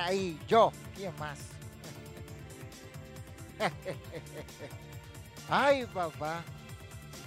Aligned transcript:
Ahí, 0.00 0.38
yo, 0.46 0.72
¿quién 0.94 1.16
más? 1.18 1.38
Ay, 5.48 5.86
papá, 5.86 6.42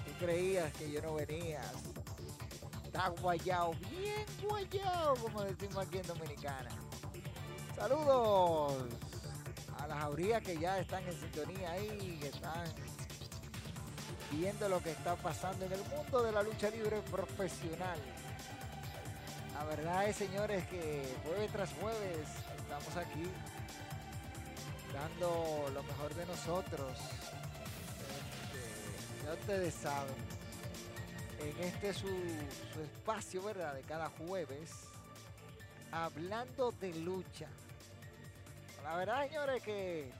tú 0.05 0.25
creías 0.25 0.71
que 0.73 0.91
yo 0.91 1.01
no 1.01 1.15
venía. 1.15 1.61
Está 2.85 3.09
guayado, 3.09 3.73
bien 3.91 4.25
guayado, 4.41 5.15
como 5.15 5.43
decimos 5.43 5.77
aquí 5.85 5.99
en 5.99 6.07
Dominicana. 6.07 6.69
Saludos 7.75 8.73
a 9.77 9.87
las 9.87 9.99
jaurías 9.99 10.41
que 10.41 10.57
ya 10.57 10.79
están 10.79 11.03
en 11.07 11.19
sintonía 11.19 11.71
ahí, 11.71 12.17
que 12.19 12.29
están 12.29 12.65
viendo 14.31 14.67
lo 14.67 14.81
que 14.81 14.91
está 14.91 15.15
pasando 15.15 15.65
en 15.65 15.73
el 15.73 15.83
mundo 15.85 16.23
de 16.23 16.31
la 16.31 16.41
lucha 16.43 16.69
libre 16.69 17.01
profesional. 17.11 17.99
La 19.57 19.63
verdad 19.63 20.07
es, 20.07 20.15
señores, 20.15 20.63
que 20.67 21.03
jueves 21.25 21.51
tras 21.51 21.73
jueves 21.81 22.27
estamos 22.59 22.95
aquí 22.95 23.27
dando 24.93 25.71
lo 25.73 25.81
mejor 25.81 26.13
de 26.13 26.25
nosotros. 26.27 26.91
Este, 28.51 29.25
ya 29.25 29.33
ustedes 29.33 29.73
saben, 29.73 30.13
en 31.39 31.63
este 31.63 31.91
su, 31.91 32.07
su 32.07 32.81
espacio, 32.83 33.41
¿verdad? 33.41 33.73
De 33.73 33.81
cada 33.81 34.09
jueves, 34.09 34.69
hablando 35.91 36.71
de 36.73 36.93
lucha. 36.93 37.47
La 38.83 38.95
verdad, 38.95 39.27
señores, 39.27 39.63
que 39.63 40.11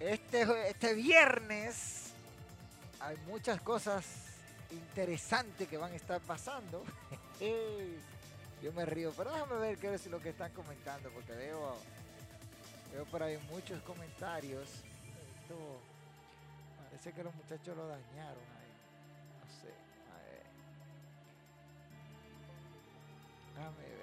este, 0.00 0.68
este 0.68 0.92
viernes 0.92 2.12
hay 3.00 3.16
muchas 3.26 3.58
cosas 3.62 4.04
interesantes 4.74 5.68
que 5.68 5.76
van 5.76 5.92
a 5.92 5.96
estar 5.96 6.20
pasando. 6.20 6.84
Yo 8.62 8.72
me 8.72 8.84
río, 8.86 9.12
pero 9.16 9.32
déjame 9.32 9.56
ver 9.56 9.78
qué 9.78 9.94
es 9.94 10.06
lo 10.06 10.20
que 10.20 10.30
están 10.30 10.52
comentando, 10.52 11.10
porque 11.10 11.32
veo, 11.32 11.76
veo 12.92 13.04
por 13.06 13.22
ahí 13.22 13.38
muchos 13.50 13.82
comentarios. 13.82 14.68
Parece 16.88 17.12
que 17.12 17.24
los 17.24 17.34
muchachos 17.34 17.76
lo 17.76 17.86
dañaron 17.86 18.44
ahí. 18.56 18.72
No 19.40 19.46
sé. 19.60 19.68
A 23.60 23.70
ver 23.70 23.93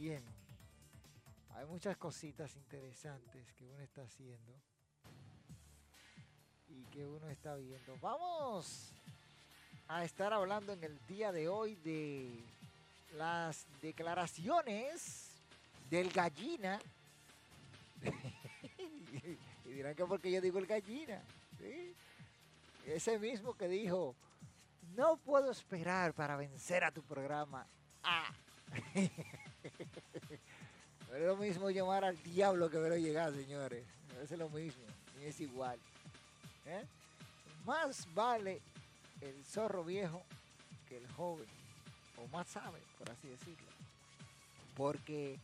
Hay 0.00 1.66
muchas 1.66 1.94
cositas 1.98 2.56
interesantes 2.56 3.52
que 3.52 3.66
uno 3.66 3.82
está 3.82 4.00
haciendo 4.00 4.58
y 6.68 6.84
que 6.86 7.04
uno 7.04 7.28
está 7.28 7.54
viendo. 7.56 7.98
Vamos 7.98 8.94
a 9.88 10.02
estar 10.02 10.32
hablando 10.32 10.72
en 10.72 10.84
el 10.84 10.98
día 11.06 11.32
de 11.32 11.48
hoy 11.48 11.74
de 11.74 12.42
las 13.12 13.66
declaraciones 13.82 15.34
del 15.90 16.10
gallina. 16.10 16.80
y 19.66 19.68
dirán 19.68 19.94
que 19.94 20.06
porque 20.06 20.30
yo 20.32 20.40
digo 20.40 20.58
el 20.58 20.66
gallina. 20.66 21.22
Ese 22.86 23.18
mismo 23.18 23.52
que 23.52 23.68
dijo, 23.68 24.16
no 24.96 25.18
puedo 25.18 25.50
esperar 25.50 26.14
para 26.14 26.38
vencer 26.38 26.84
a 26.84 26.90
tu 26.90 27.02
programa. 27.02 27.66
Ah. 28.02 28.32
es 31.14 31.22
lo 31.22 31.36
mismo 31.36 31.70
llamar 31.70 32.04
al 32.04 32.22
diablo 32.22 32.70
que 32.70 32.78
verlo 32.78 32.96
llegar, 32.96 33.32
señores. 33.32 33.84
Es 34.22 34.30
lo 34.32 34.48
mismo, 34.48 34.82
es 35.22 35.40
igual. 35.40 35.78
¿eh? 36.66 36.84
Más 37.64 38.06
vale 38.14 38.60
el 39.20 39.44
zorro 39.44 39.84
viejo 39.84 40.22
que 40.88 40.96
el 40.98 41.08
joven, 41.12 41.46
o 42.16 42.26
más 42.28 42.48
sabe, 42.48 42.78
por 42.98 43.10
así 43.10 43.28
decirlo. 43.28 43.68
Porque 44.76 45.38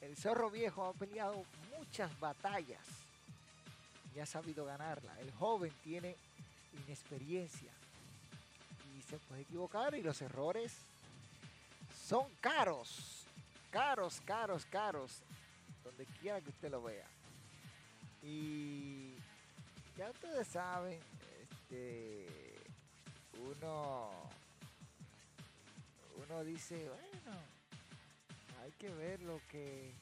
el 0.00 0.16
zorro 0.16 0.50
viejo 0.50 0.84
ha 0.84 0.92
peleado 0.92 1.44
muchas 1.78 2.18
batallas 2.20 2.80
y 4.14 4.20
ha 4.20 4.26
sabido 4.26 4.64
ganarla. 4.64 5.18
El 5.20 5.30
joven 5.32 5.72
tiene 5.82 6.16
inexperiencia 6.86 7.70
y 8.96 9.02
se 9.02 9.16
puede 9.18 9.42
equivocar 9.42 9.94
y 9.94 10.02
los 10.02 10.20
errores 10.22 10.72
son 12.06 12.26
caros, 12.40 13.23
caros, 13.74 14.20
caros, 14.24 14.64
caros, 14.66 15.20
donde 15.82 16.06
quiera 16.20 16.40
que 16.40 16.50
usted 16.50 16.70
lo 16.70 16.80
vea. 16.80 17.08
Y 18.22 19.16
ya 19.96 20.10
ustedes 20.10 20.46
saben, 20.46 21.00
este, 21.42 22.54
uno, 23.42 24.10
uno 26.24 26.44
dice, 26.44 26.88
bueno, 26.88 27.36
hay 28.62 28.70
que 28.78 28.90
ver 28.90 29.20
lo 29.22 29.40
que, 29.50 29.92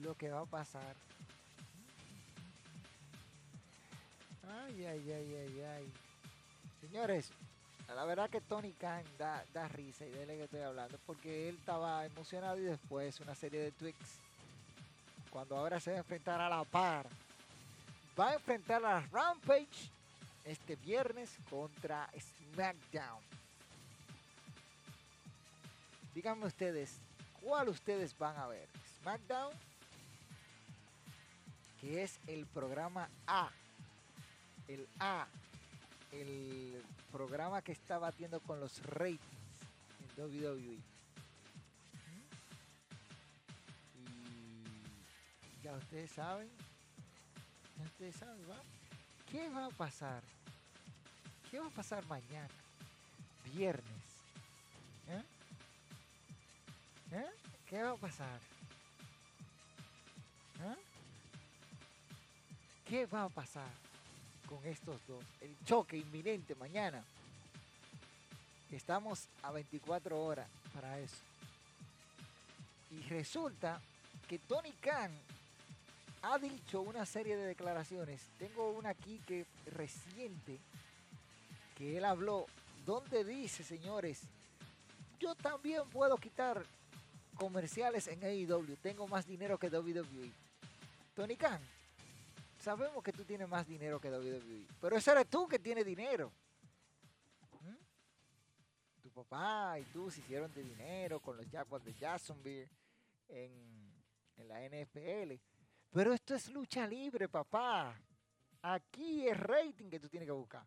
lo 0.00 0.16
que 0.16 0.30
va 0.30 0.40
a 0.40 0.46
pasar. 0.46 0.96
Ay, 4.48 4.86
ay, 4.86 5.12
ay, 5.12 5.34
ay, 5.34 5.60
ay. 5.60 5.92
Señores, 6.80 7.30
la 7.94 8.04
verdad 8.04 8.28
que 8.28 8.40
Tony 8.40 8.72
Khan 8.72 9.04
da, 9.18 9.44
da 9.52 9.68
risa 9.68 10.04
y 10.04 10.10
de 10.10 10.22
él 10.22 10.28
que 10.28 10.44
estoy 10.44 10.60
hablando 10.60 10.98
porque 11.06 11.48
él 11.48 11.56
estaba 11.56 12.04
emocionado 12.04 12.58
y 12.58 12.64
después 12.64 13.20
una 13.20 13.34
serie 13.34 13.60
de 13.60 13.72
tweets 13.72 14.18
cuando 15.30 15.56
ahora 15.56 15.78
se 15.80 15.90
va 15.90 15.96
a 15.96 16.00
enfrentar 16.00 16.40
a 16.40 16.48
la 16.48 16.64
par. 16.64 17.06
Va 18.18 18.30
a 18.30 18.34
enfrentar 18.34 18.84
a 18.84 19.00
Rampage 19.12 19.90
este 20.44 20.76
viernes 20.76 21.36
contra 21.50 22.08
SmackDown. 22.18 23.22
Díganme 26.14 26.46
ustedes 26.46 26.98
cuál 27.42 27.68
ustedes 27.68 28.16
van 28.18 28.36
a 28.36 28.46
ver 28.46 28.68
SmackDown 29.00 29.52
que 31.80 32.02
es 32.02 32.18
el 32.26 32.46
programa 32.46 33.08
A. 33.26 33.50
El 34.68 34.88
A 34.98 35.26
el 36.20 36.82
programa 37.12 37.62
que 37.62 37.72
está 37.72 37.98
batiendo 37.98 38.40
con 38.40 38.60
los 38.60 38.82
ratings 38.82 39.20
en 40.00 40.22
WWE. 40.24 40.78
Y 45.54 45.62
ya 45.62 45.72
ustedes 45.74 46.10
saben, 46.10 46.48
ya 47.78 47.84
ustedes 47.84 48.16
saben, 48.16 48.50
¿va? 48.50 48.56
¿Qué 49.30 49.48
va 49.48 49.66
a 49.66 49.70
pasar? 49.70 50.22
¿Qué 51.50 51.58
va 51.58 51.66
a 51.66 51.70
pasar 51.70 52.04
mañana? 52.06 52.48
Viernes. 53.54 53.84
¿Eh? 55.08 55.22
¿Eh? 57.12 57.30
¿Qué 57.68 57.82
va 57.82 57.90
a 57.92 57.96
pasar? 57.96 58.40
¿Eh? 60.60 60.76
¿Qué 62.84 63.06
va 63.06 63.24
a 63.24 63.28
pasar? 63.28 63.85
Con 64.46 64.64
estos 64.66 64.96
dos. 65.06 65.24
El 65.40 65.56
choque 65.64 65.96
inminente 65.96 66.54
mañana. 66.54 67.02
Estamos 68.70 69.28
a 69.42 69.52
24 69.52 70.20
horas 70.22 70.48
para 70.74 70.98
eso. 70.98 71.16
Y 72.90 73.00
resulta 73.08 73.80
que 74.28 74.38
Tony 74.38 74.72
Khan 74.80 75.10
ha 76.22 76.38
dicho 76.38 76.80
una 76.80 77.06
serie 77.06 77.36
de 77.36 77.46
declaraciones. 77.46 78.22
Tengo 78.38 78.70
una 78.72 78.90
aquí 78.90 79.20
que 79.26 79.46
reciente 79.66 80.58
que 81.76 81.98
él 81.98 82.04
habló, 82.04 82.46
donde 82.84 83.24
dice, 83.24 83.62
señores, 83.62 84.22
yo 85.20 85.34
también 85.34 85.88
puedo 85.90 86.16
quitar 86.16 86.64
comerciales 87.36 88.08
en 88.08 88.22
AEW. 88.22 88.76
Tengo 88.82 89.06
más 89.06 89.26
dinero 89.26 89.58
que 89.58 89.68
WWE. 89.68 90.32
Tony 91.14 91.36
Khan, 91.36 91.60
sabemos 92.66 93.00
que 93.04 93.12
tú 93.12 93.24
tienes 93.24 93.48
más 93.48 93.64
dinero 93.64 94.00
que 94.00 94.10
WWE, 94.10 94.66
pero 94.80 94.96
ese 94.96 95.12
eres 95.12 95.30
tú 95.30 95.46
que 95.46 95.60
tiene 95.60 95.84
dinero. 95.84 96.32
¿Mm? 97.60 97.76
Tu 99.02 99.10
papá 99.12 99.78
y 99.78 99.84
tú 99.84 100.10
se 100.10 100.18
hicieron 100.18 100.52
de 100.52 100.64
dinero 100.64 101.20
con 101.20 101.36
los 101.36 101.46
Jaguars 101.46 101.84
de 101.84 101.94
Jacksonville 101.94 102.68
en, 103.28 103.52
en 104.36 104.48
la 104.48 104.66
NFL. 104.68 105.34
Pero 105.92 106.12
esto 106.12 106.34
es 106.34 106.50
lucha 106.50 106.88
libre, 106.88 107.28
papá. 107.28 107.96
Aquí 108.62 109.28
es 109.28 109.38
rating 109.38 109.88
que 109.88 110.00
tú 110.00 110.08
tienes 110.08 110.26
que 110.26 110.32
buscar. 110.32 110.66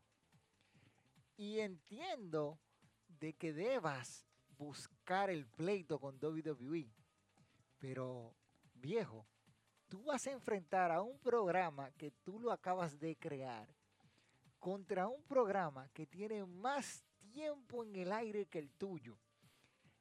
Y 1.36 1.60
entiendo 1.60 2.58
de 3.10 3.34
que 3.34 3.52
debas 3.52 4.26
buscar 4.58 5.30
el 5.30 5.46
pleito 5.46 6.00
con 6.00 6.18
WWE. 6.18 6.90
Pero, 7.78 8.34
viejo, 8.76 9.28
tú 9.90 10.04
vas 10.04 10.26
a 10.28 10.32
enfrentar 10.32 10.92
a 10.92 11.02
un 11.02 11.18
programa 11.20 11.92
que 11.92 12.12
tú 12.24 12.40
lo 12.40 12.52
acabas 12.52 12.98
de 13.00 13.18
crear 13.18 13.68
contra 14.60 15.08
un 15.08 15.24
programa 15.24 15.90
que 15.90 16.06
tiene 16.06 16.46
más 16.46 17.04
tiempo 17.20 17.84
en 17.84 17.96
el 17.96 18.12
aire 18.12 18.46
que 18.46 18.60
el 18.60 18.72
tuyo 18.72 19.18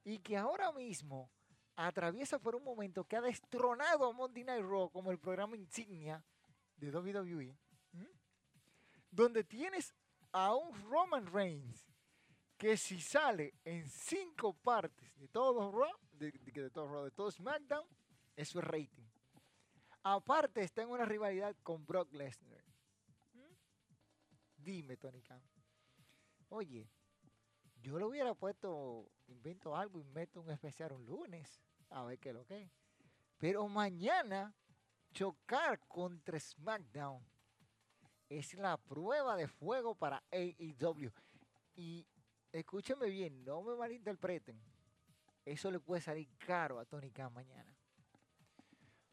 y 0.05 0.19
que 0.19 0.37
ahora 0.37 0.71
mismo 0.73 1.31
atraviesa 1.75 2.39
por 2.39 2.55
un 2.55 2.65
momento 2.65 3.05
que 3.05 3.17
ha 3.17 3.21
destronado 3.21 4.07
a 4.07 4.13
Monday 4.13 4.45
Night 4.45 4.65
Raw 4.65 4.91
como 4.91 5.11
el 5.11 5.19
programa 5.19 5.57
insignia 5.57 6.23
de 6.77 6.91
WWE, 6.91 7.57
donde 9.11 9.45
tienes 9.45 9.95
a 10.33 10.55
un 10.55 10.75
Roman 10.91 11.27
Reigns 11.33 11.89
que 12.57 12.77
si 12.77 13.01
sale 13.01 13.55
en 13.65 13.89
cinco 13.89 14.53
partes 14.53 15.17
de 15.17 15.29
todo 15.29 15.71
Raw, 15.71 15.97
de, 16.13 16.33
de, 16.33 16.71
todo 16.71 16.89
Raw, 16.89 17.05
de 17.05 17.11
todo 17.13 17.31
SmackDown, 17.31 17.87
eso 18.35 18.59
es 18.59 18.65
rating. 18.65 19.08
Aparte 20.11 20.63
está 20.63 20.81
en 20.81 20.89
una 20.89 21.05
rivalidad 21.05 21.55
con 21.63 21.85
Brock 21.85 22.15
Lesnar. 22.15 22.65
Dime, 24.57 24.97
Tony 24.97 25.21
Khan. 25.21 25.43
Oye, 26.49 26.89
yo 27.83 27.99
lo 27.99 28.09
hubiera 28.09 28.35
puesto, 28.35 29.11
invento 29.27 29.77
algo 29.77 30.01
y 30.01 30.05
meto 30.05 30.41
un 30.41 30.51
especial 30.51 30.93
un 30.93 31.05
lunes, 31.05 31.63
a 31.91 32.05
ver 32.05 32.19
qué 32.19 32.31
es 32.31 32.35
lo 32.35 32.47
que 32.47 32.63
es. 32.63 32.71
Pero 33.37 33.69
mañana 33.69 34.55
chocar 35.13 35.79
contra 35.81 36.41
SmackDown 36.41 37.23
es 38.31 38.55
la 38.55 38.79
prueba 38.79 39.37
de 39.37 39.47
fuego 39.47 39.95
para 39.95 40.25
AEW. 40.31 41.13
Y 41.75 42.07
escúcheme 42.51 43.11
bien, 43.11 43.45
no 43.45 43.61
me 43.61 43.77
malinterpreten. 43.77 44.59
Eso 45.45 45.71
le 45.71 45.81
puede 45.81 46.01
salir 46.01 46.31
caro 46.39 46.79
a 46.79 46.87
Tony 46.87 47.11
Khan 47.11 47.35
mañana. 47.35 47.78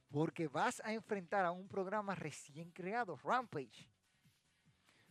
Porque 0.10 0.48
vas 0.48 0.82
a 0.86 0.94
enfrentar 0.94 1.46
a 1.46 1.52
un 1.52 1.68
programa 1.68 2.16
recién 2.16 2.72
creado, 2.72 3.18
Rampage, 3.18 3.90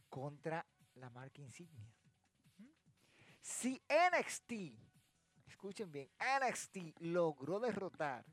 contra 0.08 0.64
la 0.94 1.10
marca 1.10 1.42
insignia. 1.42 1.92
Si 3.40 3.80
NXT, 3.88 4.52
escuchen 5.46 5.92
bien, 5.92 6.08
NXT 6.18 7.00
logró 7.00 7.60
derrotar 7.60 8.24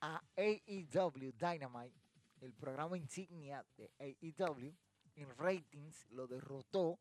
a 0.00 0.22
AEW 0.36 1.32
Dynamite, 1.32 2.00
el 2.40 2.54
programa 2.54 2.96
insignia 2.96 3.64
de 3.76 3.90
AEW, 3.98 4.74
en 5.16 5.36
ratings 5.36 6.06
lo 6.10 6.26
derrotó. 6.26 6.98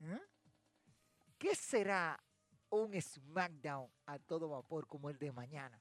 ¿eh? 0.00 0.20
¿Qué 1.38 1.54
será 1.54 2.18
un 2.70 3.00
SmackDown 3.00 3.90
a 4.06 4.18
todo 4.18 4.48
vapor 4.48 4.86
como 4.86 5.10
el 5.10 5.18
de 5.18 5.32
mañana? 5.32 5.80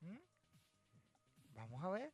¿Mm? 0.00 0.18
Vamos 1.54 1.84
a 1.84 1.90
ver. 1.90 2.12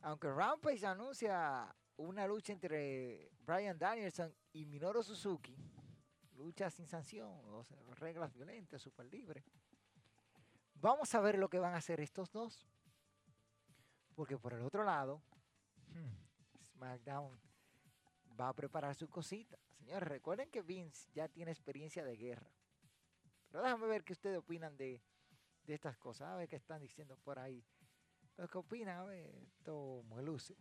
Aunque 0.00 0.30
Rampage 0.30 0.86
anuncia 0.86 1.74
una 1.96 2.26
lucha 2.26 2.52
entre 2.52 3.30
Brian 3.40 3.78
Danielson 3.78 4.34
y 4.52 4.66
Minoru 4.66 5.02
Suzuki, 5.02 5.56
lucha 6.34 6.70
sin 6.70 6.86
sanción, 6.86 7.40
reglas 7.96 8.32
violentas, 8.32 8.82
super 8.82 9.06
libre. 9.06 9.44
Vamos 10.74 11.14
a 11.14 11.20
ver 11.20 11.38
lo 11.38 11.48
que 11.48 11.58
van 11.58 11.74
a 11.74 11.78
hacer 11.78 12.00
estos 12.00 12.30
dos. 12.30 12.66
Porque 14.14 14.38
por 14.38 14.54
el 14.54 14.62
otro 14.62 14.84
lado, 14.84 15.22
hmm, 15.88 16.62
SmackDown 16.64 17.38
va 18.38 18.48
a 18.48 18.54
preparar 18.54 18.94
su 18.94 19.08
cosita. 19.08 19.58
Señores, 19.76 20.08
recuerden 20.08 20.50
que 20.50 20.62
Vince 20.62 21.10
ya 21.12 21.28
tiene 21.28 21.50
experiencia 21.50 22.04
de 22.04 22.16
guerra. 22.16 22.50
Pero 23.50 23.62
déjame 23.62 23.86
ver 23.86 24.04
qué 24.04 24.12
ustedes 24.12 24.38
opinan 24.38 24.76
de, 24.76 25.02
de 25.66 25.74
estas 25.74 25.96
cosas. 25.98 26.28
A 26.28 26.36
ver 26.36 26.48
qué 26.48 26.56
están 26.56 26.80
diciendo 26.80 27.16
por 27.16 27.38
ahí. 27.38 27.64
Lo 28.36 28.48
que 28.48 28.58
opinan, 28.58 28.98
a 28.98 29.04
ver, 29.04 29.34
esto 29.44 30.04
luce. 30.22 30.56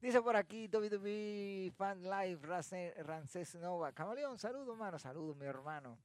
Dice 0.00 0.22
por 0.22 0.36
aquí 0.36 0.68
WWE 0.72 1.72
Fan 1.76 2.02
Live 2.02 2.40
Rances 3.02 3.56
Nova. 3.56 3.92
Camaleón, 3.92 4.38
saludos, 4.38 4.68
hermano. 4.68 4.98
Saludos, 4.98 5.36
mi 5.36 5.46
hermano. 5.46 5.98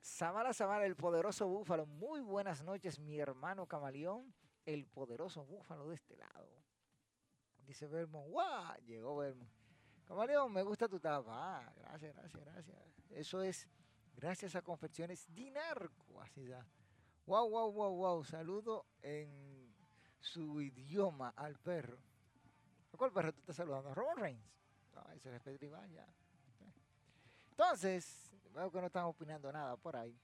Samara 0.00 0.52
Samara, 0.52 0.86
el 0.86 0.96
poderoso 0.96 1.46
búfalo. 1.46 1.86
Muy 1.86 2.20
buenas 2.20 2.62
noches, 2.62 2.98
mi 2.98 3.18
hermano 3.18 3.66
Camaleón. 3.66 4.34
El 4.64 4.86
poderoso 4.86 5.44
búfalo 5.44 5.88
de 5.88 5.96
este 5.96 6.16
lado. 6.16 6.48
Dice 7.58 7.86
Vermont. 7.86 8.30
¡Wow! 8.30 8.84
Llegó 8.86 9.16
Vermont. 9.16 9.50
Camaleón, 10.04 10.52
me 10.52 10.62
gusta 10.62 10.88
tu 10.88 11.00
tapa. 11.00 11.58
Ah, 11.58 11.72
gracias, 11.76 12.14
gracias, 12.14 12.44
gracias. 12.44 12.78
Eso 13.10 13.42
es 13.42 13.68
gracias 14.14 14.54
a 14.56 14.62
Confecciones 14.62 15.26
Dinarco. 15.34 16.20
Así 16.20 16.46
ya. 16.46 16.66
Wow, 17.26 17.48
wow, 17.48 17.72
wow, 17.72 17.94
wow. 17.94 18.24
Saludo 18.24 18.84
en 19.02 19.74
su 20.20 20.60
idioma 20.60 21.32
al 21.36 21.58
perro. 21.58 21.98
¿Cuál 22.96 23.12
perro 23.12 23.32
tú 23.32 23.40
estás 23.40 23.56
saludando? 23.56 23.90
¿A 23.90 23.94
Roman 23.94 24.16
Reigns? 24.16 24.44
No, 24.94 25.02
ese 25.12 25.34
es 25.34 25.42
Pedro 25.42 25.66
Iván 25.66 25.90
ya. 25.90 26.06
Entonces, 27.50 28.32
veo 28.52 28.70
que 28.70 28.80
no 28.80 28.86
están 28.86 29.04
opinando 29.04 29.50
nada 29.52 29.76
por 29.76 29.96
ahí. 29.96 30.18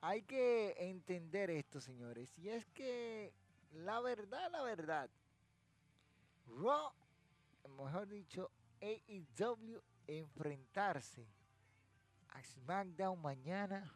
Hay 0.00 0.22
que 0.22 0.74
entender 0.78 1.50
esto, 1.50 1.80
señores. 1.80 2.36
Y 2.38 2.48
es 2.48 2.66
que 2.66 3.32
la 3.72 4.00
verdad, 4.00 4.50
la 4.50 4.62
verdad, 4.62 5.08
Raw, 6.46 6.92
mejor 7.76 8.08
dicho, 8.08 8.50
AEW 8.80 9.80
enfrentarse 10.06 11.26
a 12.28 12.42
SmackDown 12.42 13.20
mañana 13.22 13.90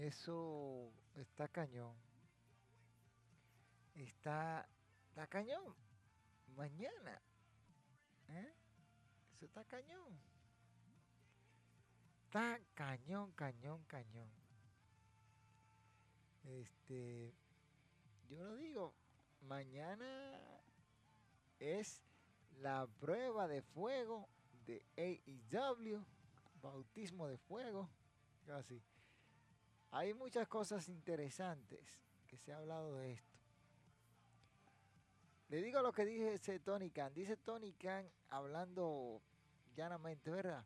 eso 0.00 0.92
está 1.16 1.48
cañón. 1.48 1.94
Está, 3.94 4.68
está 5.08 5.26
cañón. 5.26 5.74
Mañana. 6.56 7.20
¿eh? 8.28 8.52
Eso 9.34 9.44
está 9.44 9.64
cañón. 9.64 10.18
Está 12.24 12.60
cañón, 12.74 13.32
cañón, 13.32 13.84
cañón. 13.84 14.30
Este, 16.44 17.34
yo 18.28 18.42
lo 18.44 18.56
digo, 18.56 18.94
mañana 19.42 20.62
es 21.58 22.02
la 22.60 22.86
prueba 23.00 23.48
de 23.48 23.62
fuego 23.62 24.28
de 24.66 24.82
AEW, 24.96 26.04
bautismo 26.62 27.26
de 27.28 27.36
fuego, 27.36 27.88
casi. 28.46 28.82
Hay 29.92 30.14
muchas 30.14 30.46
cosas 30.46 30.88
interesantes 30.88 31.80
que 32.26 32.38
se 32.38 32.52
ha 32.52 32.58
hablado 32.58 32.96
de 32.96 33.12
esto. 33.12 33.38
Le 35.48 35.60
digo 35.60 35.82
lo 35.82 35.92
que 35.92 36.04
dice 36.04 36.60
Tony 36.60 36.90
Khan. 36.90 37.12
Dice 37.12 37.36
Tony 37.36 37.72
Khan 37.72 38.08
hablando 38.28 39.20
llanamente, 39.74 40.30
¿verdad? 40.30 40.64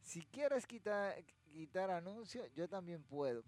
Si 0.00 0.22
quieres 0.26 0.64
quitar, 0.64 1.16
quitar 1.52 1.90
anuncios, 1.90 2.48
yo 2.54 2.68
también 2.68 3.02
puedo. 3.02 3.42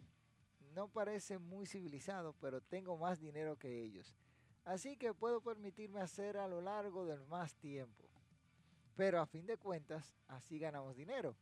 No 0.75 0.89
parece 0.89 1.39
muy 1.39 1.67
civilizado, 1.67 2.35
pero 2.41 2.61
tengo 2.61 2.97
más 2.97 3.21
dinero 3.21 3.57
que 3.57 3.83
ellos. 3.83 4.17
Así 4.65 4.97
que 4.97 5.15
puedo 5.15 5.41
permitirme 5.41 6.01
hacer 6.01 6.37
a 6.37 6.49
lo 6.49 6.61
largo 6.61 7.07
del 7.07 7.25
más 7.27 7.55
tiempo. 7.55 8.05
Pero 8.97 9.21
a 9.21 9.27
fin 9.27 9.47
de 9.47 9.57
cuentas, 9.57 10.17
así 10.27 10.59
ganamos 10.59 10.97
dinero. 10.97 11.37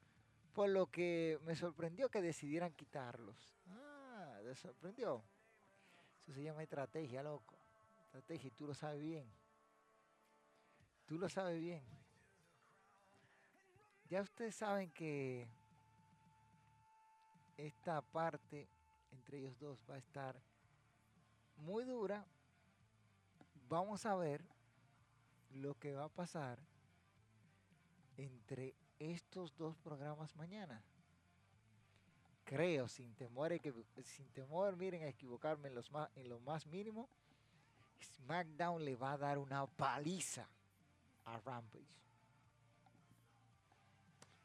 Por 0.56 0.70
lo 0.70 0.86
que 0.86 1.38
me 1.44 1.54
sorprendió 1.54 2.08
que 2.08 2.22
decidieran 2.22 2.72
quitarlos. 2.72 3.36
Ah, 3.68 4.40
me 4.42 4.54
sorprendió. 4.54 5.22
Eso 6.22 6.32
se 6.32 6.42
llama 6.44 6.62
estrategia, 6.62 7.22
loco. 7.22 7.58
Estrategia, 8.06 8.48
y 8.48 8.50
tú 8.52 8.66
lo 8.66 8.72
sabes 8.72 9.02
bien. 9.02 9.30
Tú 11.04 11.18
lo 11.18 11.28
sabes 11.28 11.60
bien. 11.60 11.84
Ya 14.08 14.22
ustedes 14.22 14.54
saben 14.54 14.90
que 14.92 15.46
esta 17.58 18.00
parte 18.00 18.66
entre 19.12 19.40
ellos 19.40 19.58
dos 19.58 19.78
va 19.90 19.96
a 19.96 19.98
estar 19.98 20.40
muy 21.58 21.84
dura. 21.84 22.24
Vamos 23.68 24.06
a 24.06 24.16
ver 24.16 24.40
lo 25.50 25.74
que 25.74 25.92
va 25.92 26.04
a 26.04 26.08
pasar 26.08 26.58
entre 28.16 28.74
estos 28.98 29.56
dos 29.56 29.76
programas 29.78 30.34
mañana. 30.36 30.82
Creo, 32.44 32.88
sin 32.88 33.14
temor, 33.14 33.52
sin 34.04 34.28
temor, 34.30 34.76
miren, 34.76 35.02
a 35.02 35.08
equivocarme 35.08 35.68
en, 35.68 35.74
los 35.74 35.90
más, 35.90 36.08
en 36.14 36.28
lo 36.28 36.38
más 36.40 36.66
mínimo, 36.66 37.08
SmackDown 38.00 38.84
le 38.84 38.94
va 38.94 39.12
a 39.12 39.18
dar 39.18 39.38
una 39.38 39.66
paliza 39.66 40.48
a 41.24 41.38
Rampage. 41.38 41.84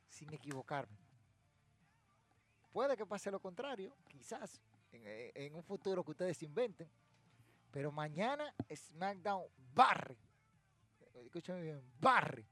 Sin 0.09 0.33
equivocarme. 0.33 0.97
Puede 2.71 2.97
que 2.97 3.05
pase 3.05 3.29
lo 3.29 3.39
contrario, 3.39 3.95
quizás, 4.07 4.61
en, 4.91 5.03
eh, 5.05 5.31
en 5.35 5.53
un 5.53 5.63
futuro 5.63 6.03
que 6.03 6.11
ustedes 6.11 6.41
inventen. 6.41 6.89
Pero 7.71 7.91
mañana 7.91 8.53
SmackDown 8.73 9.45
barre. 9.73 10.17
Escúchame 11.13 11.61
bien, 11.61 11.83
barre 11.99 12.45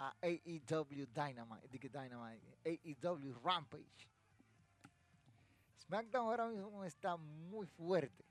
a 0.00 0.14
AEW 0.22 1.06
Dynamite, 1.12 1.68
Dynamite, 1.90 2.42
AEW 2.64 3.34
Rampage. 3.44 4.08
SmackDown 5.76 6.26
ahora 6.26 6.48
mismo 6.48 6.84
está 6.84 7.16
muy 7.18 7.66
fuerte. 7.66 8.24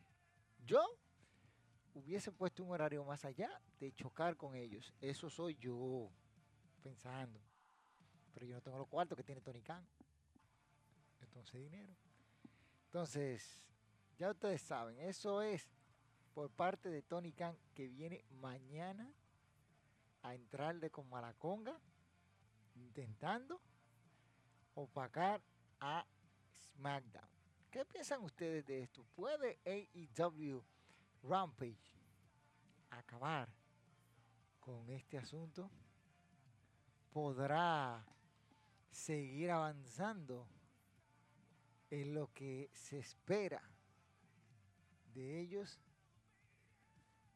Yo 0.65 0.81
hubiese 1.93 2.31
puesto 2.31 2.63
un 2.63 2.71
horario 2.71 3.03
más 3.05 3.23
allá 3.23 3.49
de 3.79 3.93
chocar 3.93 4.35
con 4.35 4.55
ellos. 4.55 4.91
Eso 4.99 5.29
soy 5.29 5.55
yo 5.57 6.09
pensando. 6.81 7.39
Pero 8.33 8.47
yo 8.47 8.55
no 8.55 8.61
tengo 8.61 8.77
los 8.79 8.87
cuartos 8.87 9.15
que 9.15 9.23
tiene 9.23 9.41
Tony 9.41 9.61
Khan. 9.61 9.85
Entonces 11.21 11.61
dinero. 11.61 11.93
Entonces, 12.85 13.63
ya 14.17 14.31
ustedes 14.31 14.63
saben, 14.63 14.99
eso 14.99 15.43
es 15.43 15.69
por 16.33 16.49
parte 16.49 16.89
de 16.89 17.03
Tony 17.03 17.31
Khan 17.31 17.55
que 17.75 17.87
viene 17.87 18.25
mañana 18.31 19.13
a 20.29 20.35
entrarle 20.35 20.91
con 20.91 21.09
Malaconga, 21.09 21.75
intentando 22.75 23.59
opacar 24.75 25.41
a 25.79 26.05
SmackDown. 26.53 27.27
¿Qué 27.71 27.83
piensan 27.83 28.21
ustedes 28.23 28.63
de 28.67 28.83
esto? 28.83 29.03
¿Puede 29.15 29.57
AEW 29.65 30.63
Rampage 31.23 31.97
acabar 32.91 33.49
con 34.59 34.87
este 34.91 35.17
asunto? 35.17 35.71
¿Podrá 37.11 38.05
seguir 38.91 39.49
avanzando 39.49 40.47
en 41.89 42.13
lo 42.13 42.31
que 42.33 42.69
se 42.75 42.99
espera 42.99 43.63
de 45.15 45.39
ellos? 45.39 45.81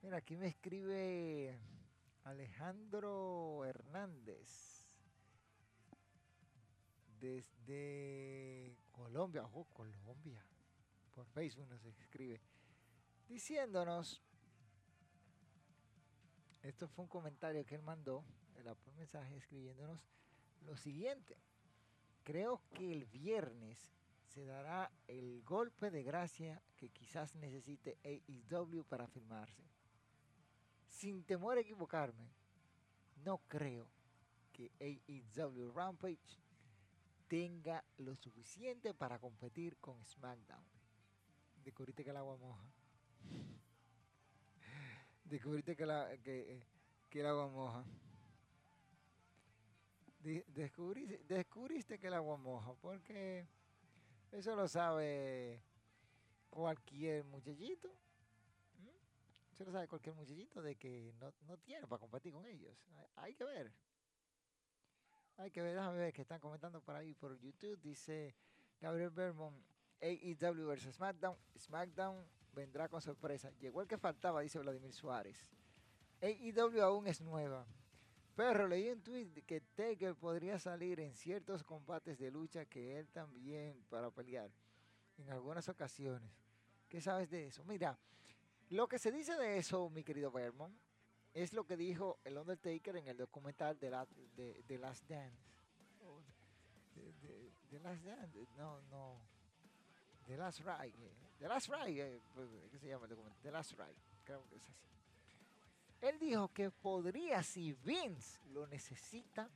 Mira, 0.04 0.18
aquí 0.18 0.36
me 0.36 0.48
escribe 0.48 1.60
Alejandro 2.24 3.66
Hernández 3.66 4.84
desde 7.20 8.78
Colombia, 8.92 9.44
ojo, 9.44 9.66
Colombia, 9.74 10.46
por 11.14 11.26
Facebook 11.28 11.68
nos 11.68 11.84
escribe, 11.86 12.42
diciéndonos, 13.28 14.22
esto 16.62 16.88
fue 16.88 17.04
un 17.04 17.10
comentario 17.10 17.66
que 17.66 17.76
él 17.76 17.82
mandó, 17.82 18.24
el 18.56 18.94
mensaje 18.96 19.36
escribiéndonos 19.36 20.00
lo 20.62 20.78
siguiente, 20.78 21.38
creo 22.24 22.62
que 22.72 22.92
el 22.92 23.06
viernes 23.06 23.94
se 24.26 24.46
dará 24.46 24.92
el 25.08 25.44
golpe 25.44 25.92
de 25.92 26.04
gracia 26.04 26.62
que 26.78 26.90
quizás 26.90 27.36
necesite 27.36 27.98
AEW 28.04 28.84
para 28.86 29.08
firmarse 29.08 29.73
sin 30.94 31.24
temor 31.24 31.58
a 31.58 31.62
equivocarme, 31.62 32.30
no 33.26 33.40
creo 33.48 33.88
que 34.52 34.72
AEW 34.80 35.72
Rampage 35.72 36.40
tenga 37.28 37.84
lo 37.98 38.16
suficiente 38.16 38.94
para 38.94 39.18
competir 39.18 39.78
con 39.78 40.04
SmackDown. 40.06 40.64
Descubriste 41.64 42.04
que 42.04 42.12
el 42.12 42.18
agua 42.18 42.38
moja. 42.38 42.64
Descubriste 45.24 45.76
que, 45.76 45.84
el 45.84 47.26
agua 47.26 47.48
moja. 47.48 47.84
Descubriste, 50.20 51.24
descubriste 51.28 52.00
que 52.00 52.08
el 52.08 52.14
agua 52.14 52.38
moja, 52.38 52.74
porque 52.76 53.48
eso 54.32 54.56
lo 54.56 54.68
sabe 54.68 55.60
cualquier 56.50 57.24
muchachito 57.26 57.92
se 59.54 59.66
lo 59.66 59.72
sabe 59.72 59.88
cualquier 59.88 60.16
muchachito 60.16 60.62
de 60.62 60.76
que 60.76 61.14
no, 61.20 61.58
tiene 61.58 61.88
para 61.88 62.00
competir 62.00 62.34
con 62.34 62.46
ellos. 62.46 62.78
Hay, 63.16 63.36
que 63.36 63.44
ver. 63.44 63.72
Hay 65.38 65.52
que 65.52 65.62
ver, 65.62 65.76
déjame 65.76 65.98
ver 65.98 66.14
que 66.14 66.22
están 66.22 66.40
comentando 66.40 66.82
por 66.82 66.96
ahí 66.96 67.14
por 67.14 67.38
YouTube. 67.40 67.80
Dice 67.82 68.36
Gabriel 68.80 69.12
Vermont, 69.12 69.56
AEW 70.02 70.68
versus 70.68 70.96
SmackDown. 70.96 71.38
SmackDown 71.58 72.26
vendrá 72.54 72.90
con 72.90 73.02
sorpresa. 73.02 73.52
Llegó 73.60 73.82
el 73.82 73.88
que 73.88 73.98
faltaba, 73.98 74.42
dice 74.42 74.60
Vladimir 74.60 74.94
Suárez. 74.94 75.38
AEW 76.22 76.82
aún 76.82 77.08
es 77.08 77.22
nueva. 77.22 77.66
Pero 78.36 78.68
leí 78.68 78.90
un 78.90 79.02
tweet 79.02 79.44
que 79.46 79.62
Taker 79.62 80.16
podría 80.16 80.58
salir 80.58 81.00
en 81.00 81.14
ciertos 81.14 81.64
combates 81.64 82.18
de 82.18 82.32
lucha 82.32 82.66
que 82.66 82.98
él 82.98 83.08
también 83.10 83.84
para 83.90 84.10
pelear 84.10 84.50
en 85.18 85.30
algunas 85.30 85.70
ocasiones. 85.70 86.32
¿Qué 86.90 87.00
sabes 87.00 87.30
de 87.30 87.48
eso? 87.48 87.64
Mira, 87.64 88.00
lo 88.74 88.88
que 88.88 88.98
se 88.98 89.12
dice 89.12 89.36
de 89.36 89.58
eso, 89.58 89.90
mi 89.92 90.04
querido 90.04 90.32
Vermont, 90.32 90.76
es 91.34 91.54
lo 91.54 91.64
que 91.64 91.78
dijo 91.78 92.20
el 92.24 92.38
Undertaker 92.38 92.96
en 92.98 93.08
el 93.08 93.18
documental 93.18 93.80
de, 93.80 93.90
la, 93.90 94.08
de, 94.36 94.78
Last 94.80 95.08
Dance. 95.08 95.38
De, 97.70 97.80
Last 97.80 98.04
Dance, 98.04 98.48
no, 98.58 98.82
no. 98.90 99.20
The 100.26 100.38
Last 100.38 100.60
Ride. 100.60 100.94
The 101.40 101.48
Last 101.48 101.70
Ride, 101.70 102.16
eh, 102.16 102.22
pues, 102.34 102.50
¿qué 102.72 102.80
se 102.80 102.88
llama 102.88 103.06
el 103.06 103.12
documental? 103.12 103.42
The 103.42 103.52
Last 103.52 103.72
Ride, 103.74 103.96
creo 104.24 104.48
que 104.48 104.56
es 104.56 104.64
así. 104.64 104.74
Él 106.02 106.20
dijo 106.20 106.50
que 106.50 106.72
podría, 106.72 107.44
si 107.44 107.74
Vince 107.74 108.40
lo 108.50 108.66
necesita, 108.68 109.50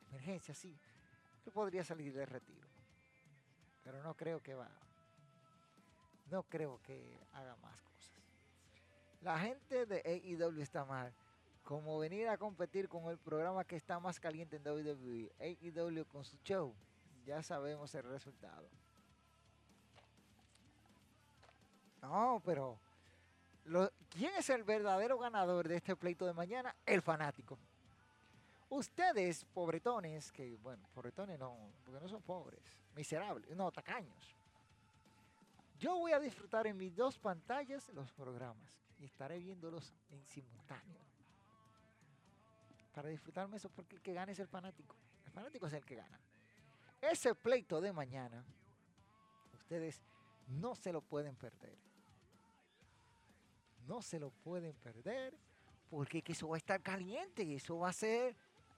de 0.00 0.06
emergencia, 0.08 0.54
sí, 0.54 0.78
que 1.42 1.50
podría 1.50 1.84
salir 1.84 2.12
de 2.12 2.24
retiro. 2.24 2.68
Pero 3.82 4.02
no 4.02 4.14
creo 4.14 4.40
que 4.40 4.54
va. 4.54 4.70
No 6.30 6.42
creo 6.44 6.80
que 6.82 7.20
haga 7.32 7.54
más 7.56 7.85
la 9.26 9.40
gente 9.40 9.86
de 9.86 10.02
AEW 10.04 10.62
está 10.62 10.84
mal. 10.84 11.12
Como 11.64 11.98
venir 11.98 12.28
a 12.28 12.38
competir 12.38 12.88
con 12.88 13.10
el 13.10 13.18
programa 13.18 13.64
que 13.64 13.74
está 13.74 13.98
más 13.98 14.20
caliente 14.20 14.54
en 14.54 14.62
WWE. 14.64 15.32
AEW 15.40 16.06
con 16.06 16.24
su 16.24 16.36
show. 16.44 16.72
Ya 17.24 17.42
sabemos 17.42 17.92
el 17.96 18.04
resultado. 18.04 18.68
No, 22.00 22.40
pero... 22.44 22.78
¿Quién 24.10 24.32
es 24.36 24.48
el 24.48 24.62
verdadero 24.62 25.18
ganador 25.18 25.66
de 25.66 25.78
este 25.78 25.96
pleito 25.96 26.24
de 26.24 26.32
mañana? 26.32 26.72
El 26.86 27.02
fanático. 27.02 27.58
Ustedes, 28.68 29.44
pobretones, 29.46 30.30
que 30.30 30.56
bueno, 30.58 30.86
pobretones 30.94 31.36
no, 31.36 31.72
porque 31.84 32.00
no 32.00 32.08
son 32.08 32.22
pobres, 32.22 32.62
miserables, 32.94 33.56
no, 33.56 33.72
tacaños. 33.72 34.36
Yo 35.80 35.98
voy 35.98 36.12
a 36.12 36.20
disfrutar 36.20 36.68
en 36.68 36.76
mis 36.76 36.94
dos 36.94 37.18
pantallas 37.18 37.88
los 37.88 38.12
programas 38.12 38.85
y 38.98 39.04
estaré 39.04 39.38
viéndolos 39.38 39.94
en 40.10 40.24
simultáneo. 40.26 41.00
Para 42.92 43.08
disfrutarme 43.08 43.58
eso, 43.58 43.68
porque 43.68 43.96
el 43.96 44.02
que 44.02 44.14
gana 44.14 44.32
es 44.32 44.38
el 44.38 44.48
fanático. 44.48 44.96
El 45.24 45.32
fanático 45.32 45.66
es 45.66 45.72
el 45.74 45.84
que 45.84 45.96
gana. 45.96 46.18
Ese 47.00 47.34
pleito 47.34 47.80
de 47.80 47.92
mañana, 47.92 48.44
ustedes 49.52 50.00
no 50.48 50.74
se 50.74 50.92
lo 50.92 51.02
pueden 51.02 51.36
perder. 51.36 51.76
No 53.86 54.00
se 54.02 54.18
lo 54.18 54.30
pueden 54.30 54.74
perder 54.76 55.34
porque 55.90 56.22
eso 56.26 56.48
va 56.48 56.56
a 56.56 56.58
estar 56.58 56.82
caliente. 56.82 57.54
Eso 57.54 57.78
va 57.78 57.90
a 57.90 57.92
ser, 57.92 58.34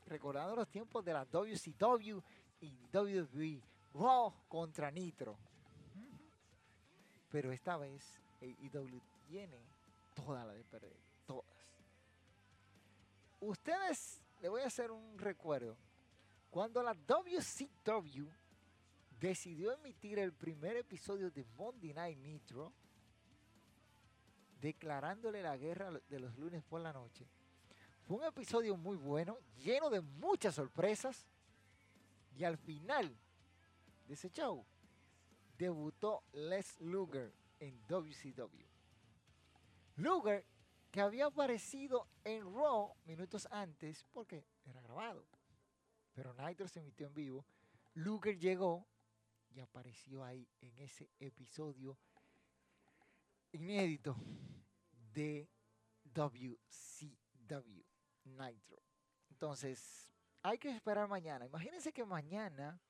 recordando 0.06 0.56
los 0.56 0.68
tiempos 0.68 1.04
de 1.04 1.12
la 1.12 1.24
WCW 1.24 2.20
y 2.60 2.76
WWE, 2.92 3.62
Raw 3.94 4.34
contra 4.48 4.90
Nitro. 4.90 5.38
Pero 7.30 7.52
esta 7.52 7.76
vez 7.76 8.20
AEW 8.40 9.00
tiene 9.28 9.77
toda 10.18 10.44
la 10.44 10.52
de 10.52 10.64
perder, 10.64 10.96
todas. 11.26 11.44
Ustedes, 13.40 14.20
le 14.40 14.48
voy 14.48 14.62
a 14.62 14.66
hacer 14.66 14.90
un 14.90 15.18
recuerdo. 15.18 15.76
Cuando 16.50 16.82
la 16.82 16.94
WCW 16.94 18.26
decidió 19.20 19.72
emitir 19.72 20.18
el 20.18 20.32
primer 20.32 20.76
episodio 20.76 21.30
de 21.30 21.44
Monday 21.56 21.92
Night 21.92 22.18
Nitro, 22.18 22.72
declarándole 24.60 25.42
la 25.42 25.56
guerra 25.56 25.90
de 26.08 26.18
los 26.18 26.36
lunes 26.36 26.64
por 26.64 26.80
la 26.80 26.92
noche, 26.92 27.26
fue 28.02 28.16
un 28.16 28.24
episodio 28.24 28.76
muy 28.76 28.96
bueno, 28.96 29.38
lleno 29.58 29.88
de 29.90 30.00
muchas 30.00 30.54
sorpresas, 30.54 31.26
y 32.36 32.44
al 32.44 32.56
final 32.56 33.14
de 34.06 34.14
ese 34.14 34.30
show, 34.30 34.64
debutó 35.58 36.22
Les 36.32 36.80
Luger 36.80 37.32
en 37.60 37.78
WCW. 37.86 38.67
Luger, 39.98 40.46
que 40.92 41.00
había 41.00 41.26
aparecido 41.26 42.08
en 42.24 42.42
Raw 42.44 42.94
minutos 43.04 43.48
antes 43.50 44.04
porque 44.12 44.44
era 44.64 44.80
grabado, 44.80 45.26
pero 46.14 46.32
Nitro 46.34 46.68
se 46.68 46.78
emitió 46.78 47.08
en 47.08 47.14
vivo, 47.14 47.44
Luger 47.94 48.38
llegó 48.38 48.86
y 49.50 49.60
apareció 49.60 50.22
ahí 50.24 50.48
en 50.60 50.78
ese 50.78 51.10
episodio 51.18 51.98
inédito 53.50 54.16
de 55.12 55.48
WCW 56.14 57.82
Nitro. 58.24 58.82
Entonces, 59.30 60.08
hay 60.42 60.58
que 60.58 60.70
esperar 60.70 61.08
mañana. 61.08 61.46
Imagínense 61.46 61.92
que 61.92 62.04
mañana, 62.04 62.80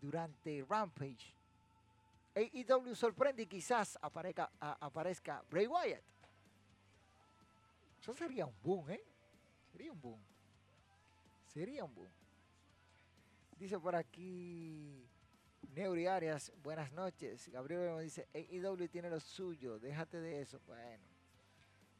durante 0.00 0.64
Rampage, 0.66 1.37
AEW 2.38 2.94
sorprende 2.94 3.42
y 3.42 3.46
quizás 3.46 3.98
aparezca, 4.00 4.50
aparezca 4.60 5.42
Bray 5.50 5.66
Wyatt. 5.66 6.02
Eso 8.00 8.14
sería 8.14 8.46
un 8.46 8.54
boom, 8.62 8.90
¿eh? 8.90 9.04
Sería 9.72 9.92
un 9.92 10.00
boom. 10.00 10.20
Sería 11.46 11.84
un 11.84 11.94
boom. 11.94 12.08
Dice 13.58 13.78
por 13.80 13.96
aquí 13.96 15.04
Neuri 15.74 16.06
Arias, 16.06 16.52
buenas 16.62 16.92
noches. 16.92 17.48
Gabriel 17.48 18.00
dice, 18.02 18.28
AEW 18.32 18.88
tiene 18.88 19.10
lo 19.10 19.18
suyo, 19.18 19.78
déjate 19.80 20.20
de 20.20 20.40
eso. 20.40 20.60
Bueno, 20.66 21.04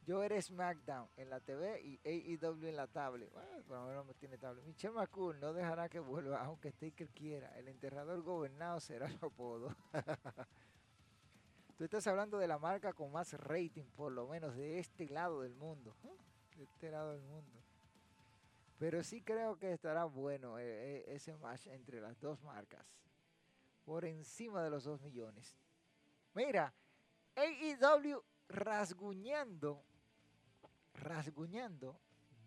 yo 0.05 0.23
era 0.23 0.41
SmackDown 0.41 1.07
en 1.17 1.29
la 1.29 1.39
TV 1.39 1.81
y 1.81 1.99
AEW 2.03 2.67
en 2.67 2.75
la 2.75 2.87
tablet. 2.87 3.31
Bueno, 3.31 3.49
por 3.67 3.77
lo 3.77 3.87
menos 3.87 4.05
me 4.05 4.13
tiene 4.15 4.37
tablet. 4.37 4.65
Michelle 4.65 4.93
McCool 4.93 5.39
no 5.39 5.53
dejará 5.53 5.87
que 5.89 5.99
vuelva, 5.99 6.43
aunque 6.43 6.71
Taker 6.71 7.09
quiera. 7.09 7.49
El 7.57 7.67
enterrador 7.67 8.21
gobernado 8.21 8.79
será 8.79 9.09
su 9.09 9.25
apodo. 9.25 9.75
Tú 11.77 11.83
estás 11.83 12.05
hablando 12.07 12.37
de 12.37 12.47
la 12.47 12.57
marca 12.57 12.91
con 12.93 13.11
más 13.11 13.33
rating, 13.33 13.85
por 13.95 14.11
lo 14.11 14.27
menos 14.27 14.55
de 14.55 14.79
este 14.79 15.07
lado 15.07 15.41
del 15.41 15.55
mundo. 15.55 15.95
De 16.55 16.63
este 16.63 16.91
lado 16.91 17.13
del 17.13 17.21
mundo. 17.21 17.59
Pero 18.79 19.03
sí 19.03 19.21
creo 19.21 19.57
que 19.57 19.73
estará 19.73 20.05
bueno 20.05 20.57
eh, 20.57 20.63
eh, 20.63 21.05
ese 21.09 21.35
match 21.35 21.67
entre 21.67 22.01
las 22.01 22.19
dos 22.19 22.41
marcas. 22.41 22.85
Por 23.85 24.05
encima 24.05 24.63
de 24.63 24.69
los 24.69 24.85
2 24.85 25.01
millones. 25.01 25.57
Mira, 26.33 26.73
AEW 27.35 28.23
rasguñando 28.47 29.83
rasguñando, 30.99 31.99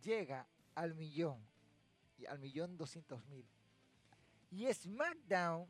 llega 0.02 0.46
al 0.74 0.94
millón, 0.94 1.44
y 2.18 2.26
al 2.26 2.38
millón 2.38 2.76
doscientos 2.76 3.24
mil. 3.26 3.46
Y 4.50 4.72
SmackDown 4.72 5.68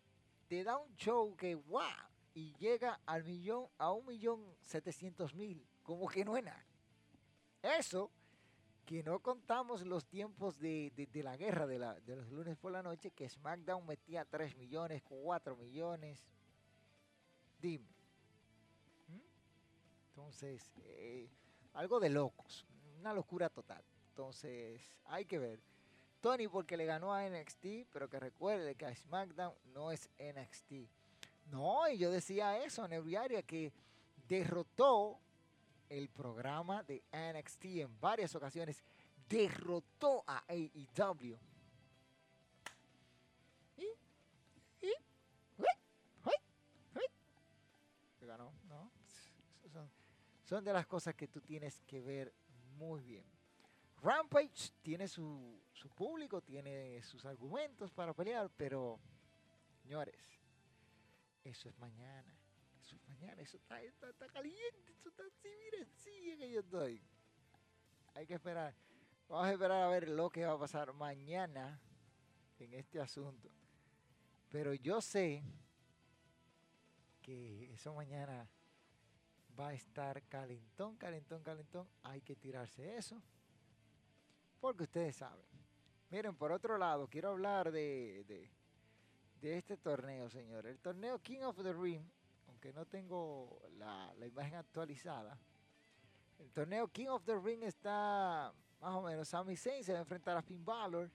te 0.49 0.65
da 0.65 0.77
un 0.77 0.95
show 0.97 1.35
que 1.37 1.55
wow, 1.55 1.83
y 2.35 2.53
llega 2.55 3.01
al 3.07 3.25
millón, 3.25 3.69
a 3.79 3.93
un 3.93 4.07
millón 4.07 4.55
setecientos 4.61 5.35
mil, 5.35 5.67
como 5.83 6.09
que 6.09 6.25
no 6.25 6.37
es 6.37 6.45
nada. 6.45 6.65
Eso, 7.63 8.11
que 8.85 9.03
no 9.03 9.21
contamos 9.21 9.87
los 9.87 10.07
tiempos 10.07 10.59
de, 10.59 10.93
la 11.15 11.37
guerra 11.37 11.67
de, 11.67 12.17
los 12.17 12.29
lunes 12.31 12.57
por 12.57 12.73
la 12.73 12.83
noche, 12.83 13.13
que 13.13 13.29
SmackDown 13.29 13.87
metía 13.87 14.25
3 14.25 14.57
millones, 14.57 15.03
4 15.05 15.57
millones. 15.57 16.27
Dime. 17.61 17.89
¿Mm? 19.09 19.21
Entonces, 20.09 20.73
eh, 20.79 21.31
algo 21.75 22.01
de 22.01 22.11
locos 22.11 22.67
una 23.03 23.13
locura 23.13 23.49
total. 23.51 23.85
Entonces, 24.11 24.81
hay 25.07 25.25
que 25.25 25.39
ver. 25.39 25.61
Tony 26.21 26.47
porque 26.47 26.77
le 26.77 26.87
ganó 26.87 27.13
a 27.13 27.29
NXT, 27.29 27.89
pero 27.93 28.09
que 28.09 28.21
recuerde 28.21 28.77
que 28.77 28.87
a 28.87 28.95
SmackDown 28.95 29.55
no 29.75 29.91
es 29.91 30.09
NXT. 30.19 30.89
No, 31.51 31.89
y 31.89 31.99
yo 31.99 32.13
decía 32.13 32.63
eso, 32.65 32.87
Neviaria, 32.87 33.43
que 33.43 33.73
derrotó 34.29 35.19
el 35.89 36.09
programa 36.09 36.85
de 36.85 37.03
NXT 37.13 37.65
en 37.65 38.01
varias 38.01 38.35
ocasiones. 38.37 38.83
Derrotó 39.29 40.23
a 40.27 40.45
AEW. 40.47 41.39
Ganó, 48.21 48.53
¿no? 48.69 48.91
Son 50.45 50.63
de 50.63 50.73
las 50.73 50.87
cosas 50.87 51.15
que 51.17 51.27
tú 51.27 51.41
tienes 51.41 51.83
que 51.83 52.01
ver 52.01 52.33
muy 52.83 53.01
bien. 53.03 53.25
Rampage 54.03 54.73
tiene 54.83 55.07
su, 55.07 55.61
público, 55.95 56.41
tiene 56.43 57.03
sus 57.03 57.25
argumentos 57.25 57.93
para 57.93 58.13
pelear, 58.13 58.51
pero, 58.57 58.99
señores, 59.83 60.17
eso 61.45 61.69
es 61.69 61.79
mañana. 61.79 62.37
Eso 62.81 62.97
es 62.97 63.09
mañana, 63.09 63.41
eso 63.41 63.57
está, 63.57 63.77
caliente, 64.29 64.93
eso 64.93 65.09
está 65.09 65.23
así, 65.25 65.49
miren, 65.65 65.89
sí, 65.95 66.37
que 66.37 66.51
yo 66.51 66.61
estoy. 66.61 67.01
Hay 68.15 68.27
que 68.27 68.35
esperar. 68.35 68.75
Vamos 69.29 69.47
a 69.47 69.53
esperar 69.53 69.83
a 69.83 69.89
ver 69.89 70.09
lo 70.09 70.29
que 70.29 70.45
va 70.45 70.55
a 70.55 70.59
pasar 70.59 70.93
mañana 70.93 71.81
en 72.59 72.75
este 72.75 73.01
asunto. 73.01 73.49
Pero 74.51 74.75
yo 74.75 75.01
sé 75.01 75.45
que 77.23 77.73
eso 77.73 77.95
mañana 77.95 78.51
va 79.59 79.69
a 79.69 79.75
estar 79.75 80.23
calentón, 80.25 80.97
calentón, 80.97 81.43
calentón. 81.43 81.89
Hay 82.03 82.21
que 82.23 82.37
tirarse 82.37 82.97
eso. 82.97 83.21
Porque 84.61 84.85
ustedes 84.85 85.17
saben. 85.17 85.45
Miren, 86.11 86.37
por 86.37 86.53
otro 86.53 86.79
lado, 86.79 87.09
quiero 87.09 87.31
hablar 87.31 87.73
de, 87.73 88.25
de, 89.41 89.59
este 89.59 89.77
torneo, 89.77 90.29
señor. 90.29 90.67
El 90.67 90.79
torneo 90.79 91.19
King 91.21 91.41
of 91.41 91.61
the 91.63 91.73
Ring, 91.73 92.03
aunque 92.49 92.73
no 92.73 92.87
tengo 92.87 93.63
la, 93.79 94.15
imagen 94.25 94.57
actualizada. 94.57 95.39
El 96.39 96.53
torneo 96.53 96.89
King 96.89 97.09
of 97.09 97.25
the 97.25 97.39
Ring 97.39 97.63
está 97.63 98.53
más 98.81 98.95
o 98.95 99.03
menos. 99.03 99.29
Sami 99.29 99.57
Zayn 99.57 99.83
se 99.83 99.93
va 99.93 99.99
a 99.99 100.03
enfrentar 100.03 100.37
a 100.37 100.43
Finn 100.43 100.65
Balor. 100.65 101.11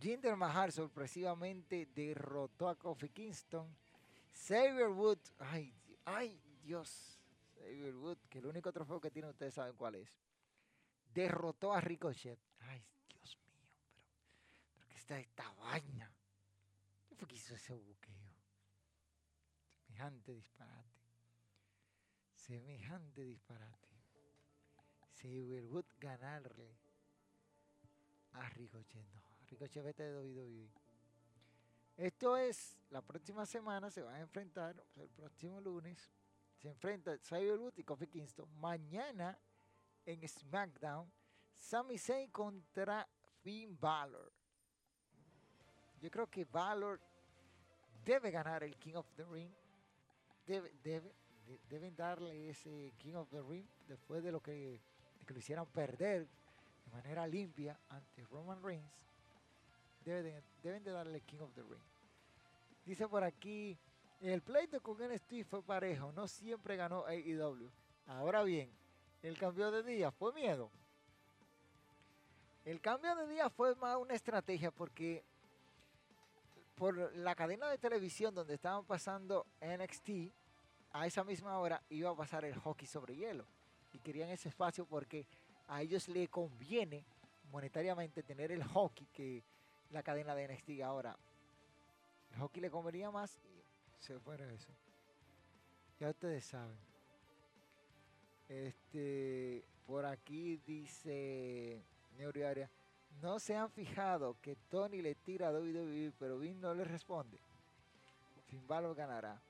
Jinder 0.00 0.36
Mahal 0.36 0.72
sorpresivamente 0.72 1.86
derrotó 1.86 2.68
a 2.68 2.76
Kofi 2.76 3.08
Kingston. 3.08 3.68
Xavier 4.32 4.88
Wood, 4.88 5.18
ay, 5.38 5.74
ay, 6.04 6.40
Dios, 6.62 7.18
Xavier 7.54 7.94
Wood, 7.96 8.18
que 8.28 8.38
el 8.38 8.46
único 8.46 8.72
trofeo 8.72 9.00
que 9.00 9.10
tiene, 9.10 9.28
ustedes 9.28 9.54
saben 9.54 9.76
cuál 9.76 9.96
es. 9.96 10.18
Derrotó 11.12 11.72
a 11.72 11.80
Ricochet. 11.80 12.38
Ay, 12.60 12.82
Dios 13.08 13.36
mío, 13.46 13.66
pero, 13.74 13.92
pero 14.74 14.88
¿qué 14.88 14.96
está 14.96 15.18
esta 15.18 15.52
vaina? 15.54 16.10
¿Qué 17.08 17.14
fue 17.14 17.28
que 17.28 17.34
hizo 17.34 17.54
ese 17.54 17.74
buqueo? 17.74 18.12
Semejante 19.86 20.32
disparate. 20.32 20.90
Semejante 22.34 23.22
disparate. 23.22 23.88
Xavier 25.20 25.66
Wood 25.66 25.86
ganarle 25.98 26.76
a 28.32 28.48
Ricochet. 28.48 29.06
No, 29.12 29.22
Ricochet 29.46 29.84
vete 29.84 30.02
de 30.02 30.16
WWE. 30.16 30.70
Esto 31.96 32.36
es, 32.36 32.78
la 32.90 33.02
próxima 33.02 33.46
semana 33.46 33.90
se 33.90 34.02
van 34.02 34.16
a 34.16 34.20
enfrentar, 34.20 34.82
el 34.96 35.08
próximo 35.10 35.60
lunes, 35.60 36.10
se 36.62 36.68
enfrenta 36.68 37.18
Cyberwood 37.18 37.76
y 37.76 37.82
Kofi 37.82 38.06
Kingston. 38.06 38.48
Mañana 38.60 39.36
en 40.06 40.28
SmackDown, 40.28 41.10
Sami 41.52 41.98
Zayn 41.98 42.30
contra 42.30 43.06
Finn 43.42 43.76
Balor. 43.80 44.32
Yo 46.00 46.10
creo 46.10 46.28
que 46.28 46.44
Balor 46.44 47.00
debe 48.04 48.30
ganar 48.30 48.62
el 48.62 48.76
King 48.76 48.94
of 48.94 49.06
the 49.16 49.24
Ring. 49.24 49.50
Debe, 50.46 50.72
deben 51.68 51.96
darle 51.96 52.50
ese 52.50 52.92
King 52.96 53.14
of 53.14 53.28
the 53.30 53.42
Ring 53.42 53.66
después 53.88 54.22
de 54.22 54.30
lo 54.30 54.40
que, 54.40 54.80
lo 55.26 55.38
hicieron 55.38 55.66
perder 55.66 56.28
de 56.84 56.90
manera 56.92 57.26
limpia 57.26 57.78
ante 57.88 58.24
Roman 58.26 58.62
Reigns. 58.62 58.92
deben 60.04 60.84
de 60.84 60.90
darle 60.92 61.20
King 61.22 61.40
of 61.40 61.52
the 61.54 61.62
Ring. 61.62 61.82
Dice 62.84 63.08
por 63.08 63.24
aquí 63.24 63.78
el 64.30 64.40
pleito 64.40 64.80
con 64.80 64.98
NXT 64.98 65.44
fue 65.48 65.62
parejo, 65.62 66.12
no 66.12 66.28
siempre 66.28 66.76
ganó 66.76 67.04
AEW. 67.06 67.70
Ahora 68.06 68.44
bien, 68.44 68.70
el 69.22 69.36
cambio 69.36 69.70
de 69.70 69.82
día 69.82 70.10
fue 70.12 70.32
miedo. 70.32 70.70
El 72.64 72.80
cambio 72.80 73.16
de 73.16 73.26
día 73.28 73.50
fue 73.50 73.74
más 73.74 73.96
una 73.96 74.14
estrategia 74.14 74.70
porque 74.70 75.24
por 76.76 76.96
la 77.16 77.34
cadena 77.34 77.68
de 77.68 77.78
televisión 77.78 78.34
donde 78.34 78.54
estaban 78.54 78.84
pasando 78.84 79.46
NXT, 79.60 80.32
a 80.92 81.06
esa 81.06 81.24
misma 81.24 81.58
hora 81.58 81.82
iba 81.90 82.10
a 82.10 82.16
pasar 82.16 82.44
el 82.44 82.56
hockey 82.56 82.86
sobre 82.86 83.16
hielo. 83.16 83.44
Y 83.92 83.98
querían 83.98 84.30
ese 84.30 84.48
espacio 84.48 84.86
porque 84.86 85.26
a 85.68 85.82
ellos 85.82 86.08
les 86.08 86.28
conviene 86.28 87.04
monetariamente 87.50 88.22
tener 88.22 88.52
el 88.52 88.62
hockey 88.62 89.06
que 89.12 89.42
la 89.90 90.02
cadena 90.02 90.34
de 90.34 90.48
NXT 90.48 90.82
ahora. 90.82 91.16
El 92.32 92.38
hockey 92.38 92.62
le 92.62 92.70
convenía 92.70 93.10
más 93.10 93.38
se 94.02 94.18
fuera 94.18 94.52
eso. 94.52 94.72
Ya 96.00 96.10
ustedes 96.10 96.44
saben. 96.44 96.76
Este, 98.48 99.64
por 99.86 100.04
aquí 100.04 100.56
dice 100.66 101.82
Neuriaria, 102.18 102.68
no 103.20 103.38
se 103.38 103.54
han 103.54 103.70
fijado 103.70 104.36
que 104.42 104.56
Tony 104.68 105.00
le 105.00 105.14
tira 105.14 105.48
a 105.48 105.52
WWE, 105.52 106.12
pero 106.18 106.38
Vin 106.38 106.60
no 106.60 106.74
le 106.74 106.84
responde. 106.84 107.38
Finn 108.48 108.66
Balor 108.66 108.96
ganará. 108.96 109.40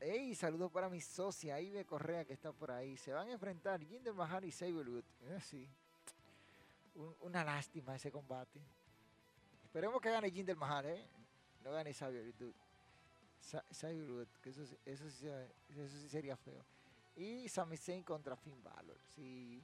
Hey, 0.00 0.34
saludos 0.34 0.72
para 0.72 0.90
mi 0.90 1.00
socia 1.00 1.60
Ibe 1.60 1.86
Correa 1.86 2.24
que 2.24 2.32
está 2.32 2.52
por 2.52 2.72
ahí. 2.72 2.96
Se 2.96 3.12
van 3.12 3.28
a 3.28 3.32
enfrentar 3.32 3.80
Jinder 3.80 4.12
Mahal 4.12 4.44
y 4.44 4.50
Sablewood. 4.50 5.04
Eh, 5.22 5.40
sí. 5.40 5.68
una 7.20 7.44
lástima 7.44 7.94
ese 7.94 8.10
combate. 8.10 8.60
Esperemos 9.64 10.00
que 10.00 10.10
gane 10.10 10.30
Jinder 10.30 10.56
Mahal, 10.56 10.86
¿eh? 10.86 11.06
No 11.62 11.70
gane 11.70 11.94
Sablewood. 11.94 12.63
Sablewood, 13.70 14.28
que 14.42 14.50
eso, 14.50 14.62
eso, 14.84 15.06
eso 15.06 15.88
sí 15.88 16.08
sería 16.08 16.36
feo. 16.36 16.64
Y 17.16 17.48
Sami 17.48 17.76
Zayn 17.76 18.02
contra 18.02 18.36
Finn 18.36 18.62
Balor. 18.62 18.98
Sí, 19.14 19.62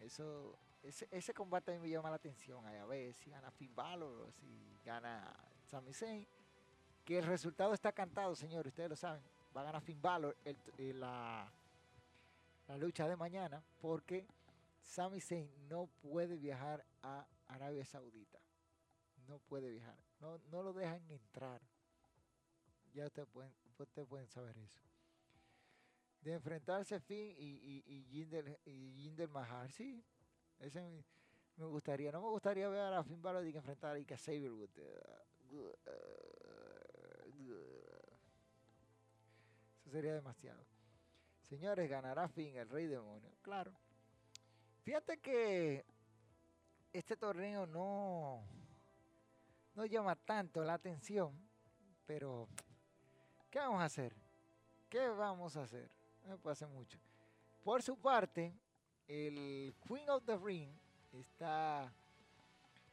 eso, 0.00 0.58
ese, 0.82 1.34
combate 1.34 1.70
a 1.70 1.74
mí 1.74 1.80
me 1.80 1.90
llama 1.90 2.10
la 2.10 2.16
atención. 2.16 2.66
A 2.66 2.84
ver 2.86 3.14
si 3.14 3.30
gana 3.30 3.50
Finn 3.50 3.74
Balor 3.74 4.28
o 4.28 4.32
si 4.32 4.78
gana 4.84 5.32
Sami 5.66 5.92
Zayn. 5.92 6.26
Que 7.04 7.18
el 7.18 7.26
resultado 7.26 7.74
está 7.74 7.92
cantado, 7.92 8.34
señores, 8.34 8.72
ustedes 8.72 8.90
lo 8.90 8.96
saben. 8.96 9.22
Va 9.56 9.62
a 9.62 9.64
ganar 9.64 9.82
Finn 9.82 10.00
Balor 10.00 10.36
la, 10.76 11.50
la 12.68 12.76
lucha 12.76 13.08
de 13.08 13.16
mañana 13.16 13.62
porque 13.80 14.26
Sami 14.82 15.20
Zayn 15.20 15.50
no 15.68 15.86
puede 16.02 16.36
viajar 16.36 16.84
a 17.02 17.26
Arabia 17.48 17.84
Saudita. 17.84 18.38
No 19.28 19.38
puede 19.38 19.70
viajar. 19.70 19.96
No, 20.20 20.38
no 20.50 20.62
lo 20.62 20.72
dejan 20.72 21.08
entrar. 21.10 21.60
Ya 22.92 23.06
ustedes 23.06 23.28
pueden, 23.28 23.52
ustedes 23.78 24.08
pueden 24.08 24.28
saber 24.28 24.56
eso 24.58 24.90
de 26.22 26.34
enfrentarse 26.34 27.00
Finn 27.00 27.34
y, 27.38 27.44
y, 27.44 27.84
y, 27.86 28.04
Jinder, 28.10 28.60
y 28.66 29.26
Mahar. 29.28 29.72
Sí, 29.72 30.04
ese 30.58 30.80
me, 31.56 31.66
gustaría. 31.66 32.12
No 32.12 32.20
me 32.20 32.28
gustaría 32.28 32.68
ver 32.68 32.92
a 32.92 33.02
Finn 33.02 33.22
Balor 33.22 33.46
y 33.46 33.52
que 33.52 33.58
enfrentar 33.58 33.96
a 33.96 34.16
Sablewood. 34.16 34.70
Eso 39.84 39.90
sería 39.90 40.14
demasiado. 40.14 40.64
Señores, 41.42 41.88
ganará 41.88 42.28
Finn, 42.28 42.56
el 42.56 42.68
rey 42.68 42.86
demonio. 42.86 43.30
Claro. 43.42 43.72
Fíjate 44.82 45.18
que 45.18 45.84
este 46.92 47.16
torneo 47.16 47.66
no, 47.66 48.44
no 49.74 49.86
llama 49.86 50.16
tanto 50.16 50.62
la 50.62 50.74
atención, 50.74 51.34
pero 52.06 52.48
¿qué 53.50 53.58
vamos 53.58 53.80
a 53.80 53.84
hacer? 53.84 54.14
¿Qué 54.88 55.08
vamos 55.08 55.56
a 55.56 55.62
hacer? 55.62 55.90
me 56.26 56.38
pasa 56.38 56.66
mucho. 56.66 56.98
Por 57.64 57.82
su 57.82 57.96
parte, 57.96 58.54
el 59.08 59.74
Queen 59.86 60.08
of 60.08 60.24
the 60.24 60.36
Ring 60.36 60.70
está 61.12 61.92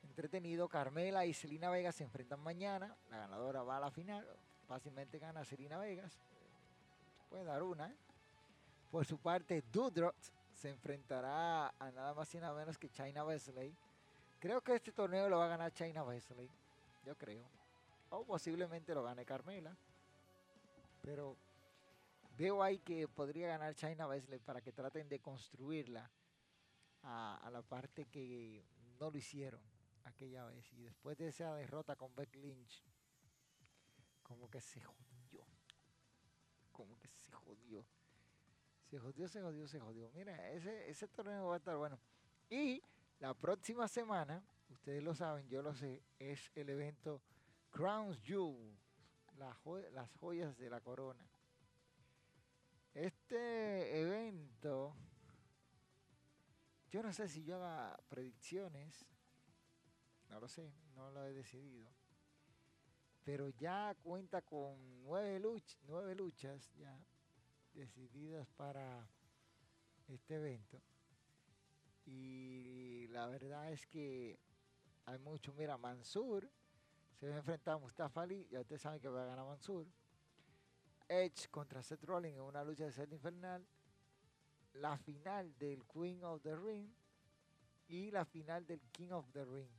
entretenido. 0.04 0.68
Carmela 0.68 1.26
y 1.26 1.34
Selina 1.34 1.70
Vegas 1.70 1.96
se 1.96 2.04
enfrentan 2.04 2.40
mañana. 2.40 2.96
La 3.10 3.18
ganadora 3.20 3.64
va 3.64 3.78
a 3.78 3.80
la 3.80 3.92
final. 3.92 4.26
Fácilmente 4.68 5.20
gana 5.20 5.46
Selina 5.46 5.78
Vegas. 5.78 6.20
Puede 7.30 7.44
dar 7.44 7.62
una. 7.64 7.90
¿eh? 7.90 7.96
Por 8.92 9.06
su 9.06 9.18
parte, 9.18 9.64
Dudrot 9.72 10.16
se 10.54 10.70
enfrentará 10.70 11.68
a 11.68 11.92
nada 11.92 12.14
más 12.14 12.34
y 12.34 12.40
nada 12.40 12.56
menos 12.56 12.78
que 12.78 12.90
China 12.90 13.24
Wesley. 13.26 13.76
Creo 14.40 14.62
que 14.62 14.76
este 14.76 14.92
torneo 14.92 15.30
lo 15.30 15.38
va 15.38 15.46
a 15.46 15.50
ganar 15.50 15.72
China 15.74 16.04
Wesley. 16.04 16.50
Yo 17.06 17.16
creo. 17.16 17.46
O 18.10 18.24
posiblemente 18.24 18.94
lo 18.96 19.04
gane 19.04 19.26
Carmela. 19.26 19.76
Pero 21.08 21.38
Veo 22.38 22.62
ahí 22.62 22.78
que 22.80 23.08
podría 23.08 23.48
ganar 23.48 23.74
China 23.74 24.08
Wesley 24.08 24.40
para 24.40 24.62
que 24.62 24.72
traten 24.72 25.10
de 25.10 25.20
construirla 25.20 26.12
a, 27.02 27.50
la 27.52 27.64
parte 27.64 28.06
que 28.06 28.64
no 29.00 29.10
lo 29.10 29.18
hicieron 29.18 29.60
aquella 30.04 30.46
vez. 30.46 30.72
Y 30.74 30.84
después 30.84 31.18
de 31.18 31.30
esa 31.30 31.56
derrota 31.56 31.96
con 31.96 32.14
Beck 32.16 32.36
Lynch, 32.36 32.84
como 34.22 34.52
que 34.52 34.62
se 34.62 34.80
jodió. 34.82 35.48
Como 36.72 37.00
que 37.00 37.08
se 37.08 37.32
jodió. 37.32 37.84
Se 38.84 39.00
jodió, 39.00 39.28
se 39.28 39.42
jodió, 39.42 39.68
se 39.68 39.80
jodió. 39.80 40.12
Mira, 40.12 40.52
ese, 40.52 40.90
ese 40.92 41.08
torneo 41.08 41.48
va 41.48 41.56
a 41.56 41.58
estar 41.58 41.76
bueno. 41.76 42.00
Y 42.52 42.84
la 43.18 43.34
próxima 43.34 43.88
semana, 43.88 44.46
ustedes 44.70 45.02
lo 45.02 45.16
saben, 45.16 45.50
yo 45.50 45.64
lo 45.64 45.74
sé, 45.74 46.04
es 46.20 46.52
el 46.54 46.70
evento 46.70 47.20
Crowns 47.72 48.22
Jewel, 48.22 48.78
las 49.38 50.10
joyas 50.20 50.58
de 50.58 50.70
la 50.70 50.82
corona. 50.82 51.26
Este 52.94 54.02
evento, 54.02 54.96
yo 56.90 57.04
no 57.04 57.14
sé 57.14 57.30
si 57.30 57.44
yo 57.44 57.58
haga 57.58 57.96
predicciones, 58.10 59.06
no 60.30 60.40
lo 60.40 60.48
sé, 60.48 60.74
no 60.96 61.12
lo 61.12 61.26
he 61.26 61.34
decidido. 61.34 61.92
Pero 63.24 63.50
ya 63.50 63.96
cuenta 64.02 64.42
con 64.42 65.04
nueve, 65.04 65.40
nueve 65.86 66.16
luchas 66.16 66.74
ya 66.76 66.98
decididas 67.74 68.50
para 68.54 69.08
este 70.08 70.36
evento. 70.36 70.82
Y 72.06 73.08
la 73.10 73.28
verdad 73.28 73.72
es 73.72 73.86
que 73.86 74.40
hay 75.06 75.20
mucho. 75.20 75.54
Mira, 75.54 75.78
Mansur 75.78 76.50
se 77.20 77.28
va 77.28 77.36
a 77.36 77.38
enfrentar 77.38 77.76
a 77.76 77.78
Mustafa 77.78 78.22
Ali. 78.22 78.48
Ya 78.50 78.62
ustedes 78.62 78.82
saben 78.82 79.00
que 79.00 79.10
va 79.10 79.24
a 79.24 79.26
ganar 79.26 79.46
Mansur. 79.46 79.86
Edge 81.08 81.48
contra 81.50 81.82
Seth 81.82 82.04
Rollins 82.04 82.36
en 82.36 82.42
una 82.42 82.64
lucha 82.64 82.86
de 82.86 82.92
set 82.92 83.12
infernal, 83.12 83.66
la 84.74 84.98
final 84.98 85.58
del 85.58 85.86
Queen 85.86 86.24
of 86.24 86.42
the 86.42 86.56
Ring 86.56 86.90
y 87.88 88.12
la 88.12 88.26
final 88.26 88.66
del 88.66 88.82
King 88.92 89.12
of 89.12 89.32
the 89.32 89.46
Ring. 89.46 89.70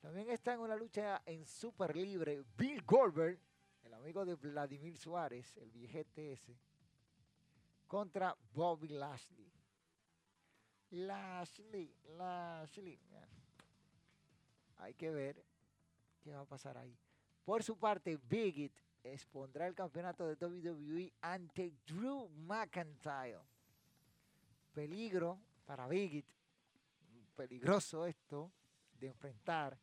También 0.00 0.28
está 0.30 0.54
en 0.54 0.60
una 0.60 0.76
lucha 0.76 1.22
en 1.24 1.46
super 1.46 1.96
libre 1.96 2.44
Bill 2.56 2.82
Goldberg, 2.84 3.38
el 3.84 3.94
amigo 3.94 4.24
de 4.26 4.34
Vladimir 4.34 4.98
Suárez, 4.98 5.56
el 5.56 5.70
viejete 5.70 6.32
ese, 6.32 6.54
contra 7.86 8.36
Bobby 8.52 8.88
Lashley. 8.88 9.50
Lashley, 10.90 11.96
Lashley. 12.18 13.00
Hay 14.76 14.94
que 14.94 15.10
ver 15.10 15.42
qué 16.22 16.34
va 16.34 16.42
a 16.42 16.46
pasar 16.46 16.78
ahí. 16.78 16.96
Por 17.44 17.62
su 17.62 17.76
parte, 17.76 18.16
Big 18.16 18.72
expondrá 19.02 19.66
el 19.66 19.74
campeonato 19.74 20.26
de 20.26 20.46
WWE 20.46 21.12
ante 21.20 21.72
Drew 21.86 22.28
McIntyre. 22.28 23.40
Peligro 24.72 25.38
para 25.66 25.86
Biggie. 25.86 26.24
Peligroso 27.36 28.06
esto 28.06 28.52
de 28.98 29.08
enfrentar 29.08 29.78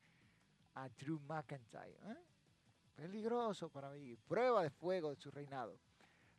a 0.75 0.89
Drew 0.89 1.19
McIntyre. 1.19 1.97
¿eh? 2.03 2.17
Peligroso 2.95 3.69
para 3.69 3.91
Biggie. 3.91 4.17
Prueba 4.17 4.63
de 4.63 4.69
fuego 4.69 5.09
de 5.09 5.17
su 5.17 5.29
reinado. 5.29 5.77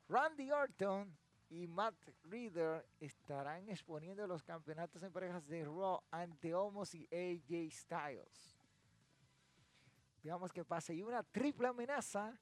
Randy 0.08 0.50
Orton 0.50 1.16
y 1.50 1.66
Matt 1.66 1.94
Reader 2.24 2.86
estarán 2.98 3.68
exponiendo 3.68 4.26
los 4.26 4.42
campeonatos 4.42 5.02
en 5.02 5.12
parejas 5.12 5.46
de 5.46 5.64
Raw 5.64 6.00
ante 6.10 6.54
Homos 6.54 6.94
y 6.94 7.06
AJ 7.12 7.70
Styles. 7.72 8.59
Veamos 10.22 10.52
qué 10.52 10.64
pasa. 10.64 10.92
Y 10.92 11.02
una 11.02 11.22
triple 11.22 11.68
amenaza 11.68 12.38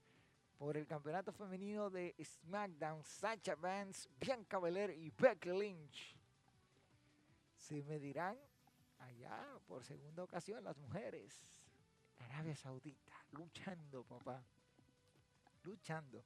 por 0.58 0.76
el 0.76 0.86
campeonato 0.86 1.32
femenino 1.32 1.88
de 1.88 2.14
SmackDown, 2.22 3.04
Sacha 3.04 3.54
Vance, 3.54 4.08
Bianca 4.18 4.58
Belair 4.58 4.90
y 4.90 5.10
Becky 5.10 5.50
Lynch. 5.50 6.16
Se 7.56 7.82
medirán 7.84 8.36
allá 8.98 9.46
por 9.66 9.84
segunda 9.84 10.24
ocasión 10.24 10.64
las 10.64 10.76
mujeres. 10.76 11.46
Arabia 12.18 12.56
Saudita, 12.56 13.14
luchando, 13.30 14.02
papá. 14.02 14.42
Luchando. 15.62 16.24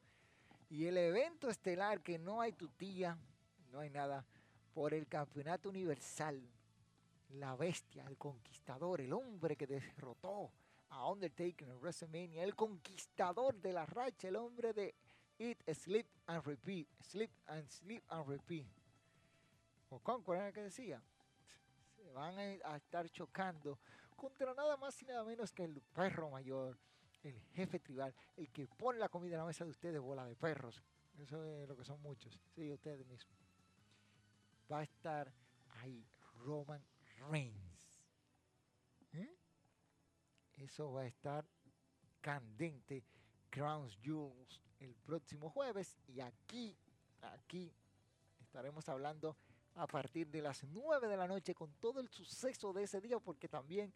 Y 0.71 0.87
el 0.87 0.97
evento 0.97 1.51
estelar 1.51 2.01
que 2.01 2.19
no 2.19 2.41
hay 2.41 2.53
tutilla, 2.53 3.19
no 3.71 3.81
hay 3.81 3.91
nada, 3.91 4.25
por 4.73 4.95
el 4.95 5.07
campeonato 5.07 5.69
universal. 5.69 6.41
La 7.35 7.55
bestia, 7.57 8.07
el 8.07 8.17
conquistador, 8.17 9.03
el 9.03 9.12
hombre 9.12 9.57
que 9.57 9.67
derrotó 9.67 10.51
a 10.92 11.11
Undertaker 11.11 11.68
en 11.68 11.81
WrestleMania, 11.81 12.44
el 12.44 12.55
conquistador 12.55 13.55
de 13.61 13.72
la 13.72 13.87
racha, 13.87 14.28
el 14.28 14.37
hombre 14.37 14.72
de 14.72 14.94
Eat, 15.38 15.59
Sleep 15.74 16.07
and 16.26 16.44
Repeat, 16.44 16.87
Sleep 17.00 17.31
and 17.46 17.68
Sleep 17.68 18.05
and 18.09 18.28
Repeat. 18.28 18.66
O 19.88 19.98
¿cuál 20.00 20.38
era 20.38 20.52
que 20.52 20.62
decía? 20.62 21.02
Se 21.96 22.11
van 22.12 22.38
a 22.38 22.76
estar 22.76 23.09
chocando 23.11 23.78
contra 24.16 24.55
nada 24.55 24.76
más 24.76 25.00
y 25.02 25.07
nada 25.07 25.24
menos 25.24 25.52
que 25.52 25.64
el 25.64 25.81
perro 25.81 26.31
mayor, 26.31 26.78
el 27.22 27.40
jefe 27.55 27.81
tribal, 27.81 28.14
el 28.37 28.50
que 28.50 28.66
pone 28.66 28.98
la 28.98 29.09
comida 29.09 29.35
en 29.35 29.40
la 29.40 29.46
mesa 29.46 29.64
de 29.64 29.70
ustedes, 29.70 30.00
bola 30.00 30.26
de 30.26 30.37
perros. 30.37 30.83
Eso 31.18 31.44
es 31.44 31.68
lo 31.68 31.76
que 31.76 31.85
son 31.85 32.00
muchos. 32.00 32.38
Sí, 32.55 32.70
ustedes 32.70 33.07
mismos. 33.07 33.37
Va 34.70 34.81
a 34.81 34.83
estar 34.83 35.33
ahí 35.81 36.07
Roman 36.44 36.85
Reigns. 37.31 38.02
¿Eh? 39.12 39.37
Eso 40.62 40.92
va 40.92 41.03
a 41.03 41.07
estar 41.07 41.44
candente. 42.20 43.05
Crowns 43.51 43.98
Jewels 44.01 44.62
el 44.81 44.94
próximo 44.94 45.51
jueves. 45.51 45.98
Y 46.09 46.20
aquí, 46.20 46.77
aquí 47.20 47.72
estaremos 48.40 48.88
hablando 48.88 49.37
a 49.75 49.87
partir 49.87 50.29
de 50.29 50.42
las 50.42 50.64
9 50.64 51.09
de 51.09 51.16
la 51.16 51.27
noche 51.27 51.55
con 51.55 51.72
todo 51.75 52.01
el 52.01 52.09
suceso 52.09 52.72
de 52.72 52.85
ese 52.85 53.01
día, 53.01 53.18
porque 53.18 53.48
también 53.48 53.92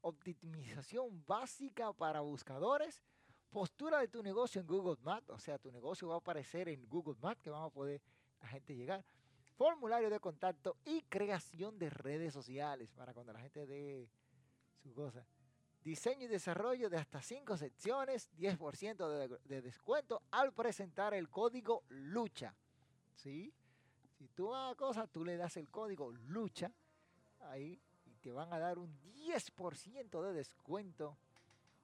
optimización 0.00 1.24
básica 1.26 1.92
para 1.92 2.20
buscadores, 2.20 3.02
postura 3.50 4.00
de 4.00 4.08
tu 4.08 4.22
negocio 4.22 4.60
en 4.60 4.66
Google 4.66 4.96
Maps, 5.02 5.30
o 5.30 5.38
sea, 5.38 5.58
tu 5.58 5.70
negocio 5.70 6.08
va 6.08 6.16
a 6.16 6.18
aparecer 6.18 6.68
en 6.68 6.88
Google 6.88 7.16
Maps, 7.20 7.40
que 7.40 7.50
va 7.50 7.64
a 7.64 7.70
poder 7.70 8.02
la 8.40 8.48
gente 8.48 8.74
llegar, 8.74 9.04
formulario 9.56 10.10
de 10.10 10.20
contacto 10.20 10.76
y 10.84 11.02
creación 11.02 11.78
de 11.78 11.90
redes 11.90 12.32
sociales 12.32 12.90
para 12.92 13.14
cuando 13.14 13.32
la 13.32 13.40
gente 13.40 13.66
dé 13.66 14.08
su 14.82 14.92
cosa. 14.92 15.26
Diseño 15.84 16.24
y 16.24 16.28
desarrollo 16.28 16.88
de 16.88 16.96
hasta 16.96 17.20
5 17.20 17.58
secciones, 17.58 18.30
10% 18.38 19.38
de, 19.44 19.60
descuento 19.60 20.22
al 20.30 20.54
presentar 20.54 21.12
el 21.12 21.28
código 21.28 21.84
LUCHA. 21.90 22.54
¿Sí? 23.14 23.52
Si 24.16 24.28
tú 24.28 24.54
hagas 24.54 24.76
cosas, 24.76 25.10
tú 25.12 25.26
le 25.26 25.36
das 25.36 25.58
el 25.58 25.68
código 25.68 26.10
LUCHA 26.10 26.72
ahí 27.40 27.78
y 28.06 28.14
te 28.14 28.32
van 28.32 28.50
a 28.50 28.58
dar 28.58 28.78
un 28.78 28.98
10% 29.12 30.22
de 30.22 30.32
descuento 30.32 31.18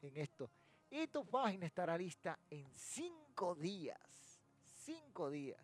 en 0.01 0.17
esto. 0.17 0.51
Y 0.89 1.07
tu 1.09 1.27
página 1.27 1.67
estará 1.67 1.99
lista 1.99 2.39
en 2.49 2.67
5 2.75 3.55
días. 3.55 4.41
5 4.85 5.31
días. 5.31 5.63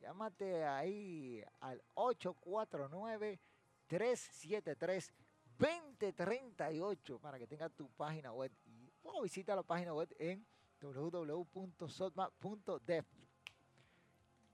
Llámate 0.00 0.66
ahí 0.66 1.42
al 1.60 1.82
849 1.94 3.40
373 3.86 5.12
2038 5.58 7.18
para 7.18 7.38
que 7.38 7.46
tenga 7.46 7.68
tu 7.68 7.88
página 7.90 8.32
web. 8.32 8.52
Y 8.64 8.90
o 9.02 9.22
visita 9.22 9.54
la 9.54 9.62
página 9.62 9.94
web 9.94 10.14
en 10.18 10.46
www.sotma.dev. 10.80 11.44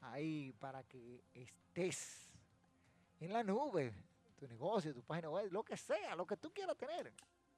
Ahí 0.00 0.52
para 0.58 0.82
que 0.84 1.24
estés 1.32 2.30
en 3.20 3.32
la 3.32 3.42
nube, 3.42 3.94
tu 4.36 4.46
negocio, 4.48 4.92
tu 4.92 5.02
página 5.02 5.30
web, 5.30 5.52
lo 5.52 5.62
que 5.62 5.76
sea, 5.76 6.16
lo 6.16 6.26
que 6.26 6.36
tú 6.36 6.52
quieras 6.52 6.76
tener. 6.76 7.12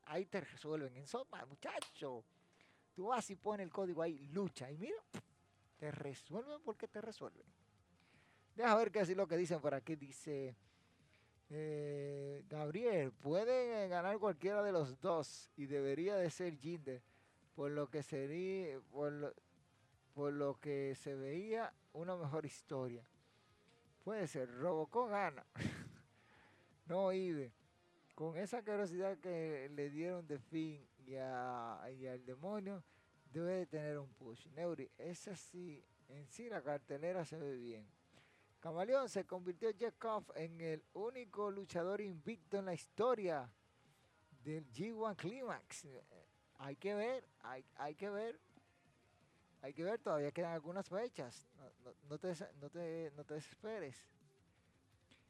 Ahí 0.05 0.27
te 0.27 0.41
resuelven 0.41 0.95
en 0.97 1.07
Sotma, 1.07 1.45
muchacho. 1.47 2.25
Tú 2.95 3.07
vas 3.07 3.29
y 3.31 3.37
pones 3.37 3.65
el 3.65 3.73
código 3.73 4.03
ahí, 4.03 4.27
lucha, 4.29 4.71
y 4.71 4.77
mira, 4.77 5.03
te 5.79 5.91
resuelven 5.91 6.61
porque 6.63 6.87
te 6.87 7.01
resuelven. 7.01 7.47
Deja 8.55 8.75
ver 8.77 8.93
qué 8.93 9.01
es 9.01 9.09
lo 9.17 9.27
que 9.27 9.37
dicen 9.37 9.61
por 9.61 9.75
aquí. 9.75 9.97
Dice, 9.97 10.57
eh, 11.51 12.45
Gabriel, 12.49 13.13
pueden 13.13 13.91
ganar 13.91 14.19
cualquiera 14.19 14.63
de 14.63 14.73
los 14.73 15.01
dos 15.01 15.51
y 15.57 15.67
debería 15.67 16.17
de 16.17 16.31
ser 16.31 16.57
Jinder, 16.59 17.03
por 17.55 17.71
lo 17.71 17.89
que 17.89 18.03
sería, 18.03 18.81
por 18.91 19.13
lo, 19.13 19.35
por 20.15 20.33
lo 20.33 20.59
que 20.61 20.95
se 20.95 21.15
veía 21.15 21.73
una 21.93 22.17
mejor 22.17 22.47
historia. 22.47 23.05
Puede 24.05 24.27
ser, 24.27 24.51
Robocop 24.55 25.11
gana. 25.11 25.45
no, 26.87 27.13
Ibe. 27.13 27.53
Con 28.15 28.37
esa 28.37 28.63
curiosidad 28.63 29.19
que 29.19 29.69
le 29.75 29.91
dieron 29.91 30.27
de 30.27 30.39
fin 30.39 30.87
y, 31.07 31.17
al 31.17 32.25
demonio, 32.25 32.85
debe 33.33 33.55
de 33.55 33.67
tener 33.67 33.99
un 33.99 34.09
push. 34.15 34.47
Neuri, 34.55 34.89
esa 34.99 35.35
sí, 35.35 35.85
en 36.09 36.27
sí 36.29 36.49
la 36.49 36.63
cartelera 36.63 37.25
se 37.25 37.39
ve 37.39 37.57
bien. 37.57 37.87
Camaleón 38.65 39.11
se 39.11 39.27
convirtió 39.27 39.69
Jekov 39.75 40.25
en 40.37 40.59
el 40.59 40.83
único 40.95 41.51
luchador 41.51 42.01
invicto 42.01 42.57
en 42.57 42.65
la 42.65 42.73
historia 42.73 43.53
del 44.43 44.67
G1 44.73 45.17
Climax. 45.17 45.87
Hay 46.57 46.75
que 46.77 46.95
ver, 46.95 47.29
hay, 47.43 47.95
que 47.95 48.09
ver. 48.09 48.41
Hay 49.61 49.75
que 49.75 49.85
ver, 49.85 49.99
todavía 49.99 50.33
quedan 50.33 50.53
algunas 50.53 50.89
fechas. 50.89 51.47
No, 52.09 52.19
te, 52.19 52.35
no, 52.59 52.71
te, 52.71 53.13
no 53.15 53.23
te 53.23 53.35
desesperes. 53.35 54.03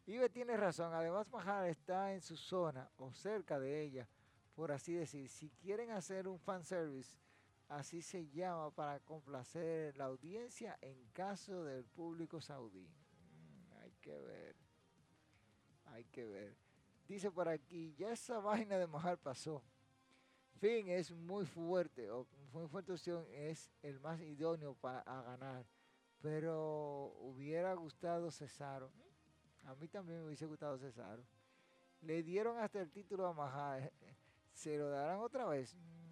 Ibe 0.06 0.28
tiene 0.28 0.56
razón. 0.56 0.94
Además, 0.94 1.26
Mahal 1.28 1.66
está 1.66 2.12
en 2.12 2.20
su 2.20 2.36
zona 2.36 2.88
o 2.98 3.12
cerca 3.12 3.58
de 3.58 3.82
ella, 3.82 4.08
por 4.54 4.70
así 4.70 4.94
decir. 4.94 5.28
Si 5.28 5.50
quieren 5.50 5.90
hacer 5.90 6.28
un 6.28 6.38
fanservice, 6.38 7.18
así 7.66 8.00
se 8.00 8.28
llama 8.28 8.70
para 8.70 9.00
complacer 9.00 9.96
la 9.96 10.04
audiencia 10.04 10.78
en 10.80 11.04
caso 11.08 11.64
del 11.64 11.84
público 11.84 12.40
saudí 12.40 12.88
que 14.04 14.18
ver. 14.18 14.54
Hay 15.86 16.04
que 16.04 16.26
ver. 16.26 16.54
Dice 17.08 17.30
por 17.30 17.48
aquí, 17.48 17.94
ya 17.94 18.12
esa 18.12 18.38
vaina 18.38 18.76
de 18.76 18.86
mojar 18.86 19.18
pasó. 19.18 19.62
Fin 20.60 20.88
es 20.88 21.10
muy 21.10 21.46
fuerte, 21.46 22.08
muy 22.52 22.68
fuerte 22.68 22.92
opción, 22.92 23.26
es 23.30 23.72
el 23.82 23.98
más 24.00 24.20
idóneo 24.20 24.74
para 24.74 25.02
ganar. 25.22 25.66
Pero 26.20 27.14
hubiera 27.18 27.74
gustado 27.74 28.30
Cesaro. 28.30 28.90
A 29.64 29.74
mí 29.74 29.88
también 29.88 30.20
me 30.20 30.26
hubiese 30.26 30.46
gustado 30.46 30.78
Cesaro. 30.78 31.24
Le 32.02 32.22
dieron 32.22 32.58
hasta 32.58 32.80
el 32.80 32.90
título 32.90 33.26
a 33.26 33.32
Mahal. 33.32 33.90
¿Se 34.52 34.76
lo 34.76 34.90
darán 34.90 35.20
otra 35.20 35.46
vez? 35.46 35.74
Mm. 35.74 36.04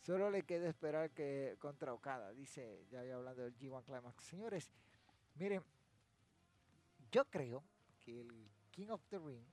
Solo 0.00 0.30
le 0.30 0.42
queda 0.42 0.68
esperar 0.68 1.10
que 1.10 1.56
contra 1.58 1.92
Okada, 1.92 2.32
dice, 2.32 2.86
ya 2.90 3.00
hablando 3.14 3.42
del 3.42 3.56
G1 3.56 3.84
Climax. 3.84 4.24
Señores, 4.24 4.70
miren, 5.34 5.62
yo 7.14 7.24
creo 7.26 7.62
que 8.00 8.22
el 8.22 8.50
King 8.72 8.88
of 8.88 9.00
the 9.06 9.20
Ring 9.20 9.46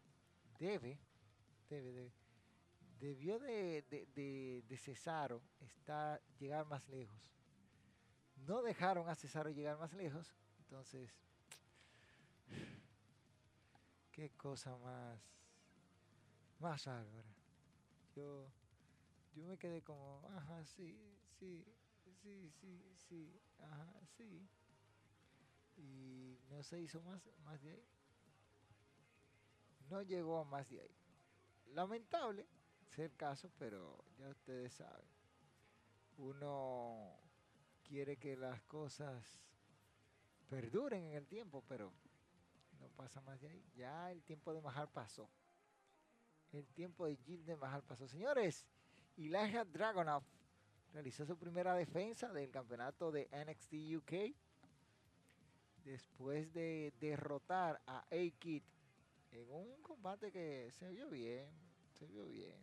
debe, 0.57 0.99
debe, 1.69 2.11
debió 2.99 3.37
de, 3.37 3.83
de, 4.67 4.77
Cesaro 4.77 5.43
estar, 5.59 6.19
llegar 6.39 6.65
más 6.65 6.89
lejos. 6.89 7.21
No 8.47 8.63
dejaron 8.63 9.07
a 9.07 9.13
Cesaro 9.13 9.51
llegar 9.51 9.77
más 9.77 9.93
lejos, 9.93 10.33
entonces, 10.57 11.11
qué 14.11 14.31
cosa 14.31 14.75
más, 14.77 15.21
más 16.57 16.83
bárbara. 16.83 17.35
Yo, 18.15 18.51
yo 19.35 19.45
me 19.45 19.59
quedé 19.59 19.83
como, 19.83 20.27
ajá, 20.35 20.65
sí, 20.65 21.15
sí, 21.37 21.63
sí, 22.23 22.51
sí, 22.59 22.95
sí, 22.97 23.39
ajá, 23.59 24.01
sí 24.17 24.49
y 25.81 26.39
no 26.49 26.63
se 26.63 26.79
hizo 26.79 27.01
más, 27.01 27.21
más 27.43 27.61
de 27.61 27.71
ahí. 27.71 27.87
No 29.89 30.01
llegó 30.01 30.39
a 30.39 30.43
más 30.43 30.69
de 30.69 30.81
ahí. 30.81 30.95
Lamentable 31.73 32.47
ser 32.87 33.11
caso, 33.15 33.51
pero 33.57 34.03
ya 34.17 34.29
ustedes 34.29 34.73
saben. 34.73 35.05
Uno 36.17 37.19
quiere 37.83 38.17
que 38.17 38.37
las 38.37 38.61
cosas 38.63 39.41
perduren 40.49 41.05
en 41.05 41.13
el 41.13 41.27
tiempo, 41.27 41.63
pero 41.67 41.91
no 42.79 42.89
pasa 42.89 43.21
más 43.21 43.39
de 43.41 43.49
ahí. 43.49 43.65
Ya 43.75 44.11
el 44.11 44.23
tiempo 44.23 44.53
de 44.53 44.61
Mahal 44.61 44.89
pasó. 44.89 45.29
El 46.51 46.67
tiempo 46.67 47.05
de 47.05 47.15
Jill 47.15 47.45
de 47.45 47.55
Mahal 47.55 47.83
pasó. 47.83 48.07
Señores, 48.07 48.65
Elijah 49.17 49.63
Dragonov 49.65 50.23
realizó 50.93 51.25
su 51.25 51.37
primera 51.37 51.73
defensa 51.73 52.31
del 52.33 52.51
campeonato 52.51 53.11
de 53.11 53.29
NXT 53.31 53.73
UK 53.95 54.35
después 55.83 56.53
de 56.53 56.93
derrotar 56.99 57.81
a 57.85 57.99
A-Kid 58.11 58.63
en 59.31 59.51
un 59.51 59.81
combate 59.81 60.31
que 60.31 60.69
se 60.71 60.89
vio 60.89 61.09
bien, 61.09 61.49
se 61.93 62.05
vio 62.05 62.25
bien, 62.25 62.57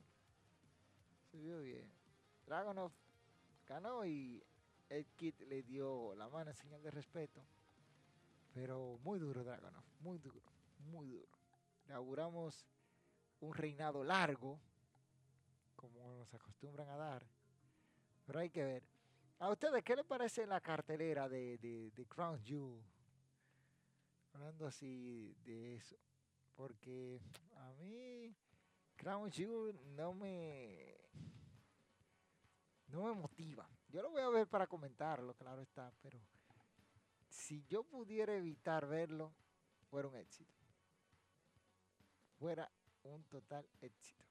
se 1.31 1.39
vio 1.39 1.61
bien. 1.61 1.91
Dragonov 2.47 2.93
ganó 3.67 4.05
y 4.05 4.43
A-Kid 4.91 5.35
le 5.49 5.63
dio 5.63 6.15
la 6.15 6.29
mano 6.29 6.51
en 6.51 6.57
señal 6.57 6.83
de 6.83 6.91
respeto. 6.91 7.43
Pero 8.55 8.99
muy 9.03 9.19
duro 9.19 9.45
Dragonov, 9.45 9.85
muy 10.01 10.19
duro, 10.19 10.51
muy 10.91 11.09
duro. 11.09 11.39
Inauguramos 11.87 12.67
un 13.41 13.55
reinado 13.55 14.03
largo, 14.03 14.59
como 15.77 16.13
nos 16.15 16.33
acostumbran 16.35 16.89
a 16.89 16.97
dar. 16.97 17.27
Pero 18.27 18.41
hay 18.41 18.51
que 18.51 18.65
ver. 18.65 18.83
¿A 19.39 19.51
ustedes 19.51 19.85
qué 19.85 19.95
les 19.95 20.05
parece 20.05 20.47
la 20.47 20.61
cartelera 20.61 21.29
de, 21.29 21.59
de, 21.59 22.07
Crown 22.07 22.43
Jewel? 22.45 22.83
Hablando 24.39 24.69
así 24.69 25.35
de 25.45 25.75
eso. 25.75 25.97
Porque 26.55 27.21
a 27.57 27.73
mí 27.73 28.37
Crown 28.95 29.33
Jewel 29.33 29.77
no 29.97 30.15
me 30.15 30.97
no 32.87 33.03
me 33.03 33.15
motiva. 33.15 33.69
Yo 33.89 34.01
lo 34.01 34.11
voy 34.11 34.23
a 34.23 34.29
ver 34.29 34.47
para 34.47 34.69
comentarlo, 34.69 35.35
claro 35.35 35.61
está, 35.61 35.93
pero 36.01 36.21
si 37.29 37.65
yo 37.65 37.83
pudiera 37.83 38.33
evitar 38.37 38.87
verlo, 38.87 39.35
fuera 39.91 40.07
un 40.07 40.15
éxito. 40.15 40.57
Fuera 42.39 42.71
un 43.03 43.25
total 43.25 43.69
éxito. 43.81 44.25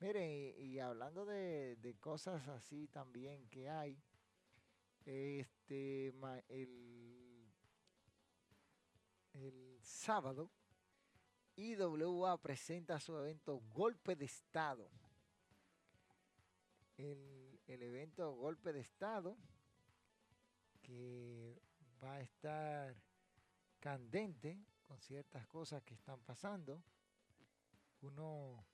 Miren, 0.00 0.54
y, 0.56 0.78
hablando 0.78 1.26
de, 1.26 1.96
cosas 2.00 2.48
así 2.48 2.88
también 2.88 3.46
que 3.50 3.68
hay, 3.68 4.02
este, 5.04 6.14
el, 6.48 7.03
el 9.34 9.78
sábado, 9.82 10.50
IWA 11.56 12.40
presenta 12.40 12.98
su 13.00 13.16
evento 13.16 13.60
Golpe 13.72 14.16
de 14.16 14.24
Estado. 14.24 14.90
El, 16.96 17.60
evento 17.66 18.32
Golpe 18.34 18.72
de 18.72 18.80
Estado 18.80 19.36
que 20.82 21.60
va 22.02 22.14
a 22.14 22.20
estar 22.20 22.94
candente 23.80 24.64
con 24.82 25.00
ciertas 25.00 25.46
cosas 25.46 25.82
que 25.82 25.94
están 25.94 26.20
pasando. 26.22 26.82
Uno, 28.02 28.64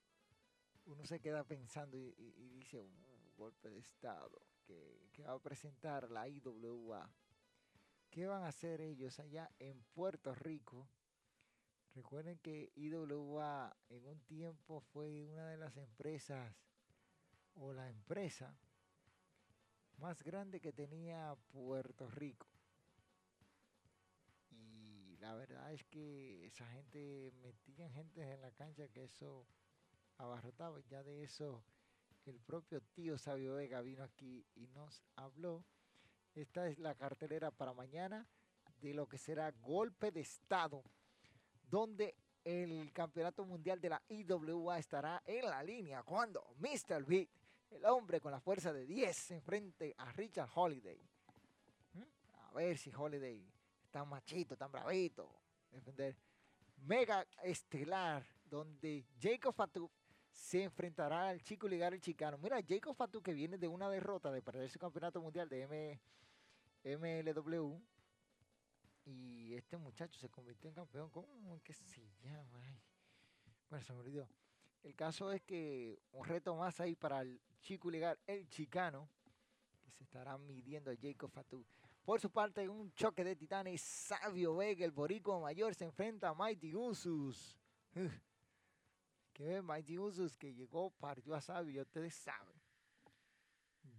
uno 0.85 1.05
se 1.05 1.19
queda 1.19 1.43
pensando 1.43 1.97
y, 1.97 2.49
dice, 2.49 2.79
un 2.79 3.35
golpe 3.37 3.69
de 3.69 3.79
Estado 3.79 4.41
que 5.11 5.23
va 5.23 5.33
a 5.33 5.39
presentar 5.39 6.09
la 6.09 6.27
IWA. 6.27 7.09
¿Qué 8.11 8.27
van 8.27 8.43
a 8.43 8.49
hacer 8.49 8.81
ellos 8.81 9.17
allá 9.19 9.49
en 9.57 9.81
Puerto 9.93 10.35
Rico? 10.35 10.89
Recuerden 11.95 12.37
que 12.39 12.73
IWA 12.75 13.73
en 13.87 14.05
un 14.05 14.19
tiempo 14.25 14.81
fue 14.81 15.23
una 15.23 15.47
de 15.47 15.55
las 15.55 15.77
empresas 15.77 16.53
o 17.55 17.71
la 17.71 17.87
empresa 17.87 18.53
más 19.97 20.21
grande 20.23 20.59
que 20.59 20.73
tenía 20.73 21.37
Puerto 21.53 22.09
Rico. 22.09 22.47
Y 24.49 25.15
la 25.21 25.33
verdad 25.35 25.71
es 25.71 25.85
que 25.85 26.45
esa 26.47 26.67
gente 26.67 27.31
metía 27.41 27.89
gente 27.91 28.29
en 28.29 28.41
la 28.41 28.51
cancha 28.51 28.89
que 28.89 29.05
eso 29.05 29.47
abarrotaba. 30.17 30.81
Ya 30.89 31.01
de 31.01 31.23
eso 31.23 31.63
el 32.25 32.41
propio 32.41 32.81
tío 32.81 33.17
Sabio 33.17 33.55
Vega 33.55 33.81
vino 33.81 34.03
aquí 34.03 34.45
y 34.53 34.67
nos 34.67 35.01
habló. 35.15 35.63
Esta 36.35 36.67
es 36.67 36.79
la 36.79 36.95
cartelera 36.95 37.51
para 37.51 37.73
mañana 37.73 38.25
de 38.81 38.93
lo 38.93 39.07
que 39.07 39.17
será 39.17 39.51
golpe 39.51 40.11
de 40.11 40.21
estado, 40.21 40.83
donde 41.69 42.15
el 42.43 42.91
campeonato 42.93 43.45
mundial 43.45 43.79
de 43.79 43.89
la 43.89 44.01
IWA 44.07 44.79
estará 44.79 45.21
en 45.25 45.45
la 45.45 45.61
línea 45.61 46.03
cuando 46.03 46.55
Mr. 46.57 47.05
Beat 47.05 47.29
el 47.71 47.85
hombre 47.85 48.19
con 48.19 48.31
la 48.31 48.39
fuerza 48.39 48.73
de 48.73 48.85
10 48.85 49.15
se 49.15 49.35
enfrente 49.35 49.95
a 49.97 50.11
Richard 50.11 50.49
Holiday. 50.53 50.99
¿Mm? 51.93 52.03
A 52.33 52.51
ver 52.53 52.77
si 52.77 52.91
Holiday 52.93 53.45
está 53.83 54.03
machito, 54.03 54.57
tan 54.57 54.71
bravito. 54.71 55.29
Defender. 55.71 56.15
Mega 56.83 57.25
estelar, 57.43 58.25
donde 58.43 59.05
Jacob 59.19 59.53
Fatou 59.53 59.89
se 60.31 60.63
enfrentará 60.63 61.29
al 61.29 61.41
chico 61.41 61.67
ligar 61.67 61.93
el 61.93 62.01
chicano. 62.01 62.37
Mira, 62.37 62.59
Jacob 62.67 62.95
Fatou 62.95 63.21
que 63.21 63.33
viene 63.33 63.57
de 63.57 63.67
una 63.67 63.89
derrota 63.89 64.31
de 64.31 64.41
perder 64.41 64.69
su 64.69 64.79
campeonato 64.79 65.21
mundial 65.21 65.47
de 65.49 65.99
MLW. 66.83 67.79
Y 69.05 69.53
este 69.55 69.77
muchacho 69.77 70.19
se 70.19 70.29
convirtió 70.29 70.69
en 70.69 70.75
campeón. 70.75 71.09
¿Cómo 71.09 71.61
que 71.63 71.73
se 71.73 72.01
llama? 72.23 72.59
Bueno, 73.69 73.83
se 73.83 73.93
me 73.93 73.99
olvidó. 73.99 74.29
El 74.83 74.95
caso 74.95 75.31
es 75.31 75.41
que 75.41 75.99
un 76.11 76.25
reto 76.25 76.55
más 76.55 76.79
ahí 76.79 76.95
para 76.95 77.21
el 77.21 77.39
chico 77.61 77.89
ilegal, 77.89 78.17
el 78.25 78.47
chicano, 78.49 79.09
que 79.83 79.91
se 79.91 80.03
estará 80.03 80.37
midiendo 80.37 80.91
a 80.91 80.95
Jacob 80.99 81.29
Fatou. 81.29 81.65
Por 82.03 82.19
su 82.19 82.31
parte, 82.31 82.67
un 82.67 82.91
choque 82.93 83.23
de 83.23 83.35
titanes, 83.35 83.81
Sabio 83.81 84.55
Vega, 84.55 84.83
el 84.83 84.91
borico 84.91 85.39
mayor, 85.39 85.75
se 85.75 85.85
enfrenta 85.85 86.29
a 86.29 86.33
Mighty 86.33 86.73
Usus. 86.73 87.57
Que 89.41 89.61
Mighty 89.61 89.97
Usus 89.97 90.37
que 90.37 90.53
llegó, 90.53 90.91
partió 90.91 91.35
a 91.35 91.41
Sabio, 91.41 91.73
ya 91.73 91.81
ustedes 91.81 92.13
saben. 92.13 92.61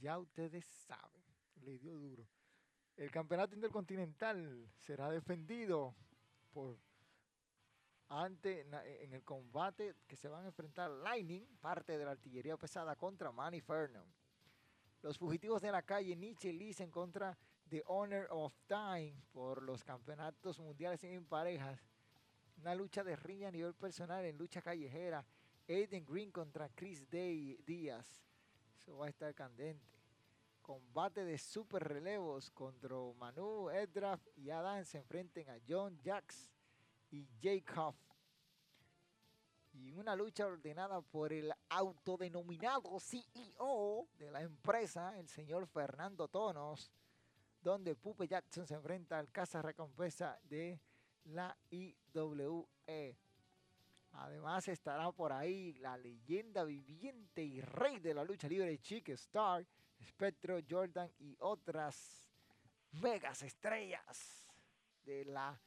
Ya 0.01 0.19
ustedes 0.19 0.65
saben, 0.65 1.23
le 1.63 1.79
dio 1.79 1.95
duro. 1.95 2.27
El 2.97 3.11
campeonato 3.11 3.55
intercontinental 3.55 4.71
será 4.77 5.11
defendido 5.11 5.95
por 6.53 6.79
ante, 8.09 8.61
en 8.61 9.15
el 9.15 9.25
combate 9.25 9.97
que 10.07 10.17
se 10.17 10.29
van 10.29 10.45
a 10.45 10.49
enfrentar 10.49 10.91
Lightning, 10.91 11.47
parte 11.61 11.97
de 11.97 12.05
la 12.05 12.11
artillería 12.13 12.57
pesada, 12.57 12.95
contra 12.95 13.33
Manny 13.33 13.61
Fernan. 13.61 14.05
Los 15.01 15.19
fugitivos 15.19 15.63
de 15.63 15.73
la 15.73 15.83
calle 15.83 16.15
Nietzsche 16.15 16.53
Lee 16.53 16.77
en 16.79 16.91
contra 16.91 17.37
The 17.69 17.83
Honor 17.87 18.29
of 18.31 18.55
Time 18.67 19.15
por 19.33 19.63
los 19.63 19.83
campeonatos 19.83 20.61
mundiales 20.61 21.03
en 21.05 21.25
parejas. 21.25 21.92
Una 22.63 22.77
lucha 22.77 23.03
de 23.03 23.17
riña 23.17 23.49
a 23.49 23.51
nivel 23.51 23.75
personal 23.75 24.25
en 24.25 24.39
lucha 24.39 24.63
callejera. 24.63 25.27
Aiden 25.69 26.07
Green 26.07 26.31
contra 26.31 26.69
Chris 26.69 27.11
Day 27.11 27.57
Díaz. 27.67 28.25
Eso 28.79 28.97
va 28.99 29.07
a 29.07 29.09
estar 29.09 29.35
candente. 29.35 29.99
Combate 30.61 31.25
de 31.25 31.39
super 31.39 31.83
relevos 31.83 32.53
contra 32.53 32.95
Manu, 33.19 33.69
Edraf 33.69 34.25
y 34.37 34.51
Adam 34.51 34.85
se 34.85 34.99
enfrenten 34.99 35.51
a 35.51 35.59
John 35.69 35.99
Jax 36.05 36.49
y 37.11 37.27
Jacob. 37.43 37.97
Y 39.73 39.91
una 39.95 40.15
lucha 40.15 40.47
ordenada 40.47 41.01
por 41.01 41.33
el 41.33 41.53
autodenominado 41.69 43.01
CEO 43.01 44.07
de 44.17 44.31
la 44.31 44.41
empresa, 44.41 45.19
el 45.19 45.29
señor 45.29 45.67
Fernando 45.67 46.29
Tonos, 46.29 46.93
donde 47.61 47.97
Pupe 47.97 48.29
Jackson 48.29 48.69
se 48.69 48.75
enfrenta 48.75 49.19
al 49.19 49.33
casa 49.33 49.61
recompensa 49.63 50.39
de 50.45 50.79
la 51.25 51.57
IWE. 51.71 53.17
Además 54.13 54.69
estará 54.69 55.11
por 55.13 55.33
ahí 55.33 55.73
la 55.75 55.97
leyenda 55.97 56.65
viviente 56.65 57.43
y 57.43 57.61
rey 57.61 57.99
de 57.99 58.13
la 58.13 58.25
lucha 58.25 58.49
libre 58.49 58.79
Chick 58.79 59.09
Star, 59.11 59.67
Spectro, 60.07 60.59
Jordan 60.69 61.11
y 61.19 61.37
otras 61.41 62.29
megas 63.01 63.43
estrellas 63.43 64.47
de 65.05 65.25
la 65.25 65.59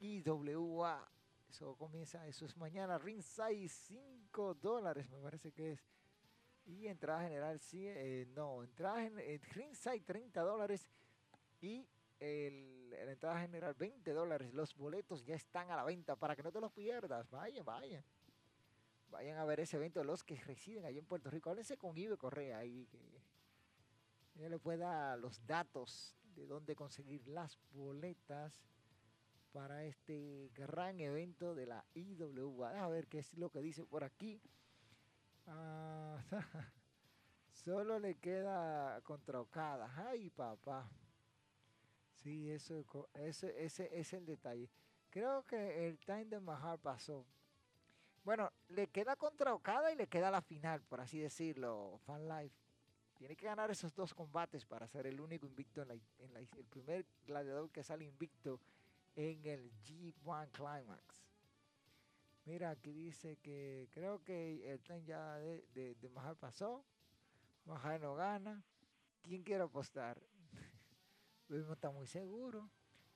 IWA. 0.00 1.10
Eso 1.48 1.76
comienza, 1.76 2.26
eso 2.26 2.46
es 2.46 2.56
mañana. 2.56 2.98
Ringside 2.98 3.68
5 3.68 4.54
dólares, 4.54 5.08
me 5.10 5.18
parece 5.20 5.52
que 5.52 5.72
es. 5.72 5.80
Y 6.66 6.86
entrada 6.86 7.22
general, 7.22 7.60
sí, 7.60 7.86
eh, 7.86 8.26
no, 8.34 8.62
entrada 8.62 9.04
en 9.04 9.18
eh, 9.18 9.38
Ringside 9.50 10.00
30 10.00 10.40
dólares 10.40 10.88
y 11.60 11.86
el, 12.24 12.90
la 12.90 13.12
entrada 13.12 13.40
general 13.40 13.74
20 13.74 14.12
dólares. 14.12 14.54
Los 14.54 14.74
boletos 14.74 15.24
ya 15.24 15.34
están 15.34 15.70
a 15.70 15.76
la 15.76 15.84
venta 15.84 16.16
para 16.16 16.34
que 16.34 16.42
no 16.42 16.52
te 16.52 16.60
los 16.60 16.72
pierdas. 16.72 17.30
Vayan, 17.30 17.64
vayan. 17.64 18.04
Vayan 19.10 19.38
a 19.38 19.44
ver 19.44 19.60
ese 19.60 19.76
evento 19.76 20.02
los 20.02 20.24
que 20.24 20.36
residen 20.36 20.84
allá 20.84 20.98
en 20.98 21.06
Puerto 21.06 21.30
Rico. 21.30 21.50
Háblense 21.50 21.76
con 21.76 21.96
Ibe 21.96 22.16
Correa 22.16 22.58
ahí 22.58 22.86
que 22.86 24.48
le 24.48 24.58
pueda 24.58 25.16
los 25.16 25.46
datos 25.46 26.16
de 26.34 26.46
dónde 26.46 26.74
conseguir 26.74 27.26
las 27.28 27.58
boletas 27.72 28.60
para 29.52 29.84
este 29.84 30.50
gran 30.52 30.98
evento 30.98 31.54
de 31.54 31.66
la 31.66 31.84
IWA. 31.94 32.84
A 32.84 32.88
ver 32.88 33.06
qué 33.06 33.20
es 33.20 33.32
lo 33.34 33.50
que 33.50 33.60
dice 33.62 33.84
por 33.84 34.02
aquí. 34.02 34.42
Ah, 35.46 36.18
solo 37.52 38.00
le 38.00 38.16
queda 38.16 39.00
contra 39.02 39.40
Okada. 39.40 39.92
Ay, 40.08 40.30
papá. 40.30 40.90
Sí, 42.22 42.50
eso, 42.50 42.84
ese, 43.14 43.64
ese 43.64 43.98
es 43.98 44.12
el 44.12 44.24
detalle. 44.24 44.70
Creo 45.10 45.44
que 45.44 45.86
el 45.86 45.98
time 45.98 46.24
de 46.26 46.40
Mahar 46.40 46.78
pasó. 46.78 47.26
Bueno, 48.24 48.50
le 48.68 48.86
queda 48.88 49.16
contra 49.16 49.52
Okada 49.54 49.92
y 49.92 49.96
le 49.96 50.06
queda 50.06 50.30
la 50.30 50.40
final, 50.40 50.82
por 50.82 51.00
así 51.00 51.18
decirlo, 51.18 52.00
Fan 52.06 52.26
Life. 52.26 52.56
Tiene 53.14 53.36
que 53.36 53.46
ganar 53.46 53.70
esos 53.70 53.94
dos 53.94 54.14
combates 54.14 54.64
para 54.64 54.88
ser 54.88 55.06
el 55.06 55.20
único 55.20 55.46
invicto 55.46 55.82
en, 55.82 55.88
la, 55.88 55.94
en 55.94 56.32
la, 56.32 56.40
el 56.40 56.66
primer 56.68 57.06
gladiador 57.26 57.70
que 57.70 57.82
sale 57.82 58.04
invicto 58.04 58.60
en 59.14 59.44
el 59.44 59.70
G1 59.82 60.50
Climax. 60.50 61.24
Mira, 62.46 62.70
aquí 62.70 62.92
dice 62.92 63.36
que 63.36 63.88
creo 63.92 64.22
que 64.22 64.70
el 64.70 64.80
tren 64.80 65.04
ya 65.06 65.38
de, 65.38 65.64
de, 65.74 65.94
de 65.94 66.10
pasó. 66.38 66.84
Mahal 67.64 68.00
no 68.02 68.14
gana. 68.14 68.62
¿Quién 69.22 69.42
quiere 69.42 69.64
apostar? 69.64 70.20
Luis 71.48 71.66
no 71.66 71.74
está 71.74 71.90
muy 71.90 72.06
seguro. 72.06 72.70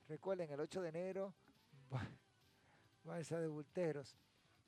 Recuerden, 0.07 0.51
el 0.51 0.59
8 0.59 0.81
de 0.81 0.89
enero 0.89 1.33
va, 1.93 2.07
va 3.07 3.17
a 3.17 3.23
ser 3.23 3.41
de 3.41 3.47
Bulteros. 3.47 4.17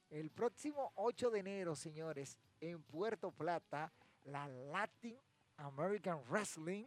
El 0.10 0.30
próximo 0.30 0.92
8 0.96 1.30
de 1.32 1.40
enero, 1.40 1.76
señores, 1.76 2.38
en 2.60 2.84
Puerto 2.84 3.32
Plata, 3.32 3.92
la 4.26 4.48
Latin 4.48 5.18
American 5.58 6.22
Wrestling 6.30 6.86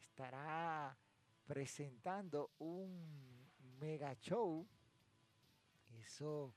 estará 0.00 0.96
presentando 1.46 2.50
un 2.58 3.48
mega 3.78 4.14
show. 4.14 4.66
Eso 5.98 6.54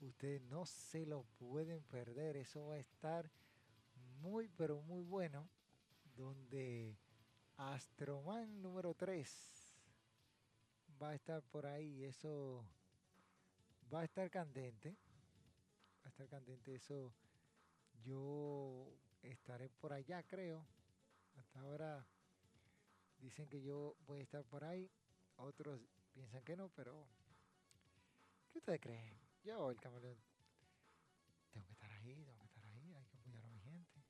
ustedes 0.00 0.42
no 0.42 0.66
se 0.66 1.06
lo 1.06 1.24
pueden 1.38 1.82
perder. 1.84 2.36
Eso 2.36 2.66
va 2.66 2.74
a 2.74 2.78
estar 2.78 3.30
muy, 4.20 4.48
pero 4.48 4.80
muy 4.82 5.02
bueno. 5.02 5.48
Donde 6.16 6.96
Astroman 7.58 8.62
número 8.62 8.94
3 8.94 9.74
va 11.02 11.10
a 11.10 11.14
estar 11.16 11.42
por 11.42 11.66
ahí. 11.66 12.04
Eso 12.04 12.64
va 13.92 14.00
a 14.00 14.04
estar 14.04 14.30
candente. 14.30 14.96
Va 16.00 16.06
a 16.06 16.08
estar 16.08 16.28
candente. 16.28 16.76
Eso 16.76 17.12
yo 18.04 18.92
estaré 19.22 19.68
por 19.68 19.92
allá, 19.92 20.22
creo. 20.22 20.64
Hasta 21.34 21.60
ahora 21.60 22.06
dicen 23.18 23.48
que 23.48 23.60
yo 23.60 23.96
voy 24.06 24.20
a 24.20 24.22
estar 24.22 24.44
por 24.44 24.62
ahí. 24.62 24.88
Otros 25.36 25.80
piensan 26.12 26.44
que 26.44 26.56
no, 26.56 26.68
pero 26.68 27.08
¿qué 28.52 28.58
ustedes 28.58 28.80
creen? 28.80 29.18
Yo, 29.42 29.72
el 29.72 29.80
camaleón, 29.80 30.18
tengo 31.52 31.66
que 31.66 31.72
estar 31.72 31.90
ahí, 31.90 32.24
tengo 32.24 32.38
que 32.38 32.46
estar 32.46 32.64
ahí. 32.66 32.94
Hay 32.94 33.06
que 33.06 33.16
apoyar 33.16 33.44
a 33.44 33.48
mi 33.50 33.60
gente. 33.60 34.04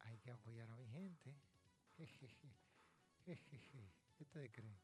Hay 0.00 0.18
que 0.18 0.30
apoyar 0.32 0.70
a 0.70 0.76
mi 0.76 0.88
gente. 0.88 1.51
Jejeje, 2.02 2.52
jejeje. 3.26 3.92
¿Qué 4.16 4.24
ustedes 4.24 4.50
creen? 4.50 4.76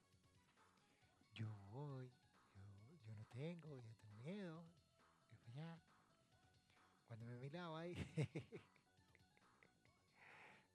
Yo 1.32 1.48
voy, 1.66 2.12
yo, 2.54 2.62
yo 3.04 3.12
no 3.16 3.24
tengo, 3.24 3.82
yo 3.82 3.96
tengo 3.96 4.14
miedo. 4.18 4.64
Para 5.28 5.42
allá. 5.42 5.82
Cuando 7.08 7.26
me 7.26 7.36
miraba 7.38 7.80
ahí, 7.80 7.96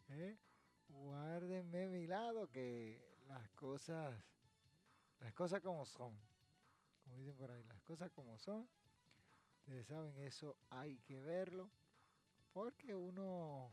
¿eh? 0.09 0.37
guárdenme 0.89 1.85
a 1.85 1.87
mi 1.87 2.07
lado 2.07 2.49
que 2.49 2.99
las 3.27 3.49
cosas, 3.51 4.13
las 5.21 5.33
cosas 5.33 5.61
como 5.61 5.85
son, 5.85 6.19
como 7.03 7.15
dicen 7.19 7.37
por 7.37 7.51
ahí, 7.51 7.63
las 7.63 7.81
cosas 7.83 8.11
como 8.11 8.37
son, 8.37 8.67
ustedes 9.59 9.87
saben, 9.87 10.17
eso 10.17 10.57
hay 10.71 10.97
que 10.99 11.21
verlo, 11.21 11.69
porque 12.51 12.93
uno 12.95 13.71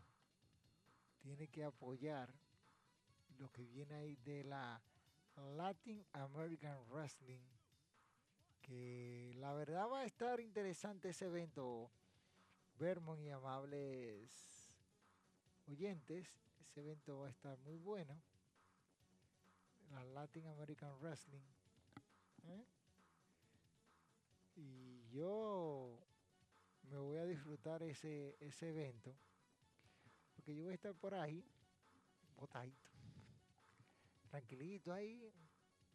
tiene 1.20 1.48
que 1.48 1.64
apoyar 1.64 2.39
lo 3.40 3.50
que 3.50 3.64
viene 3.64 3.94
ahí 3.94 4.16
de 4.16 4.44
la 4.44 4.80
Latin 5.56 6.04
American 6.12 6.78
Wrestling, 6.90 7.40
que 8.60 9.32
la 9.36 9.54
verdad 9.54 9.88
va 9.88 10.00
a 10.00 10.04
estar 10.04 10.40
interesante 10.40 11.08
ese 11.08 11.26
evento, 11.26 11.90
Vermont 12.78 13.20
y 13.22 13.30
amables 13.30 14.70
oyentes, 15.66 16.28
ese 16.60 16.80
evento 16.80 17.18
va 17.20 17.28
a 17.28 17.30
estar 17.30 17.58
muy 17.60 17.78
bueno. 17.78 18.20
La 19.90 20.04
Latin 20.04 20.46
American 20.46 20.92
Wrestling. 21.00 21.42
¿eh? 22.46 22.64
Y 24.56 25.08
yo 25.08 25.98
me 26.90 26.98
voy 26.98 27.18
a 27.18 27.24
disfrutar 27.24 27.82
ese, 27.82 28.36
ese 28.40 28.68
evento. 28.68 29.14
Porque 30.36 30.54
yo 30.54 30.64
voy 30.64 30.72
a 30.72 30.74
estar 30.74 30.94
por 30.94 31.14
ahí, 31.14 31.44
botadito. 32.36 32.89
Tranquilito 34.30 34.92
ahí. 34.92 35.32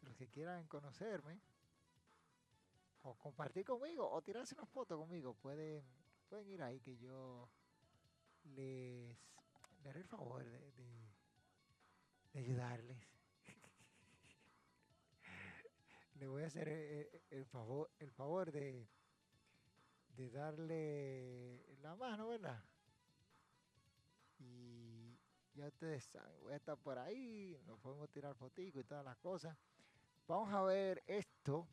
Los 0.02 0.16
que 0.16 0.30
quieran 0.30 0.68
conocerme. 0.68 1.42
O 3.02 3.16
compartir 3.16 3.66
conmigo. 3.66 4.10
O 4.10 4.22
tirarse 4.22 4.56
una 4.56 4.66
foto 4.66 4.98
conmigo. 4.98 5.34
Pueden, 5.34 5.84
pueden 6.28 6.50
ir 6.50 6.62
ahí 6.62 6.80
que 6.82 6.98
yo 6.98 7.50
les 8.44 9.18
le 9.84 9.90
haré 9.90 10.00
el 10.00 10.08
favor 10.08 10.44
de, 10.44 10.74
de, 12.34 12.40
ayudarles. 12.40 12.98
Le 16.16 16.28
voy 16.28 16.44
a 16.44 16.48
hacer 16.48 16.68
el, 16.68 17.22
el, 17.30 17.46
favor, 17.46 17.92
el 18.00 18.12
favor 18.12 18.52
de, 18.52 18.90
de 20.10 20.30
darle 20.32 21.78
la 21.82 21.96
mano, 21.96 22.30
¿verdad? 22.30 22.64
Ya 25.56 25.68
ustedes 25.68 26.04
saben, 26.04 26.38
voy 26.42 26.52
a 26.52 26.58
estar 26.58 26.76
por 26.76 27.00
ahí, 27.00 27.58
nos 27.66 27.80
podemos 27.80 28.10
tirar 28.10 28.36
fotico 28.36 28.78
y 28.82 28.84
todas 28.84 29.06
las 29.06 29.16
cosas. 29.18 29.56
Vamos 30.28 30.54
a 30.54 30.62
ver 30.64 31.02
esto 31.08 31.66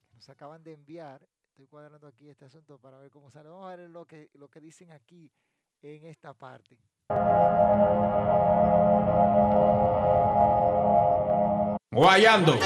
que 0.00 0.14
nos 0.14 0.26
acaban 0.30 0.64
de 0.64 0.72
enviar. 0.72 1.20
Estoy 1.50 1.66
cuadrando 1.66 2.06
aquí 2.06 2.30
este 2.30 2.46
asunto 2.46 2.78
para 2.78 2.98
ver 2.98 3.10
cómo 3.10 3.30
sale. 3.30 3.50
Vamos 3.50 3.66
a 3.66 3.76
ver 3.76 3.90
lo 3.90 4.06
que, 4.06 4.30
lo 4.32 4.48
que 4.48 4.60
dicen 4.60 4.92
aquí 4.92 5.30
en 5.82 6.06
esta 6.06 6.32
parte. 6.32 6.78
Guayando. 11.90 12.58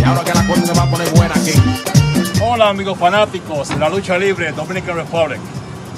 Y 0.00 0.04
ahora 0.04 0.24
que 0.24 0.32
la 0.32 0.46
cosa 0.46 0.66
se 0.66 0.72
va 0.72 0.82
a 0.84 0.90
poner 0.90 1.10
buena 1.14 1.34
aquí. 1.34 2.01
Hola 2.44 2.70
amigos 2.70 2.98
fanáticos 2.98 3.68
de 3.68 3.76
la 3.76 3.88
lucha 3.88 4.18
libre 4.18 4.50
Dominican 4.50 4.96
Republic. 4.96 5.38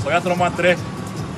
Soy 0.02 0.12
Astroman 0.12 0.52
3. 0.54 0.76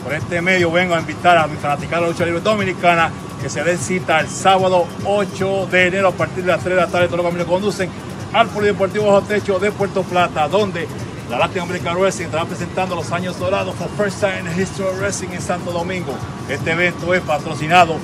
Por 0.02 0.12
este 0.12 0.42
medio 0.42 0.68
vengo 0.72 0.96
a 0.96 0.98
invitar 0.98 1.38
a 1.38 1.46
mi 1.46 1.56
fanática 1.56 1.94
de 1.94 2.02
la 2.02 2.08
lucha 2.08 2.24
libre 2.24 2.40
dominicana 2.40 3.12
que 3.40 3.48
se 3.48 3.62
den 3.62 3.78
cita 3.78 4.18
el 4.18 4.26
sábado 4.26 4.84
8 5.04 5.68
de 5.70 5.86
enero 5.86 6.08
a 6.08 6.10
partir 6.10 6.42
de 6.42 6.50
las 6.50 6.60
3 6.60 6.74
de 6.74 6.82
la 6.82 6.88
tarde. 6.88 7.06
Todos 7.06 7.18
los 7.18 7.26
caminos 7.26 7.46
conducen 7.46 7.88
al 8.32 8.48
Polideportivo 8.48 9.06
Bajo 9.06 9.22
Techo 9.22 9.60
de 9.60 9.70
Puerto 9.70 10.02
Plata, 10.02 10.48
donde 10.48 10.88
la 11.30 11.38
Latin 11.38 11.62
American 11.62 11.96
Wrestling 11.98 12.24
estará 12.26 12.44
presentando 12.44 12.96
los 12.96 13.12
años 13.12 13.38
dorados 13.38 13.76
for 13.76 13.88
first 13.96 14.20
time 14.20 14.40
in 14.40 14.60
history 14.60 14.88
of 14.88 14.98
wrestling 14.98 15.30
en 15.30 15.40
Santo 15.40 15.70
Domingo. 15.70 16.14
Este 16.48 16.72
evento 16.72 17.14
es 17.14 17.20
patrocinado 17.20 17.94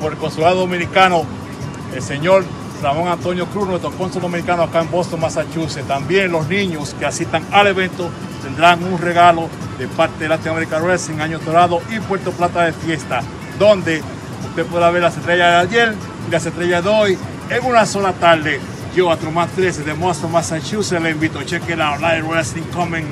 por 0.00 0.12
el 0.12 0.18
consulado 0.18 0.60
dominicano, 0.60 1.24
el 1.94 2.00
señor 2.00 2.42
Ramón 2.82 3.08
Antonio 3.08 3.46
Cruz, 3.46 3.68
nuestro 3.68 3.90
cónsul 3.92 4.22
dominicano 4.22 4.62
acá 4.62 4.80
en 4.80 4.90
Boston, 4.90 5.20
Massachusetts. 5.20 5.86
También 5.86 6.30
los 6.30 6.48
niños 6.48 6.94
que 6.98 7.06
asistan 7.06 7.44
al 7.50 7.66
evento 7.66 8.08
tendrán 8.42 8.82
un 8.84 8.98
regalo 8.98 9.48
de 9.78 9.88
parte 9.88 10.24
de 10.24 10.28
Latin 10.28 10.52
American 10.52 10.82
Wrestling, 10.82 11.18
Año 11.18 11.38
Dorado 11.38 11.80
y 11.90 11.98
Puerto 12.00 12.30
Plata 12.32 12.64
de 12.64 12.72
Fiesta, 12.72 13.20
donde 13.58 14.02
usted 14.48 14.66
podrá 14.66 14.90
ver 14.90 15.02
las 15.02 15.16
estrellas 15.16 15.70
de 15.70 15.78
ayer 15.78 15.94
y 16.26 16.30
las 16.30 16.46
estrellas 16.46 16.84
de 16.84 16.90
hoy 16.90 17.18
en 17.50 17.64
una 17.64 17.84
sola 17.86 18.12
tarde. 18.12 18.60
Yo, 18.94 19.10
a 19.10 19.16
Truman 19.16 19.48
13 19.54 19.84
de 19.84 19.92
Boston, 19.92 20.32
Massachusetts, 20.32 21.02
le 21.02 21.10
invito 21.10 21.38
a 21.38 21.42
it 21.42 21.80
out, 21.80 22.00
Live 22.00 22.22
Wrestling 22.22 22.64
coming 22.74 23.04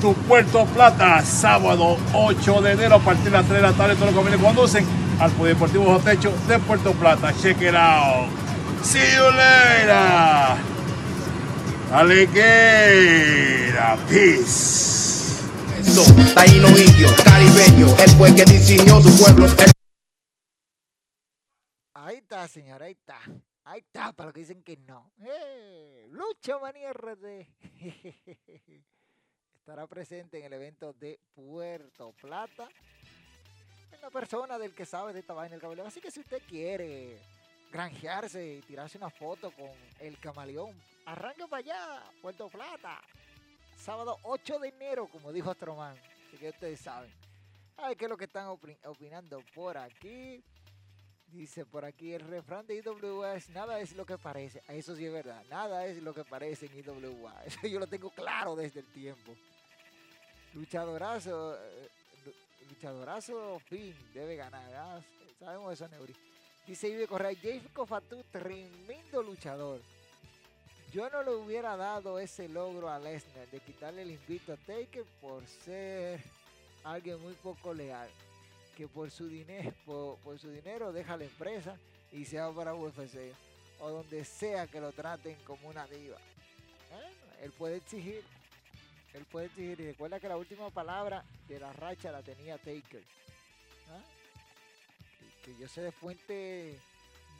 to 0.00 0.12
Puerto 0.28 0.64
Plata, 0.66 1.22
sábado 1.22 1.96
8 2.12 2.62
de 2.62 2.72
enero 2.72 2.96
a 2.96 2.98
partir 3.00 3.24
de 3.24 3.30
las 3.30 3.46
3 3.46 3.60
de 3.60 3.62
la 3.62 3.72
tarde. 3.72 3.94
Todos 3.94 4.08
los 4.08 4.14
convenios 4.14 4.42
conducen 4.42 4.86
al 5.20 5.30
Polideportivo 5.32 5.86
Bajo 5.86 6.00
Techo 6.00 6.32
de 6.48 6.58
Puerto 6.58 6.92
Plata. 6.92 7.32
Check 7.42 7.60
it 7.62 7.74
out. 7.74 8.43
See 8.84 9.00
you 9.16 9.24
later. 9.24 10.60
Alligator. 11.90 13.74
Peace. 14.08 15.40
Taíno 16.34 16.68
indio, 16.68 17.08
caribeño, 17.24 17.86
el 17.98 18.34
que 18.36 18.44
diseñó 18.44 19.00
su 19.00 19.16
pueblo. 19.18 19.46
Ahí 21.94 22.16
está, 22.16 22.46
señor, 22.46 22.82
ahí 22.82 22.92
está. 22.92 23.20
Ahí 23.64 23.80
está, 23.80 24.12
para 24.12 24.26
los 24.26 24.34
que 24.34 24.40
dicen 24.40 24.62
que 24.62 24.76
no. 24.76 25.12
¡Eh! 25.18 26.06
Lucha 26.10 26.58
Manía 26.58 26.92
RD. 26.92 27.46
Estará 29.56 29.86
presente 29.86 30.38
en 30.38 30.44
el 30.44 30.52
evento 30.52 30.92
de 30.92 31.18
Puerto 31.34 32.12
Plata. 32.20 32.68
Es 33.90 33.98
una 34.00 34.10
persona 34.10 34.58
del 34.58 34.74
que 34.74 34.84
sabe 34.84 35.14
de 35.14 35.20
esta 35.20 35.32
vaina 35.32 35.52
del 35.52 35.62
cabello. 35.62 35.86
Así 35.86 36.02
que 36.02 36.10
si 36.10 36.20
usted 36.20 36.42
quiere 36.46 37.18
granjearse 37.78 38.54
y 38.54 38.60
tirarse 38.60 38.96
una 38.98 39.10
foto 39.10 39.50
con 39.50 39.68
el 39.98 40.16
camaleón, 40.20 40.72
arranque 41.06 41.44
para 41.48 41.58
allá, 41.58 42.02
Puerto 42.22 42.48
Plata. 42.48 43.00
Sábado 43.76 44.16
8 44.22 44.60
de 44.60 44.68
enero, 44.68 45.08
como 45.08 45.32
dijo 45.32 45.50
Astroman. 45.50 45.96
Así 46.28 46.36
que 46.38 46.50
ustedes 46.50 46.78
saben. 46.80 47.10
Ay, 47.76 47.96
qué 47.96 48.04
es 48.04 48.08
lo 48.08 48.16
que 48.16 48.26
están 48.26 48.46
opin- 48.46 48.78
opinando 48.84 49.42
por 49.56 49.76
aquí. 49.76 50.40
Dice 51.26 51.66
por 51.66 51.84
aquí 51.84 52.12
el 52.12 52.20
refrán 52.20 52.64
de 52.64 52.76
IWA 52.76 53.38
nada 53.48 53.80
es 53.80 53.92
lo 53.96 54.06
que 54.06 54.16
parece. 54.18 54.62
Eso 54.68 54.94
sí 54.94 55.04
es 55.06 55.12
verdad. 55.12 55.42
Nada 55.50 55.84
es 55.84 56.00
lo 56.00 56.14
que 56.14 56.22
parece 56.24 56.66
en 56.66 56.78
IWA. 56.78 57.42
Eso 57.44 57.66
yo 57.66 57.80
lo 57.80 57.88
tengo 57.88 58.08
claro 58.10 58.54
desde 58.54 58.80
el 58.80 58.86
tiempo. 58.92 59.34
Luchadorazo, 60.52 61.56
eh, 61.56 61.88
lu- 62.24 62.68
luchadorazo 62.68 63.58
Finn 63.68 63.96
debe 64.14 64.36
ganar. 64.36 64.72
ah, 64.76 65.00
Sabemos 65.40 65.72
eso, 65.72 65.88
Neuri. 65.88 66.14
Dice 66.66 66.88
Ibe 66.88 67.06
Correa, 67.06 67.34
Jacob 67.34 67.86
Fatu, 67.86 68.24
tremendo 68.32 69.22
luchador. 69.22 69.80
Yo 70.94 71.10
no 71.10 71.22
le 71.22 71.32
hubiera 71.32 71.76
dado 71.76 72.18
ese 72.18 72.48
logro 72.48 72.88
a 72.88 72.98
Lesnar 72.98 73.48
de 73.50 73.60
quitarle 73.60 74.02
el 74.02 74.12
invito 74.12 74.52
a 74.54 74.56
Taker 74.56 75.04
por 75.20 75.46
ser 75.46 76.20
alguien 76.82 77.20
muy 77.20 77.34
poco 77.34 77.74
leal. 77.74 78.08
Que 78.76 78.88
por 78.88 79.10
su 79.10 79.28
dinero, 79.28 80.92
deja 80.92 81.16
la 81.16 81.24
empresa 81.24 81.76
y 82.12 82.24
se 82.24 82.38
va 82.38 82.50
para 82.52 82.74
UFC. 82.74 83.34
O 83.80 83.90
donde 83.90 84.24
sea 84.24 84.66
que 84.66 84.80
lo 84.80 84.92
traten 84.92 85.36
como 85.46 85.68
una 85.68 85.86
diva. 85.86 86.16
Él 87.42 87.52
puede 87.52 87.76
exigir. 87.76 88.22
Él 89.12 89.24
puede 89.30 89.46
exigir. 89.46 89.80
Y 89.80 89.86
recuerda 89.88 90.18
que 90.18 90.28
la 90.28 90.38
última 90.38 90.70
palabra 90.70 91.24
de 91.46 91.60
la 91.60 91.72
racha 91.74 92.10
la 92.10 92.22
tenía 92.22 92.56
Taker. 92.56 93.02
¿ah? 93.90 94.13
Que, 95.44 95.54
yo 95.58 95.68
sé 95.68 95.82
de 95.82 95.92
fuentes 95.92 96.80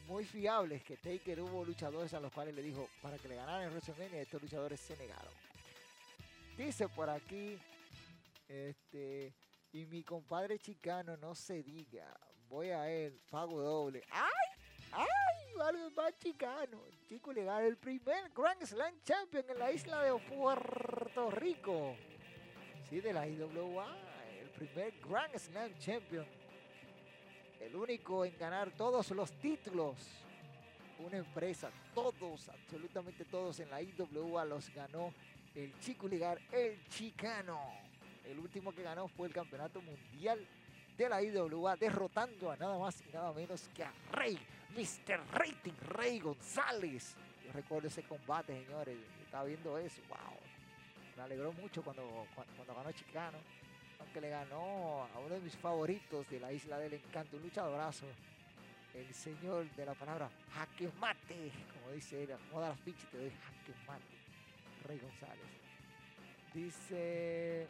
muy 0.06 0.24
fiables 0.24 0.82
que 0.82 0.96
Taker 0.96 1.40
hubo 1.40 1.64
luchadores 1.64 2.12
a 2.12 2.20
los 2.20 2.30
cuales 2.32 2.54
le 2.54 2.62
dijo 2.62 2.88
para 3.00 3.16
que 3.16 3.28
le 3.28 3.36
ganaran 3.36 3.62
en 3.62 3.70
WrestleMania 3.70 4.20
estos 4.20 4.42
luchadores 4.42 4.78
se 4.80 4.96
negaron. 4.96 5.32
Dice 6.56 6.88
por 6.88 7.08
aquí, 7.08 7.58
este, 8.48 9.32
y 9.72 9.86
mi 9.86 10.02
compadre 10.02 10.58
chicano 10.58 11.16
no 11.16 11.34
se 11.34 11.62
diga, 11.62 12.14
voy 12.48 12.68
a 12.68 12.90
él, 12.90 13.18
pago 13.30 13.60
doble. 13.60 14.02
¡Ay! 14.10 14.30
¡Ay! 14.92 15.60
Algo 15.60 15.90
más 15.90 16.16
chicano. 16.18 16.82
Chico 17.08 17.32
legal, 17.32 17.64
el 17.64 17.76
primer 17.76 18.30
Grand 18.30 18.62
Slam 18.64 18.94
Champion 19.02 19.44
en 19.48 19.58
la 19.58 19.72
isla 19.72 20.02
de 20.02 20.12
Puerto 20.20 21.30
Rico. 21.30 21.96
Sí, 22.90 23.00
de 23.00 23.12
la 23.12 23.26
IWA, 23.26 23.96
el 24.40 24.50
primer 24.50 24.92
Grand 25.00 25.36
Slam 25.38 25.72
Champion 25.78 26.26
el 27.64 27.74
único 27.76 28.24
en 28.24 28.36
ganar 28.38 28.70
todos 28.72 29.10
los 29.10 29.32
títulos. 29.32 29.96
Una 30.98 31.16
empresa, 31.16 31.70
todos, 31.94 32.48
absolutamente 32.48 33.24
todos 33.24 33.58
en 33.60 33.70
la 33.70 33.82
IWA 33.82 34.44
los 34.44 34.72
ganó 34.74 35.12
el 35.54 35.76
Chico 35.80 36.06
Ligar, 36.06 36.38
el 36.52 36.86
Chicano. 36.88 37.58
El 38.24 38.38
último 38.38 38.72
que 38.72 38.82
ganó 38.82 39.08
fue 39.08 39.28
el 39.28 39.34
campeonato 39.34 39.80
mundial 39.80 40.46
de 40.96 41.08
la 41.08 41.22
IWA, 41.22 41.76
derrotando 41.76 42.50
a 42.50 42.56
nada 42.56 42.78
más 42.78 43.02
y 43.08 43.12
nada 43.12 43.32
menos 43.32 43.68
que 43.74 43.82
a 43.82 43.92
Rey, 44.12 44.38
Mr. 44.70 45.20
Rating, 45.32 45.74
Rey 45.88 46.20
González. 46.20 47.16
Yo 47.44 47.52
recuerdo 47.52 47.88
ese 47.88 48.02
combate, 48.04 48.64
señores. 48.64 48.96
Estaba 49.24 49.44
viendo 49.44 49.76
eso, 49.78 50.00
wow. 50.08 50.18
Me 51.16 51.22
alegró 51.22 51.52
mucho 51.52 51.82
cuando, 51.82 52.26
cuando 52.56 52.74
ganó 52.74 52.92
Chicano 52.92 53.38
aunque 54.04 54.20
le 54.20 54.28
ganó 54.28 55.04
a 55.14 55.18
uno 55.18 55.34
de 55.34 55.40
mis 55.40 55.56
favoritos 55.56 56.28
de 56.28 56.38
la 56.38 56.52
Isla 56.52 56.78
del 56.78 56.94
Encanto, 56.94 57.38
luchadorazo, 57.38 58.06
el 58.94 59.12
señor 59.12 59.68
de 59.74 59.86
la 59.86 59.94
palabra 59.94 60.30
jaque 60.52 60.90
mate, 61.00 61.50
como 61.72 61.92
dice 61.92 62.22
él, 62.22 62.32
acomoda 62.32 62.68
las 62.70 62.80
fichas 62.80 63.10
te 63.10 63.18
doy 63.18 63.30
jaque 63.30 63.74
mate, 63.86 64.04
Rey 64.86 64.98
González. 64.98 65.44
Dice, 66.52 67.66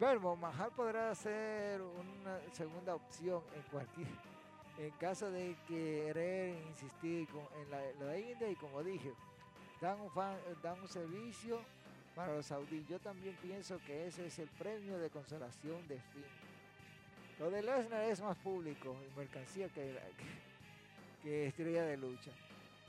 Verbo, 0.00 0.34
Mahal 0.34 0.72
podrá 0.74 1.14
ser 1.14 1.80
una 1.80 2.40
segunda 2.52 2.94
opción 2.94 3.42
en 3.54 3.62
cualquier, 3.70 4.08
en 4.78 4.90
caso 4.92 5.30
de 5.30 5.56
querer 5.68 6.56
insistir 6.68 7.28
con, 7.28 7.42
en 7.62 7.70
la, 7.70 8.06
de 8.12 8.20
India 8.20 8.50
y 8.50 8.56
como 8.56 8.82
dije, 8.82 9.12
dan 9.80 10.00
un, 10.00 10.10
dan 10.62 10.80
un 10.80 10.88
servicio 10.88 11.60
para 12.18 12.34
los 12.34 12.46
saudíes. 12.46 12.84
Yo 12.88 12.98
también 12.98 13.36
pienso 13.40 13.78
que 13.86 14.08
ese 14.08 14.26
es 14.26 14.40
el 14.40 14.48
premio 14.48 14.98
de 14.98 15.08
consolación 15.08 15.86
de 15.86 16.00
Finn. 16.00 16.24
Lo 17.38 17.48
de 17.48 17.62
Lesnar 17.62 18.02
es 18.02 18.20
más 18.20 18.36
público 18.38 18.96
y 19.06 19.16
mercancía 19.16 19.68
que, 19.68 19.96
que 21.22 21.46
estrella 21.46 21.84
de 21.84 21.96
lucha. 21.96 22.32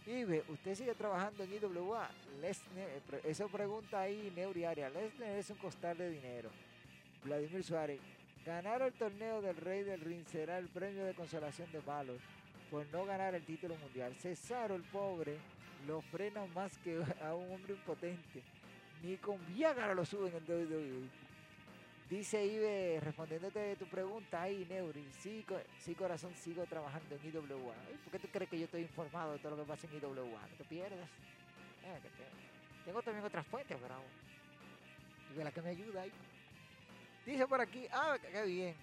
Ibe, 0.08 0.44
¿usted 0.50 0.74
sigue 0.74 0.96
trabajando 0.96 1.44
en 1.44 1.54
IWA? 1.54 2.10
Lesnar, 2.42 2.90
eh, 2.90 3.22
eso 3.26 3.48
pregunta 3.50 4.02
ahí 4.02 4.34
Neuri 4.36 4.64
Aria. 4.64 4.90
Lesnar 4.90 5.30
es 5.30 5.52
un 5.52 5.58
costal 5.58 5.96
de 5.96 6.10
dinero. 6.10 6.50
Vladimir 7.24 7.64
Suárez, 7.64 8.02
ganar 8.44 8.82
el 8.82 8.94
torneo 8.94 9.44
del 9.44 9.58
Rey 9.58 9.84
del 9.84 10.02
Ring 10.02 10.26
será 10.26 10.58
el 10.58 10.70
premio 10.70 11.06
de 11.06 11.14
consolación 11.14 11.72
de 11.72 11.82
Valor 11.82 12.18
por 12.72 12.84
no 12.88 13.06
ganar 13.06 13.36
el 13.36 13.46
título 13.46 13.76
mundial. 13.76 14.16
Cesaro, 14.16 14.74
el 14.74 14.84
pobre, 14.84 15.38
lo 15.86 16.02
frena 16.02 16.48
más 16.48 16.76
que 16.80 16.98
a 17.22 17.36
un 17.36 17.52
hombre 17.52 17.76
impotente. 17.76 18.42
Ni 19.02 19.18
con 19.18 19.38
Viagra 19.47 19.93
lo 19.93 20.06
suben 20.06 20.34
en 20.36 20.43
WWE. 20.43 21.10
Dice 22.10 22.43
Ibe, 22.43 23.00
respondiéndote 23.02 23.76
tu 23.76 23.86
pregunta 23.86 24.41
ahí, 24.41 24.66
Neuri. 24.68 25.08
Sí, 25.20 25.45
sí, 25.78 25.93
corazón, 25.93 26.34
sigo 26.36 26.66
trabajando 26.66 27.16
en 27.16 27.24
IWA. 27.28 27.76
¿Por 28.04 28.12
qué 28.12 28.20
tú 28.20 28.28
crees 28.32 28.50
que 28.50 28.58
yo 28.58 28.66
estoy 28.66 28.82
informado 28.82 29.34
de 29.34 29.39
todo 29.39 29.56
lo 29.56 29.64
que 29.64 29.70
pasa 29.70 29.86
en 29.86 29.97
IWA? 29.97 30.41
No 30.41 30.58
te 30.58 30.64
pierdas. 30.64 31.08
Eh, 31.84 32.00
Tengo 32.84 33.02
también 33.04 33.24
otras 33.24 33.45
fuentes, 33.45 33.78
pero 33.80 33.95
de 35.36 35.43
la 35.43 35.52
que 35.52 35.62
me 35.62 35.70
ayuda 35.70 36.02
ahí. 36.02 36.12
Dice 37.28 37.45
por 37.47 37.62
aquí, 37.62 37.86
ah, 37.91 38.18
qué 38.20 38.43
bien. 38.43 38.76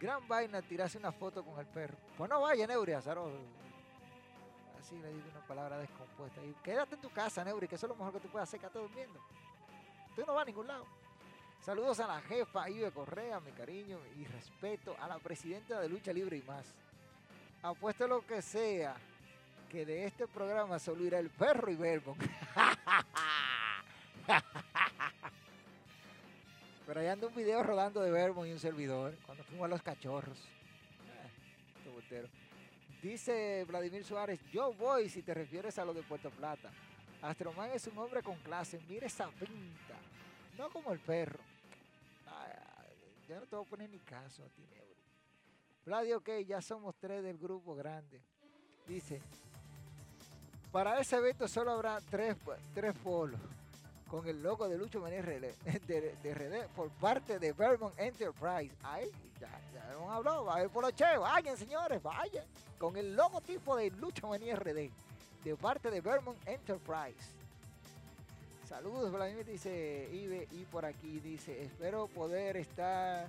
Gran 0.00 0.26
vaina 0.26 0.60
tirarse 0.60 0.98
una 0.98 1.12
foto 1.12 1.44
con 1.44 1.56
el 1.60 1.66
perro. 1.66 1.96
Pues 2.18 2.28
no 2.28 2.40
vaya, 2.40 2.66
Neuri, 2.66 2.92
Azaro. 2.92 3.30
Así 4.80 4.98
le 4.98 5.12
digo 5.12 5.28
una 5.30 5.46
palabra 5.46 5.78
descompuesta. 5.78 6.40
Quédate 6.64 6.96
en 6.96 7.00
tu 7.00 7.10
casa, 7.10 7.44
Neuri, 7.44 7.68
que 7.68 7.76
eso 7.76 7.86
es 7.86 7.90
lo 7.90 7.96
mejor 7.96 8.14
que 8.14 8.20
tú 8.20 8.28
puedes 8.28 8.48
hacer, 8.48 8.58
que 8.58 8.66
estás 8.66 8.82
durmiendo. 8.82 9.20
Tú 10.14 10.22
no 10.26 10.34
vas 10.34 10.42
a 10.42 10.46
ningún 10.46 10.66
lado. 10.66 10.84
Saludos 11.60 12.00
a 12.00 12.06
la 12.06 12.20
jefa 12.20 12.68
Ibe 12.68 12.90
Correa, 12.90 13.40
mi 13.40 13.50
cariño 13.52 13.98
y 14.18 14.26
respeto 14.26 14.94
a 15.00 15.08
la 15.08 15.18
presidenta 15.18 15.80
de 15.80 15.88
Lucha 15.88 16.12
Libre 16.12 16.36
y 16.36 16.42
más. 16.42 16.74
Apuesto 17.62 18.06
lo 18.06 18.26
que 18.26 18.42
sea, 18.42 18.94
que 19.70 19.86
de 19.86 20.04
este 20.04 20.28
programa 20.28 20.78
solo 20.78 21.02
irá 21.04 21.18
el 21.18 21.30
perro 21.30 21.70
y 21.70 21.76
Verbo. 21.76 22.14
Pero 26.86 27.00
ahí 27.00 27.06
anda 27.06 27.26
un 27.26 27.34
video 27.34 27.62
rodando 27.62 28.02
de 28.02 28.10
Verbo 28.10 28.44
y 28.44 28.52
un 28.52 28.58
servidor, 28.58 29.14
cuando 29.24 29.42
fuimos 29.44 29.64
a 29.64 29.68
los 29.68 29.80
cachorros. 29.82 30.36
Ah, 31.08 31.90
voltero. 31.92 32.28
Dice 33.02 33.64
Vladimir 33.66 34.04
Suárez, 34.04 34.38
yo 34.52 34.74
voy 34.74 35.08
si 35.08 35.22
te 35.22 35.32
refieres 35.32 35.78
a 35.78 35.86
lo 35.86 35.94
de 35.94 36.02
Puerto 36.02 36.30
Plata. 36.30 36.70
Astroman 37.24 37.70
es 37.70 37.86
un 37.86 37.96
hombre 37.96 38.22
con 38.22 38.36
clase, 38.40 38.78
mire 38.86 39.06
esa 39.06 39.28
pinta. 39.28 39.96
No 40.58 40.68
como 40.68 40.92
el 40.92 40.98
perro. 41.00 41.40
Yo 43.26 43.40
no 43.40 43.46
te 43.46 43.56
voy 43.56 43.64
a 43.64 43.68
poner 43.68 43.88
ni 43.88 43.98
caso 44.00 44.44
a 44.44 44.48
ti, 44.48 44.62
Neuro. 44.70 44.94
Vladio, 45.86 46.18
ok, 46.18 46.28
ya 46.46 46.60
somos 46.60 46.94
tres 46.96 47.22
del 47.22 47.38
grupo 47.38 47.74
grande. 47.74 48.20
Dice, 48.86 49.22
para 50.70 51.00
ese 51.00 51.16
evento 51.16 51.48
solo 51.48 51.70
habrá 51.70 51.98
tres, 52.02 52.36
tres 52.74 52.94
polos 53.02 53.40
con 54.10 54.28
el 54.28 54.42
logo 54.42 54.68
de 54.68 54.76
Lucho 54.76 55.00
RD, 55.00 55.54
de, 55.86 56.34
RD 56.34 56.68
por 56.76 56.90
parte 56.90 57.38
de 57.38 57.52
Vermont 57.52 57.98
Enterprise. 57.98 58.76
Ay, 58.82 59.10
ya, 59.40 59.48
ya 59.72 59.92
hemos 59.92 60.10
hablado, 60.10 60.44
va 60.44 60.56
a 60.56 60.58
ver 60.58 60.68
por 60.68 60.84
los 60.84 60.94
che, 60.94 61.16
vayan 61.16 61.56
señores, 61.56 62.02
vayan. 62.02 62.44
Con 62.78 62.98
el 62.98 63.16
logotipo 63.16 63.76
de 63.76 63.90
Lucho 63.92 64.28
Manía 64.28 64.56
RD 64.56 64.90
de 65.44 65.54
parte 65.56 65.90
de 65.90 66.00
Vermont 66.00 66.38
Enterprise. 66.46 67.32
Saludos, 68.66 69.12
Vladimir, 69.12 69.44
dice 69.44 70.08
Ibe, 70.10 70.48
y 70.52 70.64
por 70.64 70.86
aquí 70.86 71.20
dice, 71.20 71.62
espero 71.62 72.08
poder 72.08 72.56
estar, 72.56 73.28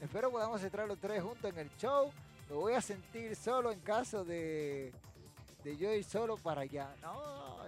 espero 0.00 0.30
podamos 0.30 0.62
estar 0.62 0.88
los 0.88 0.98
tres 0.98 1.22
juntos 1.22 1.50
en 1.50 1.58
el 1.58 1.70
show. 1.76 2.10
Me 2.48 2.56
voy 2.56 2.72
a 2.72 2.80
sentir 2.80 3.36
solo 3.36 3.70
en 3.70 3.78
caso 3.80 4.24
de, 4.24 4.90
de 5.62 5.76
yo 5.76 5.92
ir 5.92 6.02
solo 6.02 6.36
para 6.38 6.62
allá. 6.62 6.88
No, 7.02 7.58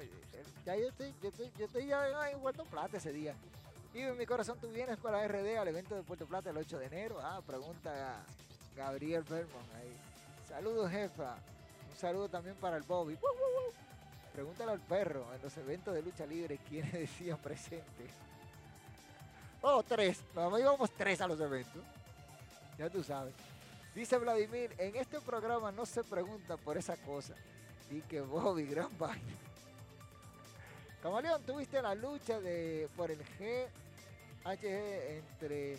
ya 0.65 0.75
yo 0.77 0.89
estoy, 0.89 1.15
yo 1.23 1.29
estoy, 1.29 1.53
yo 1.59 1.67
estoy 1.67 1.87
ya 1.87 2.31
en 2.31 2.41
Puerto 2.41 2.65
Plata 2.65 2.97
ese 2.97 3.13
día. 3.13 3.35
En 3.95 4.17
mi 4.17 4.25
corazón 4.25 4.59
tú 4.59 4.69
vienes 4.69 4.97
para 4.97 5.27
RD 5.29 5.59
al 5.59 5.69
evento 5.69 5.95
de 5.95 6.03
Puerto 6.03 6.27
Plata 6.27 6.49
el 6.49 6.57
8 6.57 6.79
de 6.79 6.87
enero. 6.87 7.19
Ah, 7.21 7.43
pregunta 7.47 8.25
Gabriel 8.75 9.23
Vermont 9.23 9.75
ahí. 9.75 9.95
Saludos, 10.49 10.91
jefa. 10.91 11.37
Un 11.93 11.99
saludo 11.99 12.29
también 12.29 12.57
para 12.57 12.77
el 12.77 12.83
Bobby. 12.83 13.19
Pregúntale 14.33 14.73
al 14.73 14.81
perro 14.81 15.27
en 15.35 15.43
los 15.43 15.55
eventos 15.59 15.95
de 15.95 16.03
lucha 16.03 16.25
libre 16.25 16.59
quiénes 16.69 16.93
decían 16.93 17.39
presente. 17.39 18.07
Oh, 19.61 19.83
tres. 19.83 20.21
Vamos, 20.35 20.59
íbamos 20.59 20.91
tres 20.93 21.21
a 21.21 21.29
los 21.29 21.39
eventos. 21.39 21.83
Ya 22.79 22.89
tú 22.89 23.05
sabes. 23.05 23.35
Dice 23.95 24.17
Vladimir, 24.17 24.75
en 24.79 24.97
este 24.97 25.21
programa 25.21 25.71
no 25.71 25.85
se 25.85 26.03
pregunta 26.03 26.57
por 26.57 26.79
esa 26.79 26.97
cosa. 26.97 27.35
Y 27.91 28.01
que 28.01 28.23
Bobby, 28.23 28.65
gran 28.65 28.89
vaina. 28.99 29.37
Camaleón, 31.03 31.43
¿tuviste 31.43 31.83
la 31.83 31.95
lucha 31.95 32.41
de 32.41 32.89
por 32.97 33.11
el 33.11 33.19
GHG 33.19 34.65
entre 34.65 35.77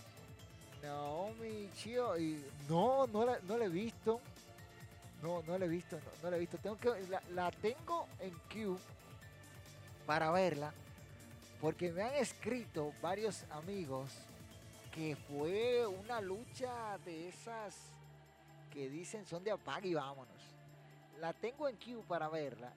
Naomi 0.84 1.72
Chio 1.76 2.18
y... 2.20 2.43
No, 2.70 3.07
no 3.07 3.26
la, 3.26 3.39
no 3.47 3.57
la 3.57 3.66
he 3.66 3.70
visto. 3.70 4.22
No, 5.24 5.41
no 5.47 5.57
la 5.57 5.63
he 5.63 5.69
visto, 5.69 5.97
no, 6.21 6.30
la 6.30 6.36
he 6.36 6.39
visto. 6.39 6.57
Tengo 6.57 6.78
que, 6.78 6.89
la, 7.09 7.24
la 7.32 7.49
tengo 7.49 8.07
en 8.19 8.38
queue 8.49 8.78
para 10.05 10.30
verla. 10.32 10.74
Porque 11.61 11.93
me 11.93 12.03
han 12.03 12.15
escrito 12.15 12.91
varios 13.01 13.43
amigos 13.51 14.11
que 14.93 15.15
fue 15.15 15.88
una 15.88 16.19
lucha 16.19 16.97
de 17.05 17.30
esas 17.30 17.74
que 18.69 18.89
dicen 18.89 19.26
son 19.26 19.45
de 19.45 19.51
apague 19.51 19.88
y 19.88 19.93
vámonos. 19.93 20.28
La 21.21 21.32
tengo 21.32 21.69
en 21.69 21.78
queue 21.78 22.03
para 22.03 22.28
verla. 22.28 22.74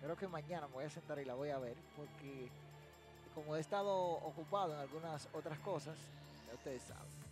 Creo 0.00 0.16
que 0.16 0.28
mañana 0.28 0.68
me 0.68 0.74
voy 0.74 0.84
a 0.84 0.90
sentar 0.90 1.18
y 1.18 1.24
la 1.24 1.34
voy 1.34 1.50
a 1.50 1.58
ver 1.58 1.74
porque 1.96 2.50
como 3.34 3.56
he 3.56 3.60
estado 3.60 3.92
ocupado 3.92 4.74
en 4.74 4.78
algunas 4.78 5.28
otras 5.32 5.58
cosas, 5.58 5.96
ya 6.46 6.54
ustedes 6.54 6.82
saben. 6.82 7.23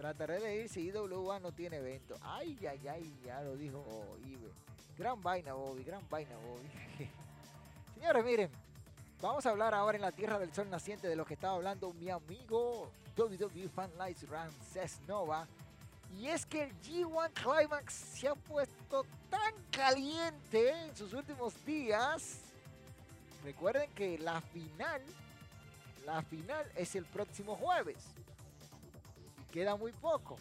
Trataré 0.00 0.40
de 0.40 0.62
ir 0.62 0.68
si 0.70 0.80
IWA 0.88 1.40
no 1.40 1.52
tiene 1.52 1.76
evento. 1.76 2.16
Ay, 2.22 2.56
ay, 2.66 2.88
ay, 2.88 3.20
ya 3.22 3.42
lo 3.42 3.54
dijo 3.54 3.84
Ibe. 4.24 4.50
Gran 4.96 5.22
vaina, 5.22 5.52
Bobby, 5.52 5.84
gran 5.84 6.00
vaina, 6.08 6.34
Bobby. 6.36 7.06
Señores, 7.96 8.24
miren, 8.24 8.50
vamos 9.20 9.44
a 9.44 9.50
hablar 9.50 9.74
ahora 9.74 9.96
en 9.96 10.00
la 10.00 10.10
Tierra 10.10 10.38
del 10.38 10.54
Sol 10.54 10.70
Naciente 10.70 11.06
de 11.06 11.16
lo 11.16 11.26
que 11.26 11.34
estaba 11.34 11.52
hablando 11.52 11.92
mi 11.92 12.08
amigo 12.08 12.90
WWE 13.14 13.68
Fan 13.68 13.90
Lights 13.98 14.26
Ramses 14.26 15.00
Nova. 15.06 15.46
Y 16.18 16.28
es 16.28 16.46
que 16.46 16.62
el 16.62 16.80
G1 16.80 17.32
Climax 17.34 17.92
se 17.92 18.28
ha 18.28 18.34
puesto 18.34 19.04
tan 19.28 19.52
caliente 19.70 20.70
en 20.70 20.96
sus 20.96 21.12
últimos 21.12 21.62
días. 21.66 22.38
Recuerden 23.44 23.90
que 23.90 24.18
la 24.18 24.40
final, 24.40 25.02
la 26.06 26.22
final 26.22 26.64
es 26.74 26.96
el 26.96 27.04
próximo 27.04 27.54
jueves. 27.54 27.98
Queda 29.52 29.76
muy 29.76 29.92
poco. 29.92 30.36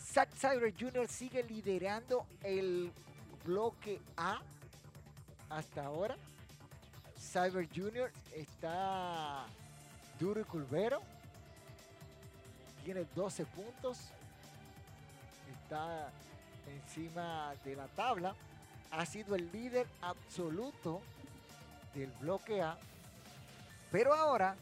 Zack 0.00 0.30
Jr. 0.78 1.06
sigue 1.06 1.42
liderando 1.42 2.26
el 2.42 2.90
bloque 3.44 4.00
A 4.16 4.40
hasta 5.50 5.84
ahora. 5.84 6.16
Cyber 7.18 7.68
Jr. 7.68 8.10
está 8.34 9.44
duro 10.18 10.40
y 10.40 10.44
culvero. 10.44 11.02
Tiene 12.84 13.04
12 13.14 13.44
puntos. 13.46 13.98
Está 15.62 16.10
encima 16.66 17.54
de 17.64 17.76
la 17.76 17.86
tabla. 17.88 18.34
Ha 18.90 19.04
sido 19.04 19.34
el 19.34 19.50
líder 19.52 19.86
absoluto 20.00 21.02
del 21.94 22.10
bloque 22.20 22.62
A. 22.62 22.78
Pero 23.90 24.14
ahora, 24.14 24.56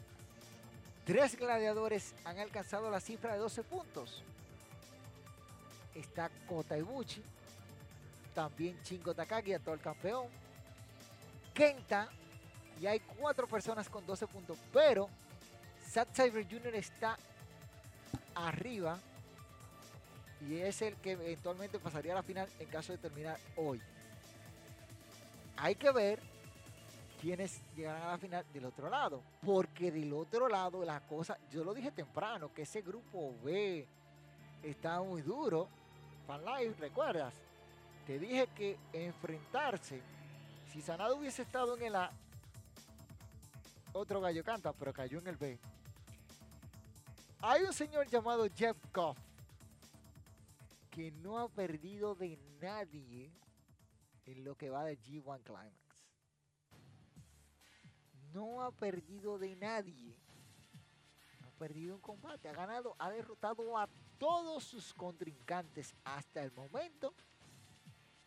tres 1.07 1.37
gladiadores 1.37 2.13
han 2.25 2.37
alcanzado 2.37 2.91
la 2.91 2.99
cifra 2.99 3.31
de 3.33 3.39
12 3.39 3.63
puntos. 3.63 4.21
Está 5.95 6.29
Kota 6.47 6.77
Ibuchi, 6.77 7.23
también 8.35 8.77
Chingo 8.83 9.15
Takagi, 9.15 9.53
actual 9.53 9.79
campeón. 9.79 10.27
Kenta, 11.53 12.09
y 12.79 12.85
hay 12.85 12.99
cuatro 12.99 13.47
personas 13.47 13.87
con 13.87 14.05
12 14.05 14.27
puntos, 14.27 14.59
pero 14.73 15.09
Zack 15.89 16.09
Cyber 16.13 16.45
Jr. 16.45 16.75
está 16.75 17.17
arriba 18.35 18.99
y 20.41 20.57
es 20.57 20.81
el 20.81 20.97
que 20.97 21.13
eventualmente 21.13 21.79
pasaría 21.79 22.11
a 22.11 22.15
la 22.15 22.23
final 22.23 22.49
en 22.59 22.67
caso 22.67 22.91
de 22.91 22.97
terminar 22.97 23.39
hoy. 23.55 23.81
Hay 25.55 25.73
que 25.75 25.89
ver 25.89 26.19
quiénes 27.19 27.61
llegarán 27.75 28.03
a 28.03 28.11
la 28.11 28.17
final 28.17 28.45
del 28.53 28.65
otro 28.65 28.89
lado, 28.89 29.21
porque 29.45 29.91
del 29.91 30.13
otro 30.13 30.47
lado 30.47 30.83
la 30.85 30.99
cosa, 31.01 31.37
yo 31.49 31.63
lo 31.63 31.73
dije 31.73 31.91
temprano, 31.91 32.53
que 32.53 32.61
ese 32.63 32.81
grupo 32.81 33.33
B 33.43 33.87
está 34.63 35.01
muy 35.01 35.21
duro. 35.21 35.67
Fan 36.25 36.43
Life, 36.43 36.75
¿recuerdas? 36.79 37.33
Te 38.05 38.19
dije 38.19 38.47
que 38.55 38.77
enfrentarse, 38.93 40.01
si 40.71 40.81
Sanado 40.81 41.15
hubiese 41.15 41.41
estado 41.41 41.75
en 41.77 41.83
el 41.83 41.95
A, 41.95 42.11
otro 43.93 44.21
gallo 44.21 44.43
canta, 44.43 44.73
pero 44.73 44.93
cayó 44.93 45.19
en 45.19 45.27
el 45.27 45.37
B. 45.37 45.57
Hay 47.41 47.63
un 47.63 47.73
señor 47.73 48.07
llamado 48.07 48.47
Jeff 48.55 48.77
Goff 48.93 49.17
que 50.91 51.11
no 51.11 51.39
ha 51.39 51.47
perdido 51.47 52.15
de 52.15 52.37
nadie 52.59 53.31
en 54.25 54.43
lo 54.43 54.55
que 54.55 54.69
va 54.69 54.83
de 54.83 54.97
G1 54.99 55.43
Climax. 55.43 55.86
No 58.33 58.63
ha 58.63 58.71
perdido 58.71 59.37
de 59.37 59.55
nadie. 59.55 60.17
No 61.41 61.47
ha 61.47 61.51
perdido 61.51 61.95
un 61.95 62.01
combate. 62.01 62.49
Ha 62.49 62.53
ganado, 62.53 62.95
ha 62.99 63.09
derrotado 63.09 63.77
a 63.77 63.87
todos 64.17 64.63
sus 64.63 64.93
contrincantes 64.93 65.93
hasta 66.03 66.43
el 66.43 66.51
momento. 66.51 67.13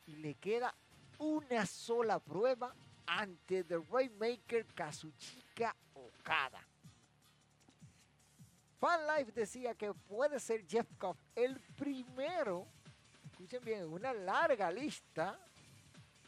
Y 0.06 0.16
le 0.16 0.34
queda 0.34 0.74
una 1.18 1.66
sola 1.66 2.18
prueba 2.18 2.74
ante 3.06 3.64
The 3.64 3.78
Rainmaker 3.90 4.66
Kazuchika 4.74 5.74
Okada. 5.94 6.66
Fan 8.78 9.00
Life 9.06 9.32
decía 9.32 9.74
que 9.74 9.92
puede 9.92 10.40
ser 10.40 10.66
Jeff 10.66 10.86
Cobb 10.96 11.16
el 11.34 11.60
primero, 11.76 12.66
escuchen 13.30 13.62
bien, 13.62 13.80
en 13.80 13.92
una 13.92 14.14
larga 14.14 14.70
lista 14.70 15.38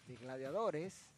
de 0.07 0.17
gladiadores. 0.17 1.09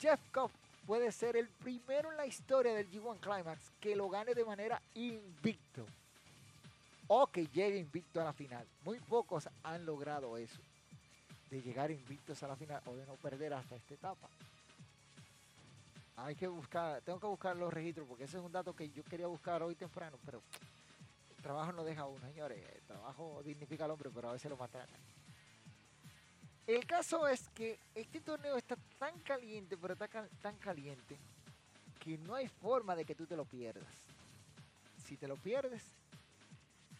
Jeff 0.00 0.20
Cobb 0.32 0.50
puede 0.88 1.12
ser 1.12 1.36
el 1.36 1.50
primero 1.50 2.10
en 2.10 2.16
la 2.16 2.24
historia 2.24 2.72
del 2.72 2.90
G1 2.90 3.20
Climax 3.20 3.72
que 3.78 3.94
lo 3.94 4.08
gane 4.08 4.34
de 4.34 4.42
manera 4.42 4.80
invicto 4.94 5.84
o 7.06 7.26
que 7.26 7.46
llegue 7.46 7.76
invicto 7.76 8.22
a 8.22 8.24
la 8.24 8.32
final. 8.32 8.66
Muy 8.86 8.98
pocos 9.00 9.50
han 9.64 9.84
logrado 9.84 10.38
eso, 10.38 10.58
de 11.50 11.60
llegar 11.60 11.90
invictos 11.90 12.42
a 12.42 12.48
la 12.48 12.56
final 12.56 12.80
o 12.86 12.96
de 12.96 13.04
no 13.04 13.16
perder 13.16 13.52
hasta 13.52 13.76
esta 13.76 13.92
etapa. 13.92 14.28
Hay 16.16 16.34
que 16.34 16.48
buscar, 16.48 17.02
tengo 17.02 17.20
que 17.20 17.26
buscar 17.26 17.54
los 17.54 17.70
registros 17.70 18.08
porque 18.08 18.24
ese 18.24 18.38
es 18.38 18.42
un 18.42 18.50
dato 18.50 18.74
que 18.74 18.88
yo 18.88 19.04
quería 19.04 19.26
buscar 19.26 19.62
hoy 19.62 19.74
temprano, 19.74 20.16
pero 20.24 20.40
el 21.36 21.42
trabajo 21.42 21.70
no 21.72 21.84
deja 21.84 22.00
a 22.00 22.06
uno, 22.06 22.26
señores. 22.28 22.64
El 22.74 22.82
trabajo 22.86 23.42
dignifica 23.44 23.84
al 23.84 23.90
hombre, 23.90 24.08
pero 24.14 24.30
a 24.30 24.32
veces 24.32 24.50
lo 24.50 24.56
matan. 24.56 24.88
El 26.68 26.84
caso 26.84 27.26
es 27.26 27.48
que 27.54 27.78
este 27.94 28.20
torneo 28.20 28.58
está 28.58 28.76
tan 28.98 29.18
caliente, 29.20 29.74
pero 29.78 29.94
está 29.94 30.06
tan 30.42 30.54
caliente, 30.58 31.16
que 31.98 32.18
no 32.18 32.34
hay 32.34 32.46
forma 32.46 32.94
de 32.94 33.06
que 33.06 33.14
tú 33.14 33.24
te 33.24 33.34
lo 33.34 33.46
pierdas. 33.46 33.88
Si 35.06 35.16
te 35.16 35.26
lo 35.26 35.36
pierdes, 35.36 35.82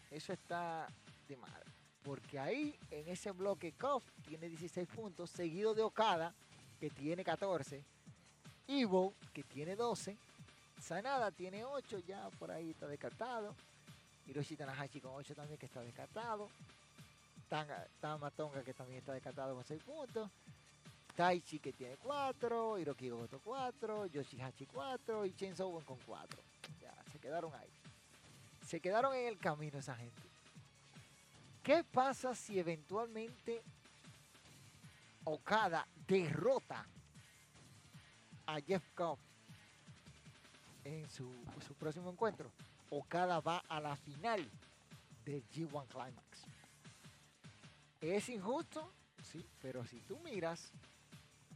eso 0.09 0.33
está 0.33 0.87
de 1.27 1.37
madre. 1.37 1.69
Porque 2.01 2.39
ahí, 2.39 2.75
en 2.89 3.09
ese 3.09 3.29
bloque, 3.29 3.73
Koff 3.73 4.03
tiene 4.27 4.49
16 4.49 4.87
puntos, 4.87 5.29
seguido 5.29 5.75
de 5.75 5.83
Okada, 5.83 6.33
que 6.79 6.89
tiene 6.89 7.23
14. 7.23 7.83
Evo, 8.67 9.13
que 9.31 9.43
tiene 9.43 9.75
12. 9.75 10.17
Sanada 10.81 11.29
tiene 11.29 11.63
8, 11.63 11.99
ya 12.07 12.27
por 12.39 12.49
ahí 12.49 12.71
está 12.71 12.87
descartado. 12.87 13.53
Hiroshi 14.25 14.55
Tanahashi 14.55 14.99
con 14.99 15.11
8 15.13 15.35
también, 15.35 15.59
que 15.59 15.67
está 15.67 15.81
descartado. 15.81 16.49
Tanga, 17.49 17.87
Tama 17.99 18.29
Tonga, 18.31 18.63
que 18.63 18.73
también 18.73 18.99
está 18.99 19.13
descartado 19.13 19.55
con 19.55 19.63
6 19.63 19.83
puntos. 19.83 20.29
Taichi, 21.15 21.59
que 21.59 21.73
tiene 21.73 21.97
4. 21.97 22.77
Hiroki 22.77 23.09
Goto 23.09 23.41
4. 23.43 24.05
Yoshihachi 24.05 24.67
4. 24.67 25.25
Y 25.25 25.33
Chen 25.33 25.53
Owen 25.59 25.83
con 25.83 25.97
4. 26.05 26.39
Ya, 26.79 26.93
se 27.11 27.19
quedaron 27.19 27.53
ahí. 27.55 27.69
Se 28.65 28.79
quedaron 28.79 29.15
en 29.15 29.27
el 29.27 29.37
camino 29.39 29.79
esa 29.79 29.95
gente. 29.95 30.21
¿Qué 31.63 31.83
pasa 31.83 32.33
si 32.33 32.59
eventualmente 32.59 33.61
Okada 35.25 35.87
derrota 36.07 36.85
a 38.45 38.61
Jeff 38.61 38.83
Cobb 38.95 39.19
en 40.83 41.09
su, 41.09 41.29
su 41.67 41.73
próximo 41.73 42.11
encuentro? 42.11 42.49
Okada 42.91 43.39
va 43.39 43.57
a 43.67 43.79
la 43.79 43.95
final 43.95 44.49
del 45.25 45.43
G1 45.49 45.87
Climax. 45.87 46.45
¿Es 48.01 48.29
injusto? 48.29 48.91
Sí, 49.31 49.45
pero 49.61 49.85
si 49.85 49.99
tú 50.01 50.17
miras, 50.19 50.71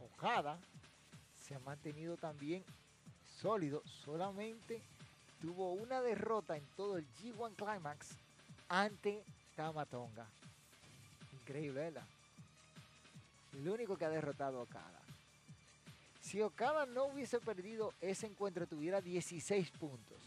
Okada 0.00 0.58
se 1.42 1.54
ha 1.54 1.58
mantenido 1.60 2.16
también 2.16 2.64
sólido. 3.40 3.82
Solamente 3.86 4.82
tuvo 5.40 5.72
una 5.72 6.00
derrota 6.02 6.56
en 6.56 6.64
todo 6.76 6.98
el 6.98 7.06
G1 7.14 7.54
Climax 7.56 8.10
ante 8.68 9.24
Tamatonga. 9.56 10.26
Increíble, 11.32 11.80
¿verdad? 11.80 12.06
El 13.54 13.68
único 13.68 13.96
que 13.96 14.04
ha 14.04 14.10
derrotado 14.10 14.60
a 14.60 14.62
Okada. 14.62 15.00
Si 16.20 16.40
Okada 16.42 16.86
no 16.86 17.04
hubiese 17.04 17.38
perdido 17.40 17.92
ese 18.00 18.26
encuentro, 18.26 18.66
tuviera 18.66 19.00
16 19.00 19.70
puntos. 19.72 20.18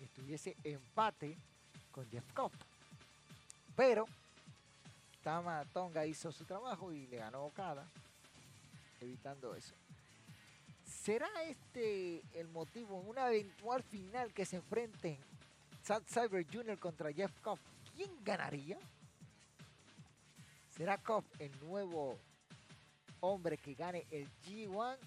Y 0.00 0.04
estuviese 0.04 0.56
empate 0.64 1.36
con 1.90 2.08
Jeff 2.10 2.32
Cobb. 2.32 2.52
Pero 3.76 4.06
Tama 5.24 5.64
Tonga 5.72 6.04
hizo 6.04 6.30
su 6.30 6.44
trabajo 6.44 6.92
y 6.92 7.06
le 7.06 7.16
ganó 7.16 7.46
Okada, 7.46 7.88
evitando 9.00 9.54
eso. 9.54 9.74
¿Será 10.84 11.28
este 11.44 12.22
el 12.38 12.46
motivo 12.48 13.00
en 13.00 13.08
una 13.08 13.28
eventual 13.30 13.82
final 13.82 14.34
que 14.34 14.44
se 14.44 14.56
enfrenten 14.56 15.18
Zack 15.82 16.04
Cyber 16.06 16.46
Jr. 16.46 16.78
contra 16.78 17.10
Jeff 17.10 17.32
Cobb? 17.40 17.58
¿Quién 17.96 18.10
ganaría? 18.22 18.78
¿Será 20.76 20.98
Cobb 20.98 21.24
el 21.38 21.58
nuevo 21.60 22.18
hombre 23.20 23.56
que 23.56 23.72
gane 23.72 24.06
el 24.10 24.28
G1? 24.42 24.98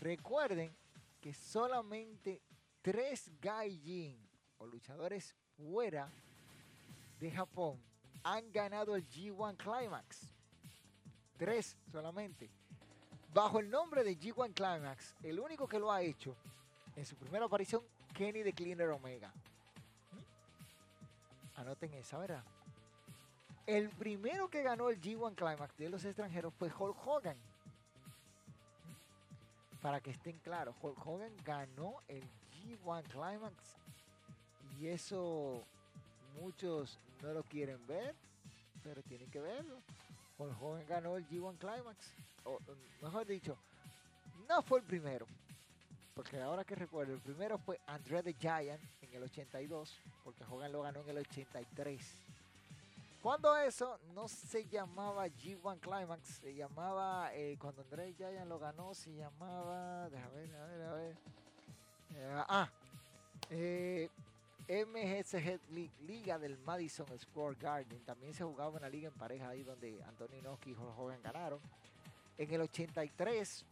Recuerden 0.00 0.74
que 1.20 1.32
solamente 1.32 2.42
tres 2.82 3.30
Gaijin 3.40 4.18
o 4.58 4.66
luchadores 4.66 5.36
fuera 5.56 6.10
de 7.20 7.30
Japón 7.30 7.91
han 8.24 8.52
ganado 8.52 8.94
el 8.96 9.08
G1 9.08 9.56
Climax. 9.56 10.32
Tres 11.36 11.76
solamente. 11.90 12.50
Bajo 13.32 13.60
el 13.60 13.70
nombre 13.70 14.04
de 14.04 14.18
G1 14.18 14.52
Climax, 14.54 15.16
el 15.22 15.40
único 15.40 15.66
que 15.66 15.78
lo 15.78 15.90
ha 15.90 16.02
hecho 16.02 16.36
en 16.94 17.06
su 17.06 17.16
primera 17.16 17.46
aparición, 17.46 17.82
Kenny 18.14 18.42
de 18.42 18.52
Cleaner 18.52 18.90
Omega. 18.90 19.32
Anoten 21.56 21.94
esa, 21.94 22.18
¿verdad? 22.18 22.44
El 23.66 23.88
primero 23.90 24.48
que 24.50 24.62
ganó 24.62 24.90
el 24.90 25.00
G1 25.00 25.34
Climax 25.34 25.76
de 25.76 25.88
los 25.88 26.04
extranjeros 26.04 26.52
fue 26.54 26.70
Hulk 26.70 26.96
Hogan. 27.06 27.36
Para 29.80 30.00
que 30.00 30.10
estén 30.10 30.38
claros, 30.40 30.76
Hulk 30.80 31.06
Hogan 31.06 31.32
ganó 31.44 32.02
el 32.08 32.22
G1 32.50 33.02
Climax 33.04 33.76
y 34.78 34.88
eso 34.88 35.64
muchos 36.40 36.98
no 37.22 37.32
lo 37.32 37.42
quieren 37.44 37.86
ver, 37.86 38.14
pero 38.82 39.02
tienen 39.02 39.30
que 39.30 39.40
verlo. 39.40 39.80
Hulk 40.38 40.60
Hogan 40.60 40.86
ganó 40.86 41.16
el 41.16 41.26
G1 41.28 41.56
Climax, 41.58 42.12
o 42.44 42.58
mejor 43.00 43.26
dicho, 43.26 43.56
no 44.48 44.62
fue 44.62 44.80
el 44.80 44.84
primero, 44.84 45.26
porque 46.14 46.40
ahora 46.40 46.64
que 46.64 46.74
recuerdo, 46.74 47.14
el 47.14 47.20
primero 47.20 47.58
fue 47.58 47.80
André 47.86 48.22
the 48.22 48.34
Giant 48.34 48.82
en 49.02 49.14
el 49.14 49.22
82, 49.22 50.00
porque 50.24 50.44
Hogan 50.44 50.72
lo 50.72 50.82
ganó 50.82 51.00
en 51.00 51.10
el 51.10 51.18
83. 51.18 52.00
Cuando 53.22 53.56
eso 53.56 54.00
no 54.14 54.26
se 54.26 54.66
llamaba 54.66 55.28
G1 55.28 55.78
Climax, 55.78 56.40
se 56.40 56.54
llamaba, 56.54 57.32
eh, 57.34 57.56
cuando 57.60 57.82
André 57.82 58.14
Giant 58.14 58.48
lo 58.48 58.58
ganó, 58.58 58.94
se 58.94 59.14
llamaba, 59.14 60.10
déjame 60.10 60.34
ver, 60.34 60.56
a 60.56 60.66
ver, 60.66 60.82
a 60.82 60.94
ver. 60.94 61.16
Eh, 62.14 62.44
ah, 62.48 62.70
eh, 63.50 64.10
MGC 64.68 65.60
Liga 66.06 66.38
del 66.38 66.58
Madison 66.58 67.06
Square 67.18 67.56
Garden. 67.60 68.04
También 68.04 68.34
se 68.34 68.44
jugaba 68.44 68.70
una 68.70 68.88
liga 68.88 69.08
en 69.08 69.14
pareja 69.14 69.48
ahí 69.48 69.62
donde 69.62 70.02
Antonio 70.04 70.38
Inoki 70.38 70.70
y 70.70 70.74
Jorge 70.74 71.00
Hogan 71.00 71.22
ganaron. 71.22 71.60
En 72.38 72.50
el 72.50 72.60
83 72.62 73.64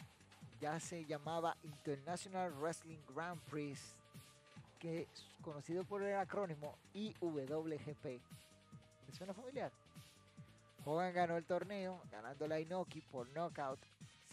ya 0.60 0.78
se 0.78 1.04
llamaba 1.06 1.56
International 1.62 2.52
Wrestling 2.52 2.98
Grand 3.14 3.40
Prix, 3.42 3.96
que 4.78 5.02
es 5.02 5.08
conocido 5.42 5.84
por 5.84 6.02
el 6.02 6.16
acrónimo 6.16 6.76
IWGP. 6.92 8.04
¿Les 9.06 9.16
suena 9.16 9.32
familiar? 9.32 9.72
Hogan 10.84 11.12
ganó 11.12 11.36
el 11.36 11.44
torneo, 11.44 12.00
ganando 12.10 12.46
la 12.46 12.60
Inoki 12.60 13.00
por 13.00 13.28
knockout, 13.30 13.80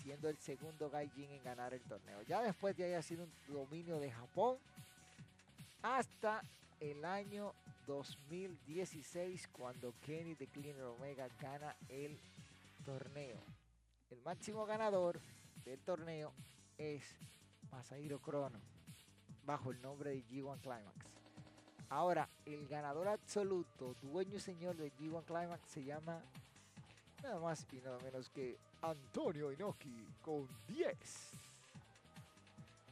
siendo 0.02 0.30
el 0.30 0.38
segundo 0.38 0.90
Gaijin 0.90 1.32
en 1.32 1.44
ganar 1.44 1.74
el 1.74 1.82
torneo. 1.82 2.22
Ya 2.24 2.42
después 2.42 2.76
de 2.76 2.86
haya 2.86 3.02
sido 3.02 3.26
un 3.26 3.54
dominio 3.54 4.00
de 4.00 4.12
Japón, 4.12 4.58
hasta 5.82 6.42
el 6.80 7.04
año 7.06 7.54
2016 7.86 9.48
cuando 9.52 9.94
Kenny 10.06 10.36
de 10.36 10.48
Cleaner 10.48 10.84
Omega 10.84 11.28
gana 11.40 11.76
el 11.90 12.18
torneo. 12.86 13.38
El 14.10 14.22
máximo 14.22 14.66
ganador 14.66 15.20
del 15.66 15.80
torneo 15.80 16.34
es 16.78 17.04
Masahiro 17.72 18.20
Crono 18.20 18.60
bajo 19.46 19.72
el 19.72 19.82
nombre 19.82 20.12
de 20.12 20.24
G1 20.26 20.60
Climax. 20.60 20.96
Ahora, 21.90 22.28
el 22.46 22.68
ganador 22.68 23.08
absoluto, 23.08 23.96
dueño 24.02 24.36
y 24.36 24.40
señor 24.42 24.76
de 24.76 24.92
G1 24.92 25.24
Climax 25.24 25.70
se 25.70 25.84
llama 25.84 26.22
nada 27.24 27.40
más 27.40 27.66
y 27.72 27.78
nada 27.78 27.98
menos 28.00 28.30
que 28.30 28.58
Antonio 28.82 29.52
Inoki 29.52 30.06
con 30.22 30.48
10. 30.68 30.96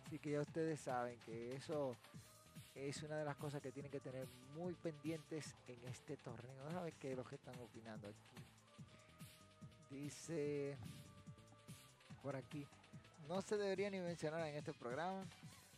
Así 0.06 0.20
que 0.20 0.32
ya 0.32 0.42
ustedes 0.42 0.80
saben 0.80 1.20
que 1.26 1.56
eso 1.56 1.96
es 2.76 3.02
una 3.04 3.18
de 3.18 3.24
las 3.26 3.38
cosas 3.38 3.62
que 3.62 3.72
tienen 3.72 3.92
que 3.92 4.02
tener 4.02 4.28
muy 4.54 4.74
pendientes 4.74 5.56
en 5.68 5.80
este 5.86 6.18
torneo. 6.18 6.66
Déjame 6.66 6.84
ver 6.84 6.94
qué 6.96 7.12
es 7.12 7.18
lo 7.18 7.24
que 7.24 7.36
están 7.36 7.58
opinando 7.60 8.08
aquí. 8.08 8.46
Dice 9.90 10.78
por 12.22 12.36
aquí, 12.36 12.68
no 13.30 13.42
se 13.42 13.56
debería 13.56 13.90
ni 13.90 14.00
mencionar 14.00 14.46
en 14.48 14.56
este 14.56 14.74
programa. 14.74 15.24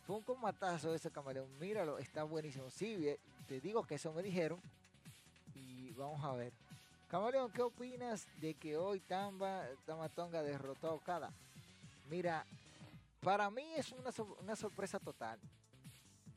Fue 0.06 0.16
un 0.16 0.22
combatazo 0.22 0.92
ese 0.94 1.10
camaleón. 1.10 1.46
Míralo, 1.60 1.98
está 1.98 2.24
buenísimo. 2.24 2.68
Sí, 2.70 3.16
te 3.46 3.60
digo 3.60 3.84
que 3.84 3.94
eso 3.94 4.12
me 4.12 4.22
dijeron. 4.22 4.60
Y 5.54 5.92
vamos 5.92 6.24
a 6.24 6.32
ver. 6.32 6.52
Camaleón, 7.08 7.52
¿qué 7.52 7.62
opinas 7.62 8.26
de 8.40 8.54
que 8.54 8.76
hoy 8.76 9.00
Tamba, 9.00 9.66
Tamatonga 9.86 10.42
derrotó 10.42 10.88
a 10.88 10.94
Okada? 10.94 11.30
Mira, 12.10 12.44
para 13.20 13.50
mí 13.50 13.74
es 13.76 13.92
una, 13.92 14.10
una 14.42 14.56
sorpresa 14.56 14.98
total 14.98 15.38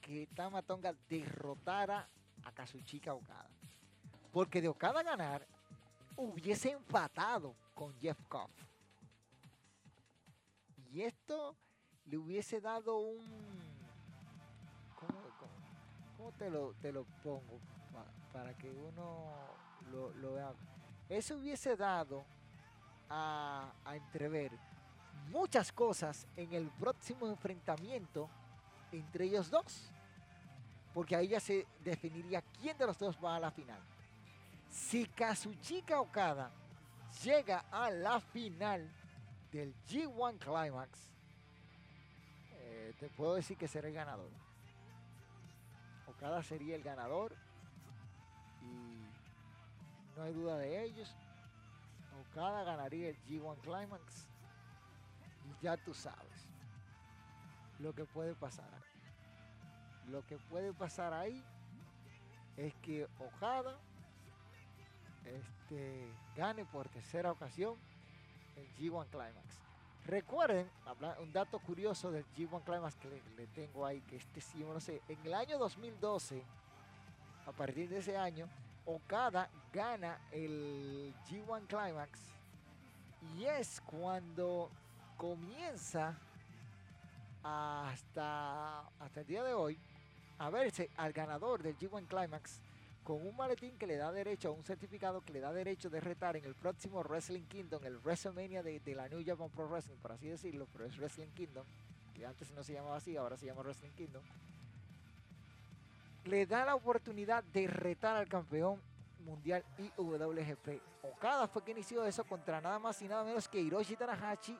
que 0.02 0.28
Tamatonga 0.36 0.94
derrotara 1.08 2.10
a 2.44 2.52
Kazuchika 2.52 3.14
Okada. 3.14 3.50
Porque 4.32 4.62
de 4.62 4.68
Okada 4.68 5.04
ganar, 5.04 5.46
hubiese 6.18 6.72
empatado 6.72 7.56
con 7.74 7.94
Jeff 8.00 8.20
Koff. 8.28 8.52
Y 10.92 11.02
esto 11.02 11.56
le 12.06 12.18
hubiese 12.18 12.60
dado 12.60 12.98
un... 12.98 13.62
¿Cómo, 16.18 16.32
te, 16.34 16.50
lo, 16.50 16.74
te 16.76 16.92
lo 16.92 17.06
pongo? 17.24 17.60
para 18.32 18.54
que 18.58 18.70
uno 18.72 19.34
lo, 19.92 20.14
lo, 20.14 20.34
vea. 20.34 20.54
Eso 21.10 21.36
hubiese 21.36 21.76
dado 21.76 22.24
a, 23.10 23.74
a 23.84 23.96
entrever 23.98 24.52
muchas 25.30 25.72
cosas 25.72 26.28
en 26.38 26.54
el 26.54 26.70
próximo 26.70 27.28
enfrentamiento 27.28 28.30
entre 28.92 29.26
ellos 29.26 29.50
dos. 29.50 29.92
Porque 30.94 31.16
ahí 31.16 31.30
ya 31.30 31.40
se 31.40 31.66
definiría 31.84 32.42
quién 32.42 32.78
de 32.78 32.86
los 32.86 32.98
dos 32.98 33.18
va 33.24 33.38
a 33.38 33.40
la 33.40 33.52
final. 33.52 33.80
Si 34.70 35.06
Kazuchika 35.06 36.00
Okada 36.00 36.52
llega 37.24 37.66
a 37.72 37.90
la 37.90 38.20
final 38.20 38.90
del 39.52 39.74
G1 39.88 40.38
Climax, 40.40 41.12
eh, 42.54 42.94
te 43.00 43.10
puedo 43.10 43.36
decir 43.36 43.58
que 43.58 43.68
será 43.68 43.88
el 43.88 43.94
ganador. 43.94 44.30
Okada 46.08 46.44
sería 46.44 46.76
el 46.76 46.84
ganador 46.84 47.36
y 48.62 50.18
no 50.18 50.24
hay 50.24 50.34
duda 50.34 50.58
de 50.58 50.84
ellos. 50.84 51.16
Okada 52.30 52.64
ganaría 52.64 53.10
el 53.10 53.24
G1 53.26 53.58
Climax 53.62 54.28
y 55.50 55.64
ya 55.64 55.78
tú 55.78 55.94
sabes 55.94 56.51
lo 57.82 57.94
que 57.94 58.06
puede 58.06 58.36
pasar. 58.36 58.70
Lo 60.10 60.26
que 60.26 60.38
puede 60.38 60.74
pasar 60.74 61.14
ahí 61.14 61.44
es 62.58 62.74
que 62.76 63.08
Okada 63.20 63.78
este, 65.26 66.08
gane 66.36 66.66
por 66.66 66.90
tercera 66.90 67.32
ocasión 67.32 67.76
el 68.56 68.68
G1 68.76 69.08
Climax. 69.10 69.62
Recuerden, 70.06 70.70
un 71.20 71.32
dato 71.32 71.60
curioso 71.60 72.12
del 72.12 72.26
G1 72.36 72.64
Climax 72.64 72.96
que 72.96 73.22
le, 73.38 73.48
tengo 73.48 73.86
ahí, 73.86 74.02
que 74.02 74.18
este 74.18 74.42
sí, 74.42 74.60
no 74.60 74.80
sé, 74.80 75.02
en 75.08 75.20
el 75.26 75.34
año 75.34 75.58
2012, 75.60 76.44
a 77.46 77.52
partir 77.52 77.88
de 77.90 78.00
ese 78.00 78.18
año, 78.18 78.50
Okada 78.86 79.50
gana 79.72 80.20
el 80.32 81.14
G1 81.30 81.68
Climax 81.68 82.20
y 83.38 83.46
es 83.46 83.80
cuando 83.82 84.72
comienza 85.18 86.18
hasta, 87.44 88.82
hasta 89.00 89.20
el 89.22 89.28
día 89.28 89.44
de 89.44 89.54
hoy 89.54 89.78
a 90.38 90.50
verse 90.50 90.90
al 90.98 91.14
ganador 91.14 91.62
del 91.62 91.78
G1 91.78 92.08
Climax 92.08 92.62
con 93.04 93.26
un 93.26 93.36
maletín 93.36 93.78
que 93.78 93.88
le 93.88 93.98
da 93.98 94.12
derecho 94.12 94.50
a 94.50 94.52
un 94.52 94.64
certificado 94.64 95.22
que 95.22 95.34
le 95.34 95.40
da 95.40 95.52
derecho 95.52 95.90
de 95.90 96.00
retar 96.00 96.36
en 96.36 96.46
el 96.46 96.56
próximo 96.56 97.02
Wrestling 97.04 97.44
Kingdom, 97.44 97.84
el 97.84 97.98
WrestleMania 97.98 98.62
de, 98.62 98.82
la 98.96 99.08
New 99.10 99.24
Japan 99.26 99.50
Pro 99.50 99.68
Wrestling, 99.68 99.98
por 99.98 100.12
así 100.12 100.28
decirlo, 100.28 100.68
pero 100.72 100.86
es 100.86 100.98
Wrestling 100.98 101.30
Kingdom, 101.30 101.66
que 102.14 102.26
antes 102.26 102.52
no 102.52 102.64
se 102.64 102.74
llamaba 102.74 102.98
así, 102.98 103.18
ahora 103.18 103.38
se 103.38 103.48
llama 103.48 103.62
Wrestling 103.62 103.92
Kingdom. 103.92 104.24
Le 106.26 106.46
da 106.46 106.66
la 106.66 106.76
oportunidad 106.76 107.44
de 107.44 107.68
retar 107.68 108.16
al 108.16 108.28
campeón 108.28 108.80
mundial 109.26 109.64
IWGP. 109.78 110.82
Okada 111.04 111.48
fue 111.48 111.64
que 111.64 111.72
inició 111.72 112.06
eso 112.06 112.24
contra 112.24 112.62
nada 112.62 112.78
más 112.78 113.02
y 113.02 113.08
nada 113.08 113.24
menos 113.24 113.48
que 113.48 113.60
Hiroshi 113.60 113.96
Tanahashi 113.96 114.58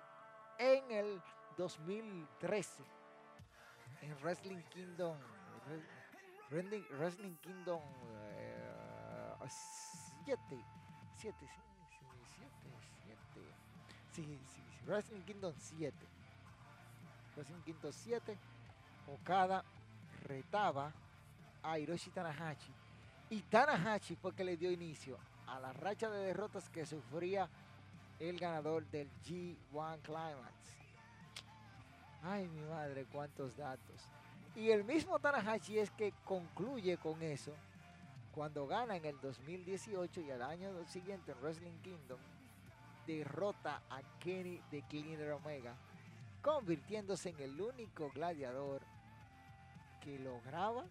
en 0.58 0.92
el 0.92 1.22
2013 1.58 2.84
en 4.02 4.16
Wrestling 4.22 4.62
Kingdom 4.70 5.18
Wrestling 6.50 7.36
Kingdom 7.42 7.82
7 10.26 10.38
7 11.18 11.34
7 11.34 11.34
7 14.12 14.28
Wrestling 14.86 15.22
Kingdom 15.22 15.54
7 15.58 15.94
Wrestling 17.36 17.64
Kingdom 17.64 17.92
7 17.92 18.38
Okada 19.08 19.64
retaba 20.26 20.92
a 21.64 21.78
Hiroshi 21.78 22.12
Tanahashi 22.12 22.74
y 23.30 23.42
Tanahashi 23.44 24.16
fue 24.16 24.34
que 24.34 24.44
le 24.44 24.58
dio 24.58 24.72
inicio 24.72 25.18
a 25.48 25.60
la 25.60 25.72
racha 25.74 26.10
de 26.10 26.26
derrotas 26.26 26.70
que 26.70 26.86
sufría 26.86 27.50
el 28.20 28.38
ganador 28.38 28.86
del 28.88 29.10
G1 29.24 30.02
Climax. 30.02 30.81
Ay, 32.24 32.48
mi 32.48 32.62
madre, 32.62 33.06
cuántos 33.12 33.58
datos. 33.58 34.08
Y 34.56 34.70
el 34.70 34.84
mismo 34.84 35.18
Tanahashi 35.20 35.80
es 35.80 35.90
que 35.92 36.14
concluye 36.24 36.98
con 36.98 37.22
eso 37.22 37.54
cuando 38.32 38.68
gana 38.68 38.96
en 38.96 39.06
el 39.06 39.20
2018 39.20 40.22
y 40.22 40.32
al 40.32 40.42
año 40.42 40.86
siguiente 40.88 41.32
en 41.32 41.42
Wrestling 41.42 41.80
Kingdom 41.82 42.20
derrota 43.06 43.82
a 43.90 44.02
Kenny 44.20 44.62
de 44.72 44.84
Cleaner 44.84 45.32
Omega, 45.32 45.76
convirtiéndose 46.42 47.30
en 47.30 47.40
el 47.40 47.60
único 47.60 48.10
gladiador 48.12 48.82
que 50.02 50.20
lograba 50.20 50.86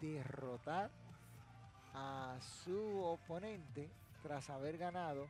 derrotar 0.00 0.90
a 1.94 2.36
su 2.40 3.02
oponente 3.02 3.90
tras 4.22 4.50
haber 4.50 4.78
ganado 4.78 5.26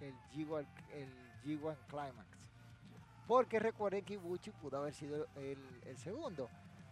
el 0.00 0.14
G1, 0.32 0.66
el 0.92 1.08
G1 1.44 1.76
Climax. 1.88 2.31
Porque 3.26 3.58
recuerden 3.58 4.04
que 4.04 4.14
Ibuchi 4.14 4.50
pudo 4.50 4.78
haber 4.78 4.92
sido 4.92 5.26
el, 5.36 5.96
segundo, 5.96 6.48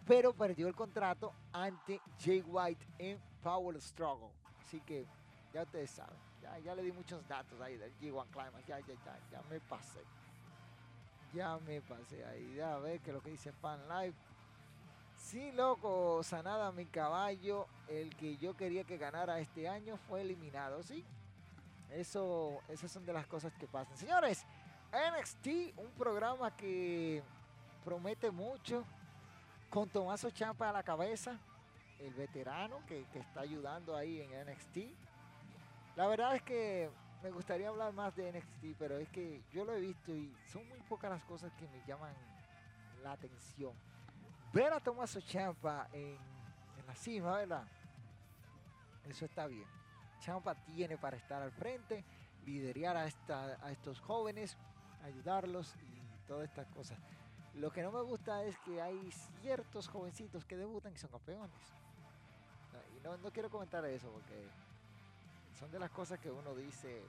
pero 0.07 0.33
perdió 0.33 0.67
el 0.67 0.75
contrato 0.75 1.33
ante 1.51 2.01
Jay 2.19 2.41
White 2.41 2.85
en 2.97 3.19
Power 3.43 3.79
Struggle. 3.81 4.29
Así 4.59 4.79
que 4.81 5.05
ya 5.53 5.63
ustedes 5.63 5.91
saben, 5.91 6.17
ya, 6.41 6.57
ya 6.59 6.73
le 6.73 6.83
di 6.83 6.91
muchos 6.91 7.27
datos 7.27 7.59
ahí 7.59 7.77
del 7.77 7.93
G1 7.99 8.27
Climax, 8.31 8.65
ya, 8.65 8.79
ya, 8.79 8.93
ya, 9.05 9.19
ya 9.31 9.41
me 9.49 9.59
pasé. 9.59 10.01
Ya 11.33 11.57
me 11.59 11.81
pasé 11.81 12.25
ahí, 12.25 12.59
a 12.59 12.77
ver 12.77 12.99
que 12.99 13.13
lo 13.13 13.21
que 13.21 13.31
dice 13.31 13.51
Fan 13.53 13.87
Live. 13.87 14.15
Sí, 15.15 15.51
loco, 15.51 16.23
Sanada, 16.23 16.71
mi 16.71 16.85
caballo, 16.85 17.67
el 17.87 18.15
que 18.15 18.37
yo 18.37 18.55
quería 18.55 18.83
que 18.83 18.97
ganara 18.97 19.39
este 19.39 19.69
año 19.69 19.97
fue 19.97 20.21
eliminado, 20.21 20.81
¿sí? 20.83 21.05
Eso, 21.91 22.59
esas 22.69 22.91
son 22.91 23.05
de 23.05 23.13
las 23.13 23.27
cosas 23.27 23.53
que 23.53 23.67
pasan. 23.67 23.95
Señores, 23.97 24.45
NXT, 24.91 25.77
un 25.77 25.91
programa 25.97 26.55
que 26.55 27.23
promete 27.85 28.29
mucho, 28.29 28.83
con 29.69 29.87
Tomaso 29.87 30.29
Champa 30.31 30.69
a 30.69 30.73
la 30.73 30.83
cabeza, 30.83 31.39
el 31.99 32.13
veterano 32.13 32.85
que, 32.85 33.05
está 33.13 33.41
ayudando 33.41 33.95
ahí 33.95 34.21
en 34.21 34.31
NXT. 34.45 34.77
La 35.95 36.07
verdad 36.07 36.35
es 36.35 36.41
que 36.41 36.89
me 37.23 37.31
gustaría 37.31 37.69
hablar 37.69 37.93
más 37.93 38.13
de 38.17 38.33
NXT, 38.33 38.77
pero 38.77 38.97
es 38.97 39.07
que 39.09 39.41
yo 39.53 39.63
lo 39.63 39.73
he 39.73 39.79
visto 39.79 40.13
y 40.13 40.35
son 40.51 40.67
muy 40.67 40.79
pocas 40.81 41.09
las 41.09 41.23
cosas 41.23 41.53
que 41.53 41.67
me 41.69 41.81
llaman 41.87 42.13
la 43.01 43.13
atención. 43.13 43.73
Ver 44.51 44.73
a 44.73 44.81
Tommaso 44.81 45.21
Champa 45.21 45.87
en, 45.93 46.17
la 46.85 46.95
cima, 46.95 47.37
¿verdad? 47.37 47.65
Eso 49.07 49.23
está 49.23 49.47
bien. 49.47 49.67
Champa 50.19 50.53
tiene 50.53 50.97
para 50.97 51.15
estar 51.15 51.41
al 51.41 51.51
frente, 51.53 52.03
liderar 52.45 52.97
a 52.97 53.71
estos 53.71 54.01
jóvenes, 54.01 54.57
ayudarlos 55.03 55.75
y 55.75 56.27
todas 56.27 56.47
estas 56.49 56.67
cosas. 56.67 56.97
Lo 57.55 57.71
que 57.71 57.81
no 57.81 57.91
me 57.91 58.01
gusta 58.01 58.43
es 58.43 58.57
que 58.59 58.81
hay 58.81 59.11
ciertos 59.41 59.87
jovencitos 59.87 60.45
que 60.45 60.55
debutan 60.55 60.93
y 60.93 60.97
son 60.97 61.09
campeones. 61.09 61.51
Y 62.97 63.03
no, 63.03 63.17
no 63.17 63.31
quiero 63.31 63.49
comentar 63.49 63.83
eso 63.85 64.09
porque 64.09 64.47
son 65.59 65.71
de 65.71 65.79
las 65.79 65.91
cosas 65.91 66.19
que 66.19 66.31
uno 66.31 66.55
dice. 66.55 67.01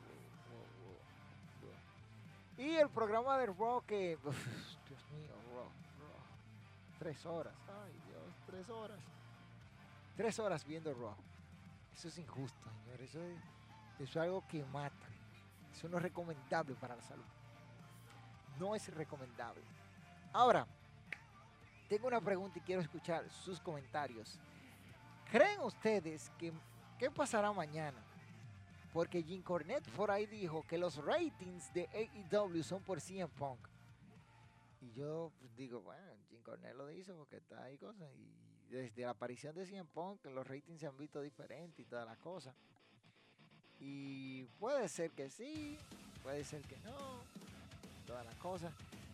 Y 2.58 2.76
el 2.76 2.88
programa 2.90 3.38
de 3.38 3.46
Raw 3.46 3.82
que. 3.86 4.18
Dios 4.18 5.10
mío, 5.10 5.34
Raw, 5.54 5.64
Raw. 5.64 6.22
Tres 6.98 7.24
horas. 7.24 7.54
Ay, 7.84 7.92
Dios, 8.08 8.34
tres 8.46 8.68
horas. 8.68 8.98
Tres 10.16 10.38
horas 10.38 10.64
viendo 10.64 10.92
Raw. 10.92 11.14
Eso 11.94 12.08
es 12.08 12.18
injusto, 12.18 12.70
señor. 12.84 13.00
Eso 13.00 13.22
es, 13.22 13.38
eso 14.00 14.04
es 14.04 14.16
algo 14.16 14.46
que 14.48 14.64
mata. 14.66 15.06
Eso 15.72 15.88
no 15.88 15.96
es 15.96 16.02
recomendable 16.02 16.74
para 16.74 16.96
la 16.96 17.02
salud. 17.02 17.24
No 18.58 18.74
es 18.74 18.92
recomendable. 18.94 19.62
Ahora, 20.32 20.66
tengo 21.88 22.06
una 22.06 22.20
pregunta 22.20 22.58
y 22.58 22.62
quiero 22.62 22.80
escuchar 22.80 23.28
sus 23.30 23.60
comentarios. 23.60 24.38
¿Creen 25.30 25.60
ustedes 25.60 26.30
que 26.38 26.52
qué 26.98 27.10
pasará 27.10 27.52
mañana? 27.52 28.02
Porque 28.92 29.22
Jim 29.22 29.42
Cornette 29.42 29.90
por 29.90 30.10
ahí 30.10 30.26
dijo 30.26 30.64
que 30.66 30.78
los 30.78 30.96
ratings 30.96 31.72
de 31.72 31.88
AEW 31.92 32.62
son 32.62 32.82
por 32.82 33.00
CM 33.00 33.28
Punk. 33.28 33.58
Y 34.80 34.92
yo 34.92 35.32
pues, 35.38 35.54
digo, 35.54 35.80
bueno, 35.80 36.12
Jim 36.30 36.42
Cornette 36.42 36.76
lo 36.76 36.86
dice 36.86 37.12
porque 37.12 37.36
está 37.36 37.62
ahí 37.64 37.78
cosas. 37.78 38.10
Y 38.16 38.70
desde 38.70 39.02
la 39.02 39.10
aparición 39.10 39.54
de 39.54 39.66
CM 39.66 39.88
Punk 39.92 40.24
los 40.26 40.46
ratings 40.46 40.80
se 40.80 40.86
han 40.86 40.96
visto 40.96 41.20
diferentes 41.20 41.80
y 41.80 41.84
todas 41.84 42.06
las 42.06 42.18
cosas. 42.18 42.54
Y 43.78 44.44
puede 44.60 44.88
ser 44.88 45.10
que 45.10 45.28
sí, 45.28 45.76
puede 46.22 46.44
ser 46.44 46.62
que 46.62 46.76
no, 46.78 47.22
todas 48.06 48.24
las 48.24 48.34
cosas. 48.36 48.72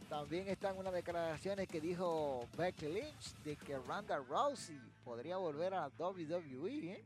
También 0.09 0.49
están 0.49 0.76
unas 0.78 0.93
declaraciones 0.93 1.68
que 1.68 1.80
dijo 1.80 2.47
Becky 2.57 2.86
Lynch 2.89 3.34
de 3.45 3.57
que 3.57 3.76
Ronda 3.78 4.16
Rousey 4.18 4.80
podría 5.05 5.36
volver 5.36 5.74
a 5.74 5.89
WWE. 5.99 6.93
¿eh? 6.93 7.05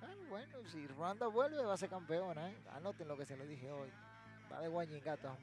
¿Mm? 0.00 0.28
Bueno, 0.30 0.58
si 0.70 0.86
Ronda 0.88 1.26
vuelve 1.26 1.62
va 1.64 1.74
a 1.74 1.76
ser 1.76 1.90
campeona. 1.90 2.50
¿eh? 2.50 2.56
Anoten 2.72 3.06
lo 3.08 3.16
que 3.16 3.26
se 3.26 3.36
lo 3.36 3.46
dije 3.46 3.70
hoy. 3.70 3.90
Va 4.50 4.60
de 4.60 4.68
guañingato 4.68 5.28
a 5.28 5.36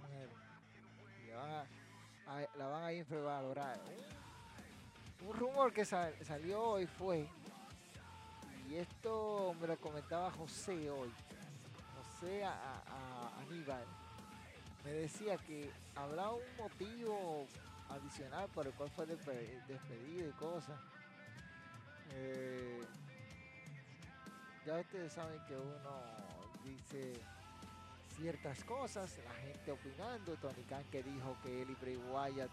le 1.28 1.36
van 1.36 1.50
a- 1.52 1.66
a- 2.28 2.58
la 2.58 2.68
van 2.68 2.84
a 2.84 2.94
infravalorar. 2.94 3.78
¿eh? 3.90 4.06
Un 5.26 5.34
rumor 5.38 5.72
que 5.74 5.86
sal- 5.86 6.16
salió 6.26 6.62
hoy 6.62 6.86
fue, 6.86 7.30
y 8.70 8.76
esto 8.76 9.56
me 9.60 9.68
lo 9.68 9.78
comentaba 9.78 10.30
José 10.32 10.90
hoy, 10.90 11.12
José 11.96 12.44
a- 12.44 12.52
a- 12.52 13.23
me 14.84 14.92
decía 14.92 15.38
que 15.38 15.70
habrá 15.96 16.30
un 16.32 16.42
motivo 16.58 17.46
adicional 17.90 18.50
por 18.50 18.66
el 18.66 18.74
cual 18.74 18.90
fue 18.90 19.06
despe- 19.06 19.64
despedido 19.68 20.30
y 20.30 20.32
cosas. 20.34 20.80
Eh, 22.12 22.82
ya 24.66 24.80
ustedes 24.80 25.14
saben 25.14 25.40
que 25.48 25.56
uno 25.56 26.02
dice 26.64 27.14
ciertas 28.18 28.64
cosas, 28.64 29.18
la 29.24 29.34
gente 29.36 29.72
opinando, 29.72 30.36
Tony 30.38 30.64
Khan 30.64 30.84
que 30.92 31.04
dijo 31.04 31.36
que 31.44 31.62
él 31.62 31.70
y 31.70 31.76
Bray 31.76 31.98
Wyatt 31.98 32.52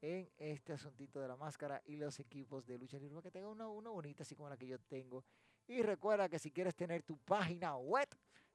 en 0.00 0.26
este 0.38 0.72
asuntito 0.72 1.20
de 1.20 1.28
la 1.28 1.36
máscara 1.36 1.82
y 1.84 1.96
los 1.96 2.18
equipos 2.18 2.66
de 2.66 2.78
lucha 2.78 2.98
libre 2.98 3.20
que 3.20 3.30
tenga 3.30 3.48
una, 3.48 3.68
una 3.68 3.90
bonita 3.90 4.22
así 4.22 4.34
como 4.34 4.48
la 4.48 4.56
que 4.56 4.68
yo 4.68 4.78
tengo. 4.78 5.22
Y 5.68 5.82
recuerda 5.82 6.30
que 6.30 6.38
si 6.38 6.50
quieres 6.50 6.74
tener 6.74 7.02
tu 7.02 7.18
página 7.18 7.76
web, 7.76 8.08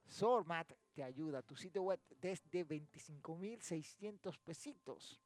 Sormat 0.06 0.72
te 0.94 1.02
ayuda. 1.02 1.42
Tu 1.42 1.56
sitio 1.56 1.82
web 1.82 2.00
desde 2.20 2.66
25.600 2.66 4.38
pesitos. 4.38 5.20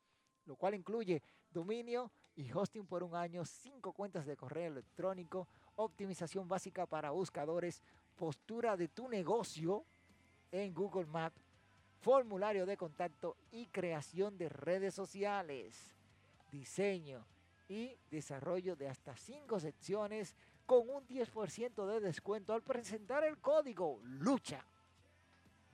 lo 0.46 0.56
cual 0.56 0.74
incluye 0.74 1.22
dominio 1.50 2.10
y 2.34 2.50
hosting 2.50 2.86
por 2.86 3.02
un 3.04 3.14
año, 3.14 3.44
cinco 3.44 3.92
cuentas 3.92 4.26
de 4.26 4.36
correo 4.36 4.72
electrónico, 4.72 5.46
optimización 5.76 6.48
básica 6.48 6.86
para 6.86 7.10
buscadores, 7.10 7.82
postura 8.16 8.76
de 8.76 8.88
tu 8.88 9.08
negocio 9.08 9.84
en 10.50 10.74
Google 10.74 11.06
Maps, 11.06 11.40
formulario 12.00 12.66
de 12.66 12.76
contacto 12.76 13.36
y 13.50 13.66
creación 13.66 14.36
de 14.38 14.48
redes 14.48 14.94
sociales, 14.94 15.94
diseño 16.50 17.26
y 17.68 17.96
desarrollo 18.10 18.74
de 18.74 18.88
hasta 18.88 19.16
cinco 19.16 19.60
secciones 19.60 20.34
con 20.70 20.88
un 20.88 21.04
10% 21.08 21.84
de 21.84 21.98
descuento 21.98 22.54
al 22.54 22.62
presentar 22.62 23.24
el 23.24 23.38
código 23.38 23.98
LUCHA. 24.04 24.64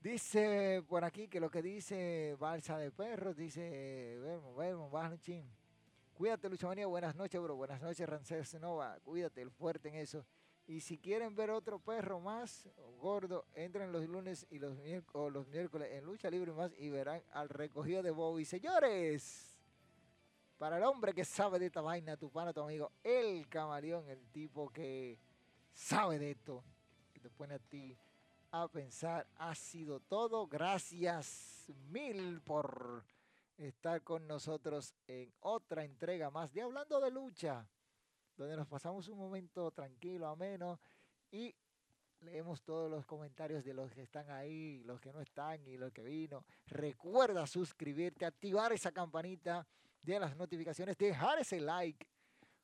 Dice 0.00 0.82
por 0.88 1.04
aquí 1.04 1.28
que 1.28 1.40
lo 1.40 1.50
que 1.50 1.60
dice 1.60 2.34
Balsa 2.38 2.78
de 2.78 2.90
Perros, 2.90 3.36
dice, 3.36 4.18
vemos, 4.18 4.56
vemos, 4.56 4.90
baja. 4.90 5.14
Cuídate, 6.14 6.48
Lucha 6.48 6.68
Manía. 6.68 6.86
Buenas 6.86 7.14
noches, 7.14 7.40
bro. 7.40 7.54
Buenas 7.54 7.82
noches, 7.82 8.08
Rancés 8.08 8.58
Nova. 8.60 8.98
Cuídate, 9.04 9.42
el 9.42 9.50
fuerte 9.50 9.90
en 9.90 9.96
eso. 9.96 10.24
Y 10.66 10.80
si 10.80 10.98
quieren 10.98 11.34
ver 11.34 11.50
otro 11.50 11.78
perro 11.78 12.20
más 12.20 12.68
gordo, 13.00 13.44
entren 13.54 13.92
los 13.92 14.06
lunes 14.06 14.46
y 14.50 14.58
los, 14.58 14.76
o 15.12 15.30
los 15.30 15.46
miércoles 15.48 15.88
en 15.92 16.04
Lucha 16.04 16.30
Libre 16.30 16.52
Más 16.52 16.72
y 16.78 16.90
verán 16.90 17.22
al 17.32 17.48
recogido 17.48 18.02
de 18.02 18.10
Bobby. 18.10 18.44
Señores, 18.44 19.58
para 20.58 20.76
el 20.76 20.84
hombre 20.84 21.12
que 21.12 21.24
sabe 21.24 21.58
de 21.58 21.66
esta 21.66 21.80
vaina, 21.80 22.16
tu 22.16 22.30
pana, 22.30 22.52
tu 22.52 22.60
amigo, 22.60 22.92
el 23.02 23.48
camaleón, 23.48 24.08
el 24.08 24.24
tipo 24.28 24.68
que 24.70 25.18
sabe 25.72 26.18
de 26.18 26.32
esto, 26.32 26.62
que 27.12 27.20
te 27.20 27.30
pone 27.30 27.54
a 27.54 27.58
ti 27.58 27.96
a 28.52 28.68
pensar, 28.68 29.26
ha 29.38 29.54
sido 29.54 30.00
todo. 30.00 30.46
Gracias 30.46 31.66
mil 31.88 32.40
por 32.42 33.04
estar 33.56 34.02
con 34.02 34.26
nosotros 34.26 34.94
en 35.06 35.32
otra 35.40 35.84
entrega 35.84 36.30
más 36.30 36.52
de 36.52 36.62
Hablando 36.62 37.00
de 37.00 37.10
Lucha 37.10 37.66
donde 38.40 38.56
nos 38.56 38.66
pasamos 38.66 39.06
un 39.08 39.18
momento 39.18 39.70
tranquilo, 39.70 40.26
ameno 40.26 40.80
y 41.30 41.54
leemos 42.20 42.62
todos 42.62 42.90
los 42.90 43.04
comentarios 43.04 43.64
de 43.64 43.74
los 43.74 43.92
que 43.92 44.02
están 44.02 44.30
ahí, 44.30 44.82
los 44.84 45.00
que 45.00 45.12
no 45.12 45.20
están 45.20 45.66
y 45.66 45.76
los 45.76 45.92
que 45.92 46.02
vino. 46.02 46.44
Recuerda 46.66 47.46
suscribirte, 47.46 48.24
activar 48.24 48.72
esa 48.72 48.92
campanita 48.92 49.66
de 50.02 50.18
las 50.18 50.34
notificaciones, 50.36 50.96
dejar 50.96 51.38
ese 51.38 51.60
like. 51.60 52.06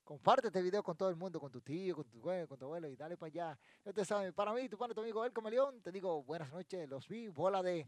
Comparte 0.03 0.47
este 0.47 0.63
video 0.63 0.83
con 0.83 0.97
todo 0.97 1.11
el 1.11 1.17
mundo, 1.17 1.39
con 1.41 1.51
tu 1.51 1.61
tío, 1.61 1.97
con 1.97 2.05
tu 2.05 2.19
abuelo, 2.21 2.49
con 2.49 2.59
tu 2.59 2.65
abuelo 2.65 2.89
y 2.89 2.97
dale 2.97 3.17
para 3.17 3.29
allá. 3.29 3.59
Ya 3.85 3.93
te 3.93 4.05
saben, 4.05 4.33
para 4.33 4.55
mí, 4.55 4.69
tu 4.69 4.79
pana, 4.79 4.95
tu 4.95 5.01
amigo 5.01 5.25
El 5.25 5.33
Camaleón, 5.33 5.83
te 5.83 5.93
digo 5.93 6.23
buenas 6.23 6.51
noches, 6.53 6.89
los 6.89 7.07
vi, 7.09 7.29
bola 7.29 7.63
de... 7.63 7.87